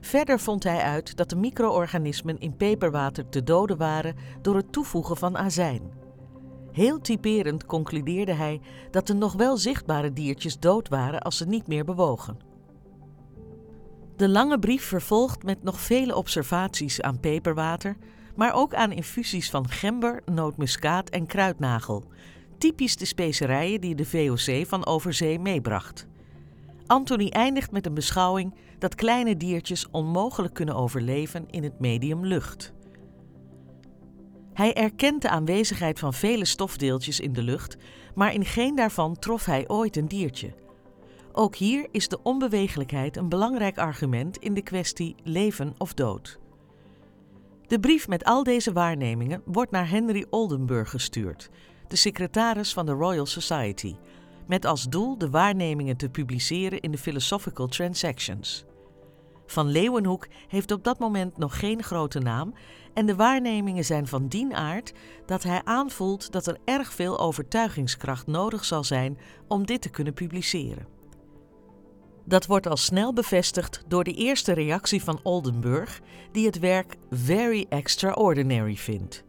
Verder 0.00 0.40
vond 0.40 0.62
hij 0.62 0.80
uit 0.80 1.16
dat 1.16 1.30
de 1.30 1.36
micro-organismen 1.36 2.38
in 2.38 2.56
peperwater 2.56 3.28
te 3.28 3.42
doden 3.42 3.76
waren 3.76 4.16
door 4.42 4.56
het 4.56 4.72
toevoegen 4.72 5.16
van 5.16 5.36
azijn. 5.36 5.90
Heel 6.76 7.00
typerend 7.00 7.66
concludeerde 7.66 8.32
hij 8.32 8.60
dat 8.90 9.06
de 9.06 9.14
nog 9.14 9.32
wel 9.32 9.56
zichtbare 9.56 10.12
diertjes 10.12 10.58
dood 10.58 10.88
waren 10.88 11.20
als 11.20 11.36
ze 11.36 11.46
niet 11.46 11.66
meer 11.66 11.84
bewogen. 11.84 12.38
De 14.16 14.28
lange 14.28 14.58
brief 14.58 14.84
vervolgt 14.84 15.42
met 15.42 15.62
nog 15.62 15.80
vele 15.80 16.16
observaties 16.16 17.00
aan 17.00 17.20
peperwater, 17.20 17.96
maar 18.34 18.54
ook 18.54 18.74
aan 18.74 18.92
infusies 18.92 19.50
van 19.50 19.68
gember, 19.68 20.22
nootmuskaat 20.24 21.08
en 21.08 21.26
kruidnagel, 21.26 22.04
typisch 22.58 22.96
de 22.96 23.04
specerijen 23.04 23.80
die 23.80 23.94
de 23.94 24.04
VOC 24.04 24.66
van 24.66 24.86
overzee 24.86 25.38
meebracht. 25.38 26.06
Anthony 26.86 27.28
eindigt 27.28 27.70
met 27.70 27.86
een 27.86 27.94
beschouwing 27.94 28.54
dat 28.78 28.94
kleine 28.94 29.36
diertjes 29.36 29.90
onmogelijk 29.90 30.54
kunnen 30.54 30.74
overleven 30.74 31.44
in 31.50 31.62
het 31.62 31.80
medium 31.80 32.26
lucht. 32.26 32.74
Hij 34.56 34.74
erkent 34.74 35.22
de 35.22 35.28
aanwezigheid 35.28 35.98
van 35.98 36.14
vele 36.14 36.44
stofdeeltjes 36.44 37.20
in 37.20 37.32
de 37.32 37.42
lucht, 37.42 37.76
maar 38.14 38.34
in 38.34 38.44
geen 38.44 38.74
daarvan 38.74 39.18
trof 39.18 39.44
hij 39.44 39.68
ooit 39.68 39.96
een 39.96 40.08
diertje. 40.08 40.54
Ook 41.32 41.56
hier 41.56 41.86
is 41.90 42.08
de 42.08 42.22
onbewegelijkheid 42.22 43.16
een 43.16 43.28
belangrijk 43.28 43.78
argument 43.78 44.36
in 44.36 44.54
de 44.54 44.62
kwestie 44.62 45.14
leven 45.22 45.74
of 45.78 45.94
dood. 45.94 46.38
De 47.66 47.80
brief 47.80 48.08
met 48.08 48.24
al 48.24 48.42
deze 48.42 48.72
waarnemingen 48.72 49.42
wordt 49.44 49.70
naar 49.70 49.88
Henry 49.88 50.26
Oldenburg 50.30 50.90
gestuurd, 50.90 51.50
de 51.88 51.96
secretaris 51.96 52.72
van 52.72 52.86
de 52.86 52.92
Royal 52.92 53.26
Society, 53.26 53.94
met 54.46 54.64
als 54.64 54.84
doel 54.84 55.18
de 55.18 55.30
waarnemingen 55.30 55.96
te 55.96 56.08
publiceren 56.08 56.80
in 56.80 56.90
de 56.90 56.98
Philosophical 56.98 57.66
Transactions. 57.66 58.64
Van 59.46 59.66
Leeuwenhoek 59.68 60.26
heeft 60.48 60.70
op 60.70 60.84
dat 60.84 60.98
moment 60.98 61.38
nog 61.38 61.58
geen 61.58 61.82
grote 61.82 62.18
naam 62.18 62.54
en 62.94 63.06
de 63.06 63.16
waarnemingen 63.16 63.84
zijn 63.84 64.06
van 64.06 64.28
dien 64.28 64.54
aard 64.54 64.92
dat 65.26 65.42
hij 65.42 65.60
aanvoelt 65.64 66.32
dat 66.32 66.46
er 66.46 66.58
erg 66.64 66.92
veel 66.92 67.18
overtuigingskracht 67.18 68.26
nodig 68.26 68.64
zal 68.64 68.84
zijn 68.84 69.18
om 69.48 69.66
dit 69.66 69.82
te 69.82 69.88
kunnen 69.88 70.14
publiceren. 70.14 70.86
Dat 72.24 72.46
wordt 72.46 72.66
al 72.66 72.76
snel 72.76 73.12
bevestigd 73.12 73.82
door 73.86 74.04
de 74.04 74.12
eerste 74.12 74.52
reactie 74.52 75.02
van 75.02 75.20
Oldenburg, 75.22 76.00
die 76.32 76.46
het 76.46 76.58
werk 76.58 76.96
very 77.10 77.66
extraordinary 77.68 78.76
vindt. 78.76 79.24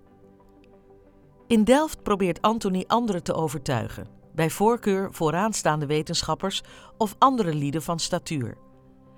In 1.47 1.63
Delft 1.63 2.03
probeert 2.03 2.41
Anthony 2.41 2.83
anderen 2.87 3.23
te 3.23 3.33
overtuigen, 3.33 4.07
bij 4.35 4.49
voorkeur 4.49 5.13
vooraanstaande 5.13 5.85
wetenschappers 5.85 6.63
of 6.97 7.15
andere 7.17 7.53
lieden 7.53 7.81
van 7.81 7.99
statuur. 7.99 8.57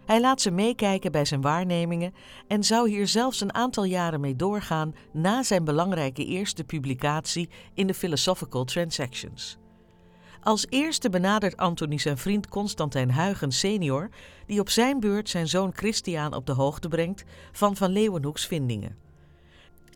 Hij 0.10 0.22
laat 0.22 0.42
ze 0.42 0.52
meekijken 0.52 1.12
bij 1.12 1.26
zijn 1.26 1.42
waarnemingen 1.42 2.14
en 2.48 2.64
zou 2.64 2.90
hier 2.90 3.08
zelfs 3.08 3.42
een 3.42 3.54
aantal 3.54 3.84
jaren 3.84 4.20
mee 4.20 4.36
doorgaan 4.36 4.96
na 5.12 5.44
zijn 5.44 5.64
belangrijke 5.64 6.26
eerste 6.26 6.64
publicatie 6.64 7.50
in 7.74 7.88
de 7.88 7.94
Philosophical 7.94 8.64
Transactions. 8.64 9.58
Als 10.44 10.66
eerste 10.70 11.10
benadert 11.10 11.58
Anthony 11.58 11.98
zijn 11.98 12.18
vriend 12.18 12.48
Constantijn 12.48 13.14
Huygens 13.14 13.60
senior, 13.60 14.10
die 14.46 14.60
op 14.60 14.70
zijn 14.70 15.00
beurt 15.00 15.30
zijn 15.30 15.48
zoon 15.48 15.72
Christiaan 15.76 16.34
op 16.34 16.46
de 16.46 16.54
hoogte 16.54 16.88
brengt 16.88 17.24
van 17.52 17.76
Van 17.76 17.92
Leeuwenhoek's 17.92 18.46
vindingen. 18.46 18.98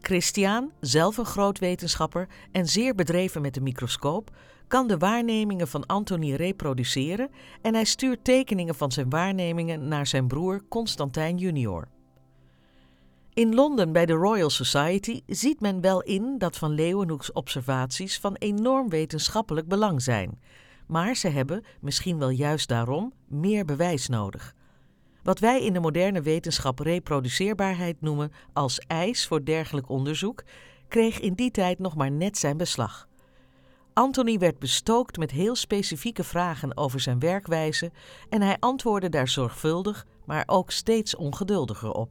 Christiaan, 0.01 0.71
zelf 0.79 1.17
een 1.17 1.25
groot 1.25 1.59
wetenschapper 1.59 2.27
en 2.51 2.67
zeer 2.67 2.95
bedreven 2.95 3.41
met 3.41 3.53
de 3.53 3.61
microscoop, 3.61 4.31
kan 4.73 4.87
de 4.87 4.97
waarnemingen 4.97 5.67
van 5.67 5.85
Anthony 5.85 6.33
reproduceren 6.33 7.29
en 7.61 7.73
hij 7.73 7.83
stuurt 7.83 8.23
tekeningen 8.23 8.75
van 8.75 8.91
zijn 8.91 9.09
waarnemingen 9.09 9.87
naar 9.87 10.07
zijn 10.07 10.27
broer 10.27 10.61
Constantijn 10.69 11.37
junior. 11.37 11.87
In 13.33 13.53
Londen 13.55 13.91
bij 13.91 14.05
de 14.05 14.13
Royal 14.13 14.49
Society 14.49 15.21
ziet 15.27 15.59
men 15.59 15.81
wel 15.81 16.01
in 16.01 16.37
dat 16.37 16.57
Van 16.57 16.71
Leeuwenhoek's 16.71 17.29
observaties 17.33 18.19
van 18.19 18.35
enorm 18.35 18.89
wetenschappelijk 18.89 19.67
belang 19.67 20.01
zijn, 20.01 20.41
maar 20.87 21.15
ze 21.15 21.27
hebben, 21.27 21.63
misschien 21.81 22.17
wel 22.17 22.29
juist 22.29 22.67
daarom, 22.67 23.13
meer 23.27 23.65
bewijs 23.65 24.07
nodig. 24.07 24.55
Wat 25.23 25.39
wij 25.39 25.61
in 25.61 25.73
de 25.73 25.79
moderne 25.79 26.21
wetenschap 26.21 26.79
reproduceerbaarheid 26.79 28.01
noemen 28.01 28.31
als 28.53 28.79
eis 28.79 29.27
voor 29.27 29.45
dergelijk 29.45 29.89
onderzoek, 29.89 30.43
kreeg 30.87 31.19
in 31.19 31.33
die 31.33 31.51
tijd 31.51 31.79
nog 31.79 31.95
maar 31.95 32.11
net 32.11 32.37
zijn 32.37 32.57
beslag. 32.57 33.07
Anthony 33.93 34.37
werd 34.37 34.59
bestookt 34.59 35.17
met 35.17 35.31
heel 35.31 35.55
specifieke 35.55 36.23
vragen 36.23 36.77
over 36.77 36.99
zijn 36.99 37.19
werkwijze 37.19 37.91
en 38.29 38.41
hij 38.41 38.57
antwoordde 38.59 39.09
daar 39.09 39.27
zorgvuldig, 39.27 40.05
maar 40.25 40.43
ook 40.45 40.71
steeds 40.71 41.15
ongeduldiger 41.15 41.91
op. 41.91 42.09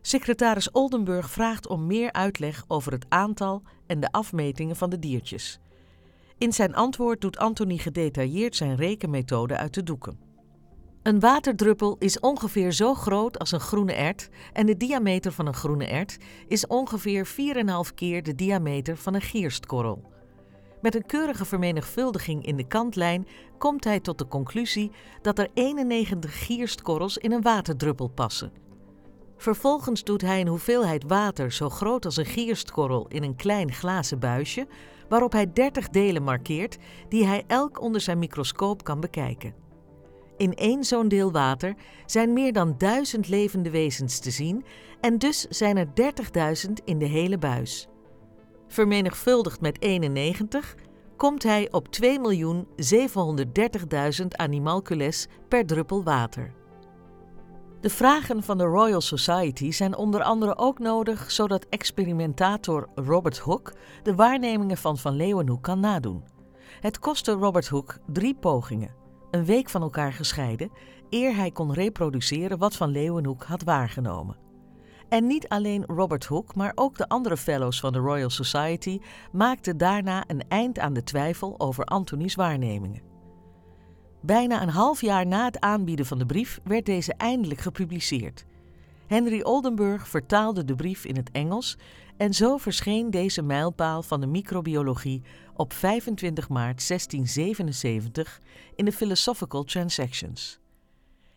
Secretaris 0.00 0.70
Oldenburg 0.70 1.30
vraagt 1.30 1.68
om 1.68 1.86
meer 1.86 2.12
uitleg 2.12 2.64
over 2.68 2.92
het 2.92 3.06
aantal 3.08 3.62
en 3.86 4.00
de 4.00 4.12
afmetingen 4.12 4.76
van 4.76 4.90
de 4.90 4.98
diertjes. 4.98 5.58
In 6.38 6.52
zijn 6.52 6.74
antwoord 6.74 7.20
doet 7.20 7.38
Anthony 7.38 7.76
gedetailleerd 7.76 8.56
zijn 8.56 8.76
rekenmethode 8.76 9.56
uit 9.56 9.74
de 9.74 9.82
doeken. 9.82 10.18
Een 11.02 11.20
waterdruppel 11.20 11.96
is 11.98 12.20
ongeveer 12.20 12.72
zo 12.72 12.94
groot 12.94 13.38
als 13.38 13.52
een 13.52 13.60
groene 13.60 13.92
ert 13.92 14.28
en 14.52 14.66
de 14.66 14.76
diameter 14.76 15.32
van 15.32 15.46
een 15.46 15.54
groene 15.54 15.86
ert 15.86 16.16
is 16.48 16.66
ongeveer 16.66 17.26
4,5 17.26 17.94
keer 17.94 18.22
de 18.22 18.34
diameter 18.34 18.96
van 18.96 19.14
een 19.14 19.20
gierstkorrel. 19.20 20.11
Met 20.82 20.94
een 20.94 21.06
keurige 21.06 21.44
vermenigvuldiging 21.44 22.46
in 22.46 22.56
de 22.56 22.66
kantlijn 22.66 23.26
komt 23.58 23.84
hij 23.84 24.00
tot 24.00 24.18
de 24.18 24.28
conclusie 24.28 24.90
dat 25.20 25.38
er 25.38 25.48
91 25.54 26.46
gierstkorrels 26.46 27.18
in 27.18 27.32
een 27.32 27.42
waterdruppel 27.42 28.08
passen. 28.08 28.52
Vervolgens 29.36 30.04
doet 30.04 30.20
hij 30.20 30.40
een 30.40 30.48
hoeveelheid 30.48 31.04
water 31.06 31.52
zo 31.52 31.68
groot 31.68 32.04
als 32.04 32.16
een 32.16 32.26
gierstkorrel 32.26 33.06
in 33.08 33.22
een 33.22 33.36
klein 33.36 33.72
glazen 33.72 34.18
buisje, 34.18 34.66
waarop 35.08 35.32
hij 35.32 35.52
30 35.52 35.88
delen 35.88 36.22
markeert 36.22 36.78
die 37.08 37.26
hij 37.26 37.44
elk 37.46 37.80
onder 37.80 38.00
zijn 38.00 38.18
microscoop 38.18 38.84
kan 38.84 39.00
bekijken. 39.00 39.54
In 40.36 40.54
één 40.54 40.84
zo'n 40.84 41.08
deel 41.08 41.32
water 41.32 41.74
zijn 42.06 42.32
meer 42.32 42.52
dan 42.52 42.74
duizend 42.78 43.28
levende 43.28 43.70
wezens 43.70 44.18
te 44.18 44.30
zien 44.30 44.64
en 45.00 45.18
dus 45.18 45.40
zijn 45.48 45.76
er 45.76 45.86
30.000 46.66 46.72
in 46.84 46.98
de 46.98 47.06
hele 47.06 47.38
buis. 47.38 47.88
Vermenigvuldigd 48.72 49.60
met 49.60 49.80
91 49.80 50.74
komt 51.16 51.42
hij 51.42 51.68
op 51.70 51.86
2.730.000 52.02 52.08
animalcules 54.36 55.26
per 55.48 55.66
druppel 55.66 56.02
water. 56.02 56.52
De 57.80 57.90
vragen 57.90 58.42
van 58.42 58.58
de 58.58 58.64
Royal 58.64 59.00
Society 59.00 59.70
zijn 59.70 59.96
onder 59.96 60.22
andere 60.22 60.58
ook 60.58 60.78
nodig 60.78 61.30
zodat 61.30 61.66
experimentator 61.68 62.88
Robert 62.94 63.38
Hooke 63.38 63.72
de 64.02 64.14
waarnemingen 64.14 64.76
van 64.76 64.98
Van 64.98 65.14
Leeuwenhoek 65.14 65.62
kan 65.62 65.80
nadoen. 65.80 66.24
Het 66.80 66.98
kostte 66.98 67.32
Robert 67.32 67.68
Hooke 67.68 67.94
drie 68.06 68.34
pogingen, 68.34 68.94
een 69.30 69.44
week 69.44 69.68
van 69.68 69.82
elkaar 69.82 70.12
gescheiden, 70.12 70.72
eer 71.10 71.36
hij 71.36 71.50
kon 71.50 71.72
reproduceren 71.72 72.58
wat 72.58 72.76
Van 72.76 72.90
Leeuwenhoek 72.90 73.44
had 73.44 73.62
waargenomen. 73.62 74.41
En 75.12 75.26
niet 75.26 75.48
alleen 75.48 75.84
Robert 75.86 76.24
Hooke, 76.24 76.52
maar 76.56 76.72
ook 76.74 76.96
de 76.96 77.08
andere 77.08 77.36
fellows 77.36 77.80
van 77.80 77.92
de 77.92 77.98
Royal 77.98 78.30
Society 78.30 79.00
maakten 79.32 79.76
daarna 79.76 80.24
een 80.26 80.42
eind 80.48 80.78
aan 80.78 80.92
de 80.92 81.02
twijfel 81.02 81.54
over 81.60 81.84
Anthony's 81.84 82.34
waarnemingen. 82.34 83.02
Bijna 84.20 84.62
een 84.62 84.68
half 84.68 85.00
jaar 85.00 85.26
na 85.26 85.44
het 85.44 85.60
aanbieden 85.60 86.06
van 86.06 86.18
de 86.18 86.26
brief 86.26 86.60
werd 86.64 86.86
deze 86.86 87.14
eindelijk 87.14 87.60
gepubliceerd. 87.60 88.44
Henry 89.06 89.40
Oldenburg 89.42 90.08
vertaalde 90.08 90.64
de 90.64 90.74
brief 90.74 91.04
in 91.04 91.16
het 91.16 91.30
Engels 91.30 91.78
en 92.16 92.34
zo 92.34 92.56
verscheen 92.56 93.10
deze 93.10 93.42
mijlpaal 93.42 94.02
van 94.02 94.20
de 94.20 94.26
microbiologie 94.26 95.22
op 95.54 95.72
25 95.72 96.48
maart 96.48 96.88
1677 96.88 98.40
in 98.74 98.84
de 98.84 98.92
Philosophical 98.92 99.64
Transactions. 99.64 100.61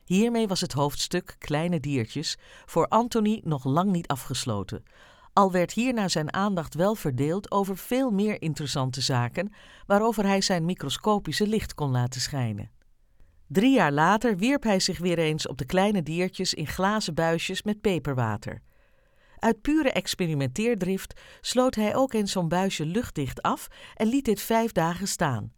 Hiermee 0.05 0.47
was 0.47 0.61
het 0.61 0.73
hoofdstuk 0.73 1.35
Kleine 1.39 1.79
diertjes 1.79 2.37
voor 2.65 2.87
Anthony 2.87 3.41
nog 3.43 3.63
lang 3.63 3.91
niet 3.91 4.07
afgesloten, 4.07 4.83
al 5.35 5.51
werd 5.51 5.73
hierna 5.73 6.07
zijn 6.07 6.33
aandacht 6.33 6.73
wel 6.73 6.95
verdeeld 6.95 7.51
over 7.51 7.77
veel 7.77 8.11
meer 8.11 8.41
interessante 8.41 9.01
zaken 9.01 9.53
waarover 9.85 10.25
hij 10.25 10.41
zijn 10.41 10.65
microscopische 10.65 11.47
licht 11.47 11.73
kon 11.73 11.91
laten 11.91 12.21
schijnen. 12.21 12.71
Drie 13.47 13.73
jaar 13.73 13.91
later 13.91 14.37
wierp 14.37 14.63
hij 14.63 14.79
zich 14.79 14.97
weer 14.97 15.17
eens 15.19 15.47
op 15.47 15.57
de 15.57 15.65
kleine 15.65 16.03
diertjes 16.03 16.53
in 16.53 16.67
glazen 16.67 17.13
buisjes 17.13 17.63
met 17.63 17.81
peperwater. 17.81 18.61
Uit 19.39 19.61
pure 19.61 19.91
experimenteerdrift 19.91 21.21
sloot 21.41 21.75
hij 21.75 21.95
ook 21.95 22.13
eens 22.13 22.31
zo'n 22.31 22.47
buisje 22.47 22.85
luchtdicht 22.85 23.41
af 23.41 23.67
en 23.95 24.07
liet 24.07 24.25
dit 24.25 24.41
vijf 24.41 24.71
dagen 24.71 25.07
staan. 25.07 25.53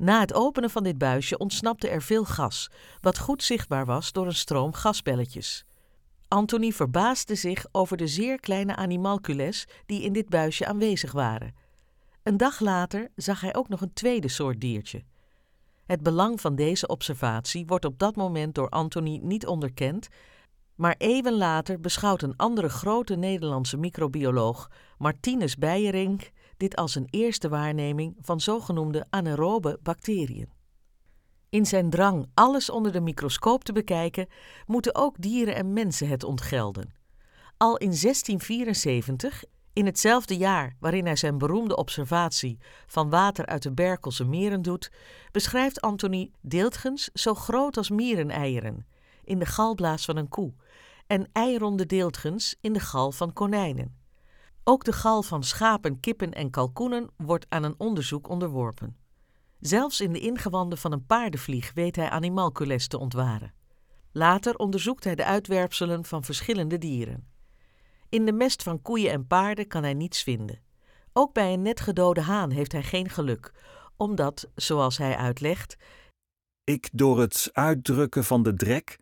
Na 0.00 0.20
het 0.20 0.34
openen 0.34 0.70
van 0.70 0.82
dit 0.82 0.98
buisje 0.98 1.38
ontsnapte 1.38 1.88
er 1.88 2.02
veel 2.02 2.24
gas, 2.24 2.70
wat 3.00 3.18
goed 3.18 3.42
zichtbaar 3.42 3.86
was 3.86 4.12
door 4.12 4.26
een 4.26 4.34
stroom 4.34 4.72
gasbelletjes. 4.72 5.64
Anthony 6.28 6.72
verbaasde 6.72 7.34
zich 7.34 7.66
over 7.72 7.96
de 7.96 8.06
zeer 8.06 8.40
kleine 8.40 8.76
animalcules 8.76 9.68
die 9.86 10.02
in 10.02 10.12
dit 10.12 10.28
buisje 10.28 10.66
aanwezig 10.66 11.12
waren. 11.12 11.54
Een 12.22 12.36
dag 12.36 12.60
later 12.60 13.10
zag 13.14 13.40
hij 13.40 13.54
ook 13.54 13.68
nog 13.68 13.80
een 13.80 13.92
tweede 13.92 14.28
soort 14.28 14.60
diertje. 14.60 15.02
Het 15.86 16.02
belang 16.02 16.40
van 16.40 16.54
deze 16.54 16.86
observatie 16.86 17.66
wordt 17.66 17.84
op 17.84 17.98
dat 17.98 18.16
moment 18.16 18.54
door 18.54 18.68
Anthony 18.68 19.20
niet 19.22 19.46
onderkend, 19.46 20.08
maar 20.74 20.94
eeuwen 20.98 21.36
later 21.36 21.80
beschouwt 21.80 22.22
een 22.22 22.36
andere 22.36 22.68
grote 22.68 23.16
Nederlandse 23.16 23.76
microbioloog, 23.76 24.70
Martinus 24.98 25.56
Beijerink, 25.56 26.30
dit 26.60 26.76
als 26.76 26.94
een 26.94 27.06
eerste 27.10 27.48
waarneming 27.48 28.16
van 28.20 28.40
zogenoemde 28.40 29.06
anaerobe 29.10 29.78
bacteriën. 29.82 30.48
In 31.48 31.66
zijn 31.66 31.90
drang 31.90 32.26
alles 32.34 32.70
onder 32.70 32.92
de 32.92 33.00
microscoop 33.00 33.64
te 33.64 33.72
bekijken, 33.72 34.26
moeten 34.66 34.94
ook 34.94 35.14
dieren 35.18 35.54
en 35.54 35.72
mensen 35.72 36.08
het 36.08 36.24
ontgelden. 36.24 36.94
Al 37.56 37.76
in 37.76 37.90
1674, 37.90 39.44
in 39.72 39.86
hetzelfde 39.86 40.36
jaar 40.36 40.76
waarin 40.80 41.06
hij 41.06 41.16
zijn 41.16 41.38
beroemde 41.38 41.76
observatie 41.76 42.58
van 42.86 43.10
water 43.10 43.46
uit 43.46 43.62
de 43.62 43.72
Berkelse 43.72 44.24
meren 44.24 44.62
doet, 44.62 44.90
beschrijft 45.32 45.80
Anthony 45.80 46.30
deeltgens 46.40 47.10
zo 47.12 47.34
groot 47.34 47.76
als 47.76 47.90
miereneieren 47.90 48.86
in 49.24 49.38
de 49.38 49.46
galblaas 49.46 50.04
van 50.04 50.16
een 50.16 50.28
koe 50.28 50.52
en 51.06 51.28
eironde 51.32 51.86
deeltgens 51.86 52.56
in 52.60 52.72
de 52.72 52.80
gal 52.80 53.12
van 53.12 53.32
konijnen. 53.32 53.99
Ook 54.70 54.84
de 54.84 54.92
gal 54.92 55.22
van 55.22 55.44
schapen, 55.44 56.00
kippen 56.00 56.32
en 56.32 56.50
kalkoenen 56.50 57.10
wordt 57.16 57.46
aan 57.48 57.62
een 57.62 57.74
onderzoek 57.78 58.28
onderworpen. 58.28 58.96
Zelfs 59.60 60.00
in 60.00 60.12
de 60.12 60.20
ingewanden 60.20 60.78
van 60.78 60.92
een 60.92 61.06
paardenvlieg 61.06 61.72
weet 61.74 61.96
hij 61.96 62.10
animalcules 62.10 62.88
te 62.88 62.98
ontwaren. 62.98 63.54
Later 64.12 64.56
onderzoekt 64.56 65.04
hij 65.04 65.14
de 65.14 65.24
uitwerpselen 65.24 66.04
van 66.04 66.24
verschillende 66.24 66.78
dieren. 66.78 67.28
In 68.08 68.24
de 68.24 68.32
mest 68.32 68.62
van 68.62 68.82
koeien 68.82 69.10
en 69.12 69.26
paarden 69.26 69.66
kan 69.66 69.82
hij 69.82 69.94
niets 69.94 70.22
vinden. 70.22 70.60
Ook 71.12 71.32
bij 71.32 71.52
een 71.52 71.62
net 71.62 71.80
gedode 71.80 72.20
haan 72.20 72.50
heeft 72.50 72.72
hij 72.72 72.82
geen 72.82 73.08
geluk, 73.08 73.52
omdat, 73.96 74.48
zoals 74.54 74.98
hij 74.98 75.16
uitlegt, 75.16 75.76
ik 76.64 76.88
door 76.92 77.20
het 77.20 77.50
uitdrukken 77.52 78.24
van 78.24 78.42
de 78.42 78.54
drek 78.54 78.98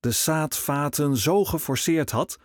de 0.00 0.10
zaadvaten 0.10 1.16
zo 1.16 1.44
geforceerd 1.44 2.10
had 2.10 2.38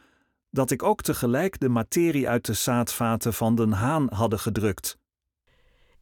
dat 0.56 0.72
ik 0.72 0.84
ook 0.84 1.02
tegelijk 1.02 1.60
de 1.60 1.70
materie 1.70 2.30
uit 2.30 2.46
de 2.46 2.54
zaadvaten 2.54 3.34
van 3.34 3.56
den 3.56 3.72
haan 3.72 4.14
hadden 4.14 4.40
gedrukt. 4.40 4.98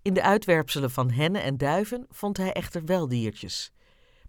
In 0.02 0.14
de 0.14 0.24
uitwerpselen 0.24 0.92
van 0.92 1.10
hennen 1.10 1.44
en 1.44 1.58
duiven 1.58 2.06
vond 2.10 2.38
hij 2.38 2.54
echter 2.54 2.86
wel 2.86 3.08
diertjes. 3.08 3.72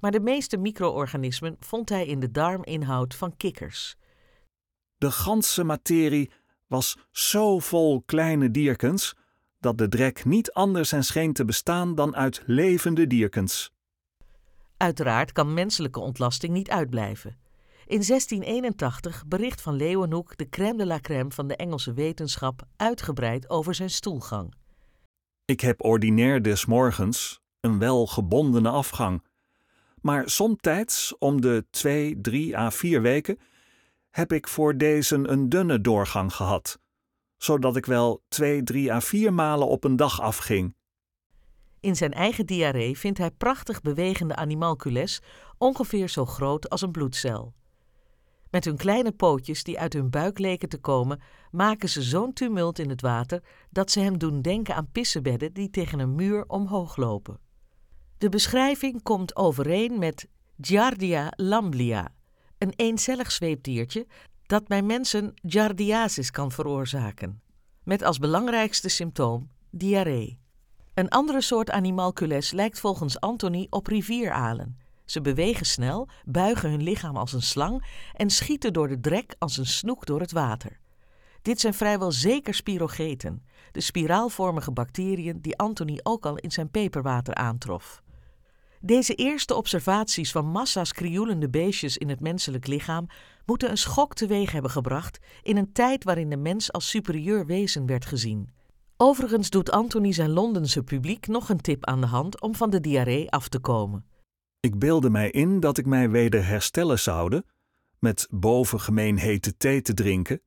Maar 0.01 0.11
de 0.11 0.21
meeste 0.21 0.57
micro-organismen 0.57 1.57
vond 1.61 1.89
hij 1.89 2.07
in 2.07 2.21
de 2.21 2.31
darminhoud 2.31 3.15
van 3.15 3.37
kikkers. 3.37 3.97
De 4.97 5.11
ganse 5.11 5.65
materie 5.65 6.31
was 6.67 6.97
zo 7.11 7.59
vol 7.59 8.03
kleine 8.07 8.51
dierkens 8.51 9.15
dat 9.61 9.79
de 9.79 9.89
drek 9.89 10.25
niet 10.25 10.53
anders 10.53 10.93
en 10.93 11.05
scheen 11.05 11.33
te 11.33 11.45
bestaan 11.45 11.95
dan 11.95 12.17
uit 12.17 12.43
levende 12.47 13.07
dierkens. 13.07 13.73
Uiteraard 14.77 15.33
kan 15.33 15.55
menselijke 15.55 16.01
ontlasting 16.01 16.53
niet 16.53 16.71
uitblijven. 16.71 17.44
In 17.87 18.03
1681 18.07 19.25
bericht 19.27 19.61
van 19.61 19.75
Leeuwenhoek 19.75 20.37
de 20.37 20.49
crème 20.49 20.77
de 20.77 20.87
la 20.87 21.01
crème 21.01 21.31
van 21.31 21.49
de 21.49 21.57
Engelse 21.57 21.93
wetenschap 21.93 22.63
uitgebreid 22.77 23.51
over 23.51 23.75
zijn 23.75 23.91
stoelgang. 23.91 24.55
Ik 25.45 25.61
heb 25.61 25.85
ordinair 25.85 26.43
des 26.43 26.67
morgens 26.67 27.41
een 27.61 27.79
wel 27.79 28.07
gebondene 28.07 28.69
afgang. 28.69 29.23
Maar 30.01 30.31
somtijds, 30.31 31.19
om 31.19 31.41
de 31.41 31.67
twee, 31.71 32.21
drie 32.21 32.59
à 32.59 32.71
vier 32.71 33.03
weken, 33.03 33.39
heb 34.11 34.33
ik 34.33 34.49
voor 34.49 34.77
deze 34.77 35.29
een 35.29 35.49
dunne 35.49 35.81
doorgang 35.81 36.35
gehad, 36.35 36.79
zodat 37.37 37.77
ik 37.77 37.87
wel 37.87 38.23
twee, 38.29 38.63
drie 38.63 38.93
à 38.93 39.01
vier 39.01 39.33
malen 39.33 39.69
op 39.69 39.85
een 39.85 39.97
dag 39.97 40.21
afging. 40.21 40.75
In 41.81 41.97
zijn 41.97 42.13
eigen 42.13 42.47
diarree 42.47 42.99
vindt 42.99 43.19
hij 43.19 43.31
prachtig 43.31 43.81
bewegende 43.81 44.37
animalcules, 44.37 45.21
ongeveer 45.59 46.09
zo 46.09 46.27
groot 46.27 46.69
als 46.69 46.83
een 46.83 46.93
bloedcel. 46.93 47.55
Met 48.55 48.65
hun 48.65 48.77
kleine 48.77 49.13
pootjes 49.13 49.65
die 49.65 49.81
uit 49.81 49.93
hun 49.93 50.11
buik 50.11 50.39
leken 50.39 50.69
te 50.69 50.79
komen, 50.79 51.21
maken 51.51 51.89
ze 51.89 52.03
zo'n 52.03 52.33
tumult 52.33 52.79
in 52.79 52.89
het 52.89 53.01
water 53.01 53.43
dat 53.71 53.91
ze 53.91 54.01
hem 54.01 54.19
doen 54.19 54.43
denken 54.43 54.75
aan 54.75 54.89
pissebedden 54.93 55.53
die 55.53 55.71
tegen 55.71 55.99
een 55.99 56.15
muur 56.15 56.45
omhoog 56.47 56.97
lopen. 56.97 57.39
De 58.19 58.29
beschrijving 58.29 59.03
komt 59.03 59.37
overeen 59.37 59.99
met 59.99 60.29
Giardia 60.61 61.33
lamblia, 61.37 62.15
een 62.59 62.73
eencellig 62.77 63.33
zweepdiertje 63.33 64.07
dat 64.47 64.67
bij 64.67 64.83
mensen 64.83 65.35
giardiasis 65.43 66.31
kan 66.31 66.53
veroorzaken, 66.53 67.43
met 67.83 68.03
als 68.03 68.19
belangrijkste 68.19 68.89
symptoom 68.89 69.51
diarree. 69.71 70.39
Een 70.95 71.09
andere 71.09 71.41
soort 71.41 71.71
animalcules 71.71 72.53
lijkt 72.53 72.81
volgens 72.81 73.21
Anthony 73.21 73.67
op 73.71 73.87
rivieralen. 73.87 74.79
Ze 75.05 75.21
bewegen 75.21 75.67
snel, 75.67 76.09
buigen 76.25 76.71
hun 76.71 76.83
lichaam 76.83 77.17
als 77.17 77.33
een 77.33 77.43
slang 77.43 77.85
en 78.13 78.31
schieten 78.31 78.73
door 78.73 78.89
de 78.89 79.01
drek 79.01 79.35
als 79.39 79.57
een 79.57 79.67
snoek 79.67 80.07
door 80.07 80.21
het 80.21 80.33
water. 80.33 80.79
Dit 81.43 81.61
zijn 81.61 81.75
vrijwel 81.75 82.13
zeker 82.13 82.55
spirogeten, 82.55 83.47
de 83.73 83.81
spiraalvormige 83.81 84.73
bacteriën 84.73 85.41
die 85.41 85.59
Anthony 85.59 86.01
ook 86.03 86.27
al 86.27 86.37
in 86.37 86.53
zijn 86.53 86.71
peperwater 86.71 87.35
aantrof. 87.35 88.03
Deze 88.81 89.15
eerste 89.15 89.55
observaties 89.55 90.33
van 90.33 90.47
massa's 90.47 90.93
krioelende 90.93 91.49
beestjes 91.49 91.97
in 91.97 92.09
het 92.09 92.21
menselijk 92.21 92.67
lichaam 92.67 93.07
moeten 93.47 93.71
een 93.71 93.79
schok 93.79 94.15
teweeg 94.15 94.53
hebben 94.53 94.71
gebracht 94.71 95.19
in 95.43 95.57
een 95.57 95.73
tijd 95.73 96.05
waarin 96.05 96.31
de 96.31 96.37
mens 96.37 96.73
als 96.73 96.89
superieur 96.89 97.47
wezen 97.47 97.87
werd 97.87 98.05
gezien. 98.07 98.51
Overigens 98.97 99.51
doet 99.51 99.71
Anthony 99.71 100.13
zijn 100.13 100.31
Londense 100.31 100.83
publiek 100.83 101.27
nog 101.27 101.49
een 101.49 101.61
tip 101.61 101.87
aan 101.87 102.01
de 102.01 102.07
hand 102.07 102.41
om 102.41 102.55
van 102.55 102.71
de 102.71 102.81
diarree 102.81 103.31
af 103.31 103.49
te 103.49 103.59
komen. 103.59 104.05
Ik 104.65 104.79
beelde 104.79 105.11
mij 105.11 105.31
in 105.31 105.61
dat 105.61 105.79
ik 105.79 105.87
mij 105.87 106.11
weder 106.11 106.47
herstellen 106.47 106.99
zoude, 106.99 107.45
met 107.99 108.27
bovengemeen 108.31 109.17
hete 109.17 109.57
thee 109.57 109.83
te 109.83 109.95
drinken, 109.95 110.41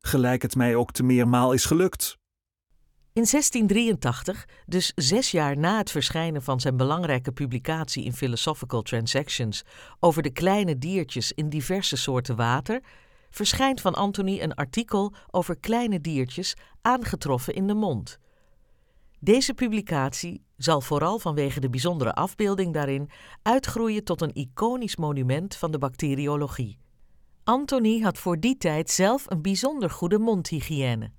gelijk 0.00 0.42
het 0.42 0.56
mij 0.56 0.74
ook 0.74 0.92
te 0.92 1.02
meermaal 1.02 1.52
is 1.52 1.64
gelukt. 1.64 2.18
In 3.12 3.26
1683, 3.30 4.48
dus 4.66 4.92
zes 4.94 5.30
jaar 5.30 5.56
na 5.56 5.78
het 5.78 5.90
verschijnen 5.90 6.42
van 6.42 6.60
zijn 6.60 6.76
belangrijke 6.76 7.32
publicatie 7.32 8.04
in 8.04 8.12
Philosophical 8.12 8.82
Transactions 8.82 9.62
over 10.00 10.22
de 10.22 10.30
kleine 10.30 10.78
diertjes 10.78 11.32
in 11.32 11.48
diverse 11.48 11.96
soorten 11.96 12.36
water, 12.36 12.80
verschijnt 13.30 13.80
van 13.80 13.94
Anthony 13.94 14.40
een 14.40 14.54
artikel 14.54 15.14
over 15.30 15.56
kleine 15.56 16.00
diertjes 16.00 16.56
aangetroffen 16.82 17.54
in 17.54 17.66
de 17.66 17.74
mond. 17.74 18.18
Deze 19.22 19.54
publicatie 19.54 20.44
zal 20.56 20.80
vooral 20.80 21.18
vanwege 21.18 21.60
de 21.60 21.70
bijzondere 21.70 22.14
afbeelding 22.14 22.74
daarin 22.74 23.10
uitgroeien 23.42 24.04
tot 24.04 24.20
een 24.20 24.34
iconisch 24.34 24.96
monument 24.96 25.56
van 25.56 25.70
de 25.70 25.78
bacteriologie. 25.78 26.78
Anthony 27.44 28.00
had 28.00 28.18
voor 28.18 28.40
die 28.40 28.56
tijd 28.56 28.90
zelf 28.90 29.24
een 29.30 29.42
bijzonder 29.42 29.90
goede 29.90 30.18
mondhygiëne. 30.18 31.10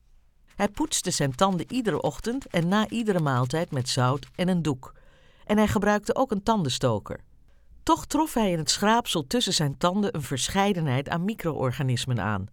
Hij 0.56 0.70
poetste 0.70 1.12
zijn 1.12 1.36
tanden 1.36 1.66
iedere 1.74 2.02
ochtend 2.02 2.46
en 2.48 2.68
na 2.68 2.90
iedere 2.90 3.20
maaltijd 3.20 3.72
met 3.72 3.90
zout 3.90 4.28
en 4.36 4.48
een 4.48 4.62
doek. 4.62 4.94
En 5.46 5.58
hij 5.58 5.68
gebruikte 5.68 6.16
ook 6.16 6.32
een 6.32 6.44
tandenstoker. 6.44 7.20
Toch 7.84 8.06
trof 8.06 8.34
hij 8.34 8.52
in 8.52 8.58
het 8.58 8.70
schraapsel 8.70 9.28
tussen 9.28 9.54
zijn 9.54 9.78
tanden 9.78 10.16
een 10.16 10.22
verscheidenheid 10.22 11.10
aan 11.10 11.26
micro-organismen 11.26 12.20
aan. 12.20 12.46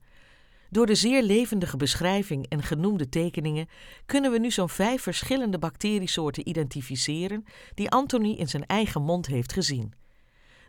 Door 0.70 0.86
de 0.86 0.94
zeer 0.94 1.22
levendige 1.22 1.76
beschrijving 1.76 2.46
en 2.48 2.62
genoemde 2.62 3.08
tekeningen 3.08 3.68
kunnen 4.06 4.30
we 4.30 4.38
nu 4.38 4.50
zo'n 4.50 4.68
vijf 4.68 5.02
verschillende 5.02 5.58
bacteriesoorten 5.58 6.48
identificeren 6.48 7.44
die 7.74 7.90
Anthony 7.90 8.32
in 8.32 8.48
zijn 8.48 8.66
eigen 8.66 9.02
mond 9.02 9.26
heeft 9.26 9.52
gezien. 9.52 9.92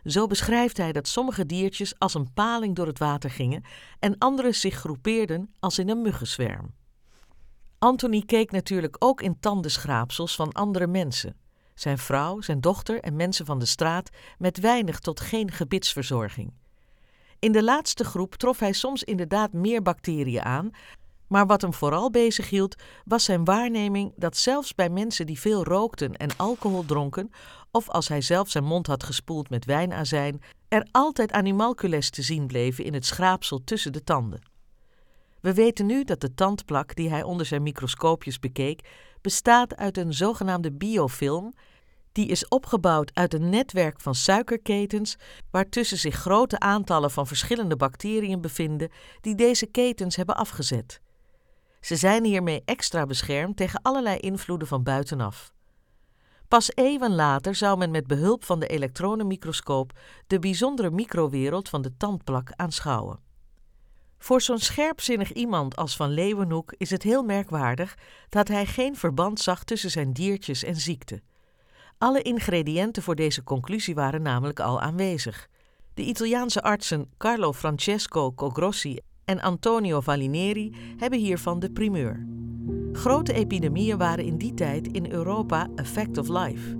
Zo 0.04 0.26
beschrijft 0.26 0.76
hij 0.76 0.92
dat 0.92 1.08
sommige 1.08 1.46
diertjes 1.46 1.98
als 1.98 2.14
een 2.14 2.32
paling 2.32 2.74
door 2.74 2.86
het 2.86 2.98
water 2.98 3.30
gingen 3.30 3.64
en 3.98 4.18
andere 4.18 4.52
zich 4.52 4.74
groepeerden 4.74 5.54
als 5.58 5.78
in 5.78 5.88
een 5.88 6.02
muggenzwerm. 6.02 6.74
Anthony 7.78 8.22
keek 8.26 8.50
natuurlijk 8.50 8.96
ook 8.98 9.22
in 9.22 9.40
tandenschraapsels 9.40 10.34
van 10.34 10.52
andere 10.52 10.86
mensen. 10.86 11.36
Zijn 11.74 11.98
vrouw, 11.98 12.40
zijn 12.40 12.60
dochter 12.60 13.00
en 13.00 13.16
mensen 13.16 13.46
van 13.46 13.58
de 13.58 13.66
straat 13.66 14.10
met 14.38 14.60
weinig 14.60 14.98
tot 14.98 15.20
geen 15.20 15.50
gebitsverzorging. 15.50 16.52
In 17.40 17.52
de 17.52 17.62
laatste 17.62 18.04
groep 18.04 18.34
trof 18.34 18.58
hij 18.58 18.72
soms 18.72 19.04
inderdaad 19.04 19.52
meer 19.52 19.82
bacteriën 19.82 20.42
aan, 20.42 20.70
maar 21.26 21.46
wat 21.46 21.60
hem 21.60 21.74
vooral 21.74 22.10
bezighield 22.10 22.76
was 23.04 23.24
zijn 23.24 23.44
waarneming 23.44 24.12
dat 24.16 24.36
zelfs 24.36 24.74
bij 24.74 24.88
mensen 24.88 25.26
die 25.26 25.40
veel 25.40 25.64
rookten 25.64 26.16
en 26.16 26.36
alcohol 26.36 26.84
dronken, 26.84 27.30
of 27.70 27.88
als 27.88 28.08
hij 28.08 28.20
zelf 28.20 28.50
zijn 28.50 28.64
mond 28.64 28.86
had 28.86 29.02
gespoeld 29.02 29.50
met 29.50 29.64
wijnazijn, 29.64 30.42
er 30.68 30.88
altijd 30.90 31.32
animalcules 31.32 32.10
te 32.10 32.22
zien 32.22 32.46
bleven 32.46 32.84
in 32.84 32.94
het 32.94 33.06
schraapsel 33.06 33.64
tussen 33.64 33.92
de 33.92 34.04
tanden. 34.04 34.42
We 35.40 35.54
weten 35.54 35.86
nu 35.86 36.04
dat 36.04 36.20
de 36.20 36.34
tandplak 36.34 36.94
die 36.94 37.10
hij 37.10 37.22
onder 37.22 37.46
zijn 37.46 37.62
microscoopjes 37.62 38.38
bekeek, 38.38 38.88
bestaat 39.20 39.76
uit 39.76 39.96
een 39.96 40.14
zogenaamde 40.14 40.72
biofilm, 40.72 41.54
die 42.12 42.26
is 42.26 42.48
opgebouwd 42.48 43.10
uit 43.14 43.34
een 43.34 43.48
netwerk 43.48 44.00
van 44.00 44.14
suikerketens, 44.14 45.16
waartussen 45.50 45.98
zich 45.98 46.14
grote 46.14 46.58
aantallen 46.58 47.10
van 47.10 47.26
verschillende 47.26 47.76
bacteriën 47.76 48.40
bevinden 48.40 48.90
die 49.20 49.34
deze 49.34 49.66
ketens 49.66 50.16
hebben 50.16 50.36
afgezet. 50.36 51.00
Ze 51.80 51.96
zijn 51.96 52.24
hiermee 52.24 52.62
extra 52.64 53.06
beschermd 53.06 53.56
tegen 53.56 53.82
allerlei 53.82 54.18
invloeden 54.18 54.68
van 54.68 54.82
buitenaf. 54.82 55.52
Pas 56.48 56.70
eeuwen 56.74 57.14
later 57.14 57.54
zou 57.54 57.78
men 57.78 57.90
met 57.90 58.06
behulp 58.06 58.44
van 58.44 58.60
de 58.60 58.66
elektronenmicroscoop 58.66 59.98
de 60.26 60.38
bijzondere 60.38 60.90
microwereld 60.90 61.68
van 61.68 61.82
de 61.82 61.96
tandplak 61.96 62.52
aanschouwen. 62.56 63.20
Voor 64.18 64.40
zo'n 64.40 64.58
scherpzinnig 64.58 65.32
iemand 65.32 65.76
als 65.76 65.96
Van 65.96 66.10
Leeuwenhoek 66.10 66.74
is 66.76 66.90
het 66.90 67.02
heel 67.02 67.22
merkwaardig 67.22 67.98
dat 68.28 68.48
hij 68.48 68.66
geen 68.66 68.96
verband 68.96 69.40
zag 69.40 69.64
tussen 69.64 69.90
zijn 69.90 70.12
diertjes 70.12 70.64
en 70.64 70.76
ziekte. 70.76 71.22
Alle 72.02 72.22
ingrediënten 72.22 73.02
voor 73.02 73.14
deze 73.14 73.42
conclusie 73.42 73.94
waren 73.94 74.22
namelijk 74.22 74.60
al 74.60 74.80
aanwezig. 74.80 75.48
De 75.94 76.02
Italiaanse 76.02 76.62
artsen 76.62 77.08
Carlo 77.18 77.52
Francesco 77.52 78.32
Cogrossi 78.32 78.98
en 79.24 79.40
Antonio 79.40 80.00
Valineri 80.00 80.74
hebben 80.96 81.18
hiervan 81.18 81.58
de 81.58 81.70
primeur. 81.70 82.26
Grote 82.92 83.32
epidemieën 83.32 83.98
waren 83.98 84.24
in 84.24 84.38
die 84.38 84.54
tijd 84.54 84.86
in 84.86 85.12
Europa 85.12 85.68
a 85.80 85.84
fact 85.84 86.18
of 86.18 86.28
life. 86.28 86.76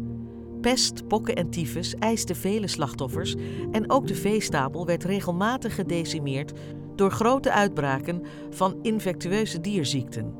Pest, 0.60 1.08
pokken 1.08 1.34
en 1.34 1.50
tyfus 1.50 1.94
eisten 1.94 2.36
vele 2.36 2.68
slachtoffers 2.68 3.34
en 3.70 3.90
ook 3.90 4.06
de 4.06 4.14
veestapel 4.14 4.86
werd 4.86 5.04
regelmatig 5.04 5.74
gedecimeerd 5.74 6.52
door 6.94 7.10
grote 7.10 7.52
uitbraken 7.52 8.22
van 8.50 8.78
infectieuze 8.82 9.60
dierziekten. 9.60 10.34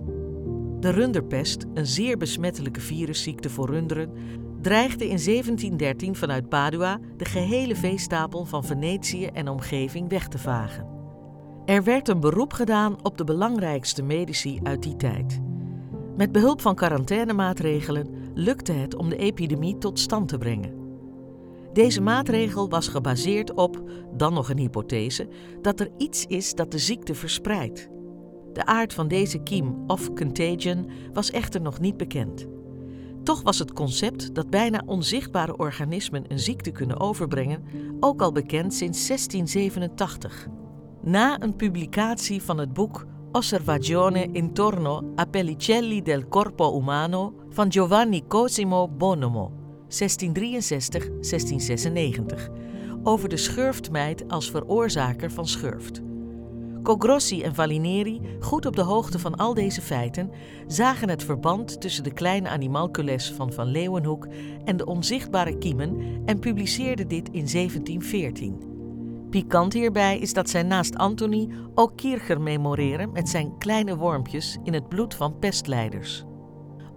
De 0.81 0.91
runderpest, 0.91 1.67
een 1.75 1.87
zeer 1.87 2.17
besmettelijke 2.17 2.81
virusziekte 2.81 3.51
voor 3.51 3.71
runderen, 3.71 4.13
dreigde 4.61 5.05
in 5.05 5.19
1713 5.25 6.17
vanuit 6.17 6.49
Padua 6.49 6.99
de 7.17 7.25
gehele 7.25 7.77
veestapel 7.77 8.45
van 8.45 8.65
Venetië 8.65 9.27
en 9.27 9.49
omgeving 9.49 10.09
weg 10.09 10.29
te 10.29 10.39
vagen. 10.39 10.87
Er 11.65 11.85
werd 11.85 12.09
een 12.09 12.21
beroep 12.21 12.53
gedaan 12.53 13.05
op 13.05 13.19
de 13.19 13.25
belangrijkste 13.25 14.03
medici 14.03 14.61
uit 14.63 14.83
die 14.83 14.97
tijd. 14.97 15.41
Met 16.17 16.33
behulp 16.33 16.61
van 16.61 16.75
quarantainemaatregelen 16.75 18.09
lukte 18.35 18.73
het 18.73 18.95
om 18.95 19.09
de 19.09 19.17
epidemie 19.17 19.79
tot 19.79 19.99
stand 19.99 20.29
te 20.29 20.39
brengen. 20.39 20.79
Deze 21.73 22.01
maatregel 22.01 22.69
was 22.69 22.89
gebaseerd 22.89 23.55
op, 23.55 23.83
dan 24.17 24.35
nog 24.35 24.51
een 24.51 24.59
hypothese, 24.59 25.29
dat 25.63 25.81
er 25.81 25.91
iets 25.97 26.27
is 26.27 26.55
dat 26.55 26.71
de 26.71 26.79
ziekte 26.79 27.15
verspreidt. 27.15 27.89
De 28.53 28.67
aard 28.67 28.95
van 28.95 29.09
deze 29.09 29.43
kiem 29.43 29.85
of 29.87 30.13
contagion 30.13 30.91
was 31.13 31.31
echter 31.31 31.61
nog 31.61 31.81
niet 31.81 31.97
bekend. 31.97 32.47
Toch 33.31 33.43
was 33.43 33.59
het 33.59 33.73
concept 33.73 34.35
dat 34.35 34.51
bijna 34.51 34.83
onzichtbare 34.87 35.57
organismen 35.57 36.25
een 36.29 36.39
ziekte 36.39 36.71
kunnen 36.71 37.01
overbrengen 37.01 37.65
ook 38.01 38.23
al 38.23 38.33
bekend 38.33 38.75
sinds 38.75 39.07
1687. 39.07 40.47
Na 41.03 41.43
een 41.43 41.57
publicatie 41.57 42.43
van 42.43 42.59
het 42.59 42.73
boek 42.73 43.07
Osservazione 43.33 44.29
intorno 44.33 45.13
a 45.19 45.25
pellicelli 45.25 46.03
del 46.03 46.29
corpo 46.29 46.79
umano 46.79 47.35
van 47.49 47.73
Giovanni 47.73 48.27
Cosimo 48.27 48.89
Bonomo 48.89 49.53
1663-1696 49.89 49.95
over 53.03 53.29
de 53.29 53.37
schurftmeid 53.37 54.29
als 54.29 54.51
veroorzaker 54.51 55.31
van 55.31 55.49
schurft. 55.49 56.10
Cogrossi 56.83 57.43
en 57.43 57.55
Valineri, 57.55 58.21
goed 58.41 58.67
op 58.67 58.77
de 58.77 58.83
hoogte 58.83 59.19
van 59.19 59.37
al 59.37 59.55
deze 59.55 59.83
feiten, 59.83 60.31
zagen 60.67 61.09
het 61.09 61.25
verband 61.25 61.81
tussen 61.81 62.05
de 62.05 62.13
kleine 62.13 62.49
animalcules 62.49 63.33
van 63.33 63.53
Van 63.53 63.67
Leeuwenhoek 63.67 64.27
en 64.65 64.77
de 64.77 64.87
onzichtbare 64.87 65.59
kiemen 65.59 66.23
en 66.25 66.39
publiceerden 66.39 67.09
dit 67.09 67.27
in 67.27 67.49
1714. 67.53 68.69
Pikant 69.31 69.73
hierbij 69.73 70.19
is 70.19 70.33
dat 70.33 70.51
zij 70.51 70.63
naast 70.63 70.97
Antony 70.97 71.49
ook 71.75 71.97
Kircher 71.97 72.41
memoreren 72.41 73.13
met 73.13 73.29
zijn 73.29 73.59
kleine 73.59 73.97
wormpjes 73.97 74.59
in 74.65 74.75
het 74.75 74.89
bloed 74.89 75.15
van 75.15 75.39
pestleiders. 75.39 76.25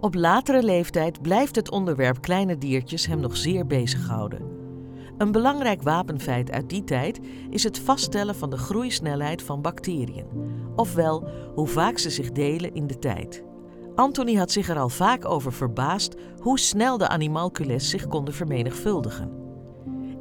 Op 0.00 0.14
latere 0.14 0.62
leeftijd 0.62 1.22
blijft 1.22 1.56
het 1.56 1.70
onderwerp 1.70 2.20
kleine 2.20 2.58
diertjes 2.58 3.06
hem 3.06 3.20
nog 3.20 3.36
zeer 3.36 3.66
bezighouden. 3.66 4.53
Een 5.24 5.32
belangrijk 5.32 5.82
wapenfeit 5.82 6.50
uit 6.50 6.68
die 6.68 6.84
tijd 6.84 7.20
is 7.50 7.62
het 7.62 7.78
vaststellen 7.78 8.34
van 8.34 8.50
de 8.50 8.56
groeisnelheid 8.56 9.42
van 9.42 9.62
bacteriën, 9.62 10.26
ofwel 10.76 11.28
hoe 11.54 11.66
vaak 11.66 11.98
ze 11.98 12.10
zich 12.10 12.32
delen 12.32 12.74
in 12.74 12.86
de 12.86 12.98
tijd. 12.98 13.44
Anthony 13.94 14.34
had 14.34 14.50
zich 14.50 14.68
er 14.68 14.78
al 14.78 14.88
vaak 14.88 15.24
over 15.24 15.52
verbaasd 15.52 16.14
hoe 16.38 16.58
snel 16.58 16.98
de 16.98 17.08
animalcules 17.08 17.90
zich 17.90 18.06
konden 18.06 18.34
vermenigvuldigen. 18.34 19.32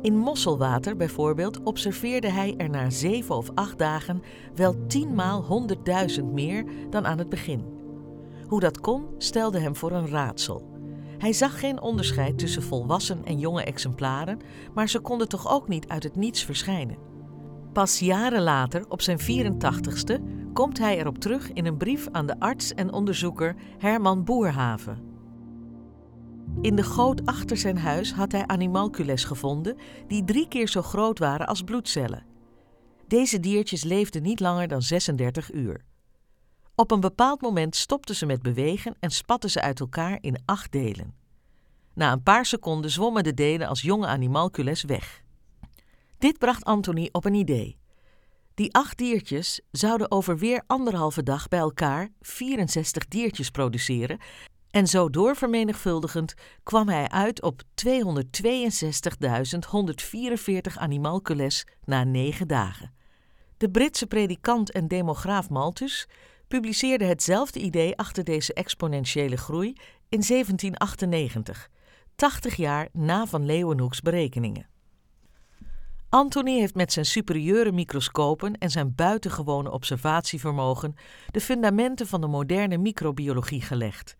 In 0.02 0.18
mosselwater 0.18 0.96
bijvoorbeeld 0.96 1.64
observeerde 1.64 2.30
hij 2.30 2.54
er 2.58 2.70
na 2.70 2.90
zeven 2.90 3.36
of 3.36 3.50
acht 3.54 3.78
dagen 3.78 4.22
wel 4.56 4.76
tienmaal 4.88 5.44
honderdduizend 5.44 6.34
meer 6.34 6.66
dan 6.90 7.08
aan 7.08 7.18
het 7.18 7.30
begin. 7.30 7.66
Hoe 8.48 8.60
dat 8.60 8.80
kon, 8.80 9.06
stelde 9.18 9.60
hem 9.60 9.76
voor 9.76 9.92
een 9.92 10.10
raadsel. 10.10 10.73
Hij 11.24 11.34
zag 11.34 11.60
geen 11.60 11.82
onderscheid 11.82 12.38
tussen 12.38 12.64
volwassen 12.64 13.26
en 13.26 13.40
jonge 13.40 13.64
exemplaren, 13.64 14.40
maar 14.74 14.90
ze 14.90 15.00
konden 15.00 15.30
toch 15.30 15.52
ook 15.52 15.68
niet 15.68 15.88
uit 15.88 16.04
het 16.04 16.16
niets 16.16 16.44
verschijnen. 16.44 16.98
Pas 17.74 18.00
jaren 18.00 18.42
later, 18.42 18.86
op 18.90 19.02
zijn 19.02 19.20
84ste, 19.20 20.22
komt 20.54 20.78
hij 20.78 21.00
erop 21.00 21.18
terug 21.18 21.54
in 21.54 21.66
een 21.66 21.78
brief 21.78 22.08
aan 22.12 22.26
de 22.26 22.40
arts 22.40 22.74
en 22.74 22.94
onderzoeker 22.94 23.56
Herman 23.78 24.24
Boerhaven. 24.24 25.02
In 26.62 26.76
de 26.76 26.84
goot 26.84 27.26
achter 27.26 27.58
zijn 27.58 27.78
huis 27.78 28.14
had 28.14 28.32
hij 28.32 28.48
animalcules 28.48 29.24
gevonden 29.24 29.78
die 30.08 30.24
drie 30.24 30.48
keer 30.48 30.68
zo 30.68 30.82
groot 30.82 31.20
waren 31.20 31.48
als 31.48 31.62
bloedcellen. 31.62 32.26
Deze 33.08 33.40
diertjes 33.40 33.84
leefden 33.84 34.22
niet 34.22 34.40
langer 34.40 34.68
dan 34.68 34.82
36 34.82 35.54
uur. 35.54 35.86
Op 36.76 36.92
een 36.92 37.00
bepaald 37.00 37.42
moment 37.42 37.76
stopten 37.76 38.16
ze 38.16 38.26
met 38.26 38.42
bewegen 38.42 38.96
en 39.00 39.12
spatten 39.12 39.50
ze 39.50 39.62
uit 39.62 39.80
elkaar 39.80 40.18
in 40.22 40.42
acht 40.46 40.72
delen. 40.72 41.16
Na 41.94 42.12
een 42.12 42.24
paar 42.24 42.46
seconden 42.46 42.92
zwommen 42.92 43.24
de 43.24 43.34
delen 43.34 43.68
als 43.68 43.82
jonge 43.82 44.08
animalcules 44.08 44.84
weg. 44.84 45.22
Dit 46.18 46.38
bracht 46.38 46.64
Anthony 46.64 47.10
op 47.12 47.26
een 47.26 47.34
idee. 47.34 47.78
Die 48.54 48.74
acht 48.74 48.98
diertjes 48.98 49.62
zouden 49.72 50.12
over 50.12 50.38
weer 50.38 50.64
anderhalve 50.68 51.24
dag 51.24 51.48
bij 51.48 51.60
elkaar 51.60 52.10
64 52.22 53.08
diertjes 53.08 53.50
produceren 53.50 54.18
en 54.70 54.88
zo 54.88 55.10
doorvermenigvuldigend 55.10 56.34
kwam 56.64 56.90
hij 56.90 57.10
uit 57.10 57.42
op 57.42 57.62
262.144 57.62 57.68
animalcules 60.76 61.66
na 61.86 62.04
negen 62.04 62.48
dagen. 62.48 62.94
De 63.58 63.70
Britse 63.70 64.08
predikant 64.08 64.72
en 64.72 64.88
demograaf 64.88 65.50
Malthus 65.50 66.08
publiceerde 66.60 67.06
hetzelfde 67.06 67.60
idee 67.60 67.98
achter 67.98 68.24
deze 68.24 68.54
exponentiële 68.54 69.38
groei 69.38 69.68
in 70.10 70.24
1798, 70.28 71.70
80 72.16 72.56
jaar 72.56 72.88
na 72.92 73.26
Van 73.26 73.46
Leeuwenhoeks 73.46 74.02
berekeningen. 74.02 74.68
Anthony 76.10 76.60
heeft 76.60 76.76
met 76.76 76.94
zijn 76.94 77.06
superieure 77.06 77.72
microscopen 77.72 78.58
en 78.58 78.70
zijn 78.70 78.96
buitengewone 78.96 79.72
observatievermogen 79.72 80.96
de 81.32 81.42
fundamenten 81.42 82.08
van 82.08 82.22
de 82.22 82.28
moderne 82.28 82.78
microbiologie 82.78 83.62
gelegd. 83.62 84.16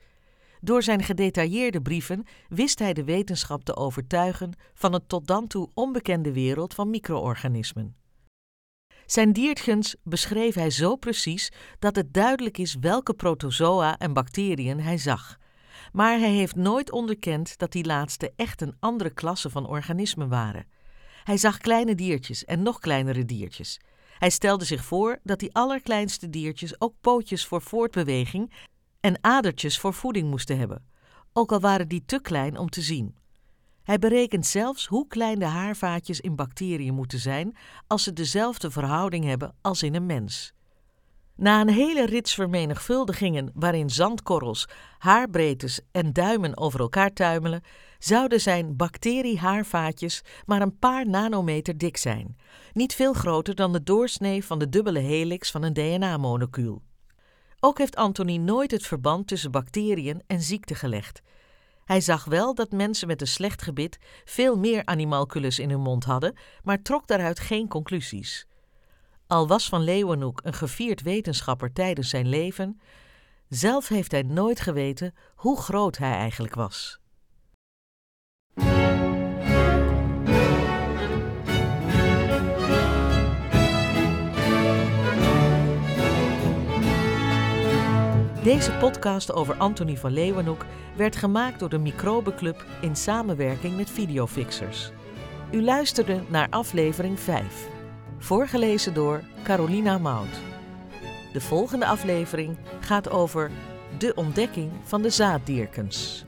Door 0.62 0.84
zijn 0.84 1.04
gedetailleerde 1.04 1.82
brieven 1.82 2.26
wist 2.50 2.80
hij 2.80 2.94
de 2.94 3.04
wetenschap 3.04 3.64
te 3.64 3.76
overtuigen 3.76 4.52
van 4.74 4.94
een 4.94 5.08
tot 5.08 5.28
dan 5.28 5.48
toe 5.48 5.70
onbekende 5.74 6.32
wereld 6.32 6.74
van 6.74 6.90
micro-organismen. 6.90 8.03
Zijn 9.06 9.34
diertgens 9.34 9.96
beschreef 10.04 10.56
hij 10.56 10.70
zo 10.70 10.96
precies 10.96 11.52
dat 11.80 11.96
het 11.96 12.14
duidelijk 12.14 12.58
is 12.58 12.76
welke 12.80 13.14
protozoa 13.14 13.98
en 13.98 14.14
bacteriën 14.14 14.80
hij 14.80 14.98
zag. 14.98 15.38
Maar 15.92 16.20
hij 16.20 16.32
heeft 16.32 16.56
nooit 16.56 16.92
onderkend 16.92 17.58
dat 17.58 17.72
die 17.72 17.86
laatste 17.86 18.34
echt 18.36 18.62
een 18.62 18.76
andere 18.80 19.10
klasse 19.10 19.50
van 19.50 19.68
organismen 19.68 20.30
waren. 20.30 20.66
Hij 21.24 21.38
zag 21.38 21.58
kleine 21.58 21.96
diertjes 21.96 22.46
en 22.46 22.64
nog 22.64 22.80
kleinere 22.80 23.26
diertjes. 23.26 23.80
Hij 24.18 24.30
stelde 24.30 24.66
zich 24.66 24.86
voor 24.86 25.20
dat 25.24 25.40
die 25.40 25.54
allerkleinste 25.54 26.30
diertjes 26.30 26.82
ook 26.82 26.94
pootjes 27.02 27.46
voor 27.46 27.62
voortbeweging 27.62 28.54
en 29.00 29.18
adertjes 29.22 29.80
voor 29.80 29.94
voeding 29.94 30.30
moesten 30.30 30.58
hebben, 30.58 30.86
ook 31.34 31.52
al 31.52 31.60
waren 31.60 31.88
die 31.88 32.04
te 32.06 32.22
klein 32.22 32.58
om 32.58 32.70
te 32.70 32.82
zien. 32.82 33.16
Hij 33.84 34.00
berekent 34.00 34.46
zelfs 34.46 34.88
hoe 34.88 35.08
klein 35.08 35.40
de 35.40 35.46
haarvaatjes 35.46 36.20
in 36.20 36.36
bacteriën 36.36 36.94
moeten 36.94 37.20
zijn 37.20 37.58
als 37.88 38.04
ze 38.04 38.14
dezelfde 38.14 38.72
verhouding 38.72 39.26
hebben 39.26 39.56
als 39.62 39.84
in 39.84 39.96
een 39.96 40.06
mens. 40.06 40.54
Na 41.36 41.62
een 41.62 41.70
hele 41.70 42.06
rits 42.06 42.34
vermenigvuldigingen 42.34 43.52
waarin 43.54 43.90
zandkorrels, 43.90 44.68
haarbreedtes 44.98 45.80
en 45.92 46.14
duimen 46.14 46.58
over 46.58 46.80
elkaar 46.80 47.14
tuimelen, 47.14 47.62
zouden 48.00 48.42
zijn 48.42 48.76
bacteriehaarvaatjes 48.76 50.22
maar 50.46 50.62
een 50.62 50.78
paar 50.78 51.10
nanometer 51.10 51.78
dik 51.78 51.98
zijn, 51.98 52.38
niet 52.74 52.94
veel 52.96 53.14
groter 53.14 53.56
dan 53.56 53.74
de 53.74 53.84
doorsnee 53.84 54.46
van 54.46 54.60
de 54.60 54.70
dubbele 54.70 55.00
helix 55.00 55.52
van 55.52 55.64
een 55.64 55.74
DNA-molecuul. 55.74 56.82
Ook 57.60 57.78
heeft 57.78 57.96
Anthony 57.96 58.38
nooit 58.38 58.72
het 58.72 58.88
verband 58.88 59.28
tussen 59.28 59.52
bacteriën 59.52 60.22
en 60.28 60.42
ziekte 60.42 60.76
gelegd. 60.76 61.22
Hij 61.86 62.02
zag 62.02 62.26
wel 62.26 62.56
dat 62.56 62.72
mensen 62.72 63.08
met 63.08 63.22
een 63.22 63.28
slecht 63.28 63.62
gebit 63.62 64.00
veel 64.26 64.58
meer 64.58 64.86
animalculus 64.86 65.60
in 65.60 65.70
hun 65.70 65.82
mond 65.82 66.04
hadden, 66.04 66.36
maar 66.64 66.82
trok 66.82 67.08
daaruit 67.08 67.40
geen 67.40 67.68
conclusies. 67.68 68.48
Al 69.28 69.48
was 69.48 69.70
Van 69.70 69.82
Leeuwenhoek 69.82 70.42
een 70.44 70.54
gevierd 70.54 71.02
wetenschapper 71.02 71.74
tijdens 71.74 72.10
zijn 72.10 72.28
leven, 72.28 72.82
zelf 73.50 73.88
heeft 73.88 74.12
hij 74.12 74.22
nooit 74.22 74.60
geweten 74.60 75.14
hoe 75.36 75.62
groot 75.62 75.98
hij 75.98 76.14
eigenlijk 76.14 76.56
was. 76.56 77.02
Deze 88.44 88.72
podcast 88.72 89.34
over 89.34 89.56
Anthony 89.56 89.98
van 89.98 90.12
Leeuwenhoek 90.12 90.66
werd 90.96 91.16
gemaakt 91.16 91.60
door 91.60 91.70
de 91.70 91.78
Microbenclub 91.78 92.66
in 92.82 92.96
samenwerking 92.96 93.78
met 93.78 93.90
Videofixers. 93.90 94.92
U 95.52 95.64
luisterde 95.64 96.22
naar 96.28 96.48
aflevering 96.50 97.20
5, 97.20 97.68
voorgelezen 98.18 98.94
door 98.94 99.24
Carolina 99.44 99.98
Mout. 99.98 100.42
De 101.34 101.42
volgende 101.42 101.86
aflevering 101.86 102.58
gaat 102.80 103.10
over 103.10 103.52
de 103.98 104.14
ontdekking 104.16 104.72
van 104.84 105.02
de 105.02 105.10
zaaddierkens. 105.10 106.26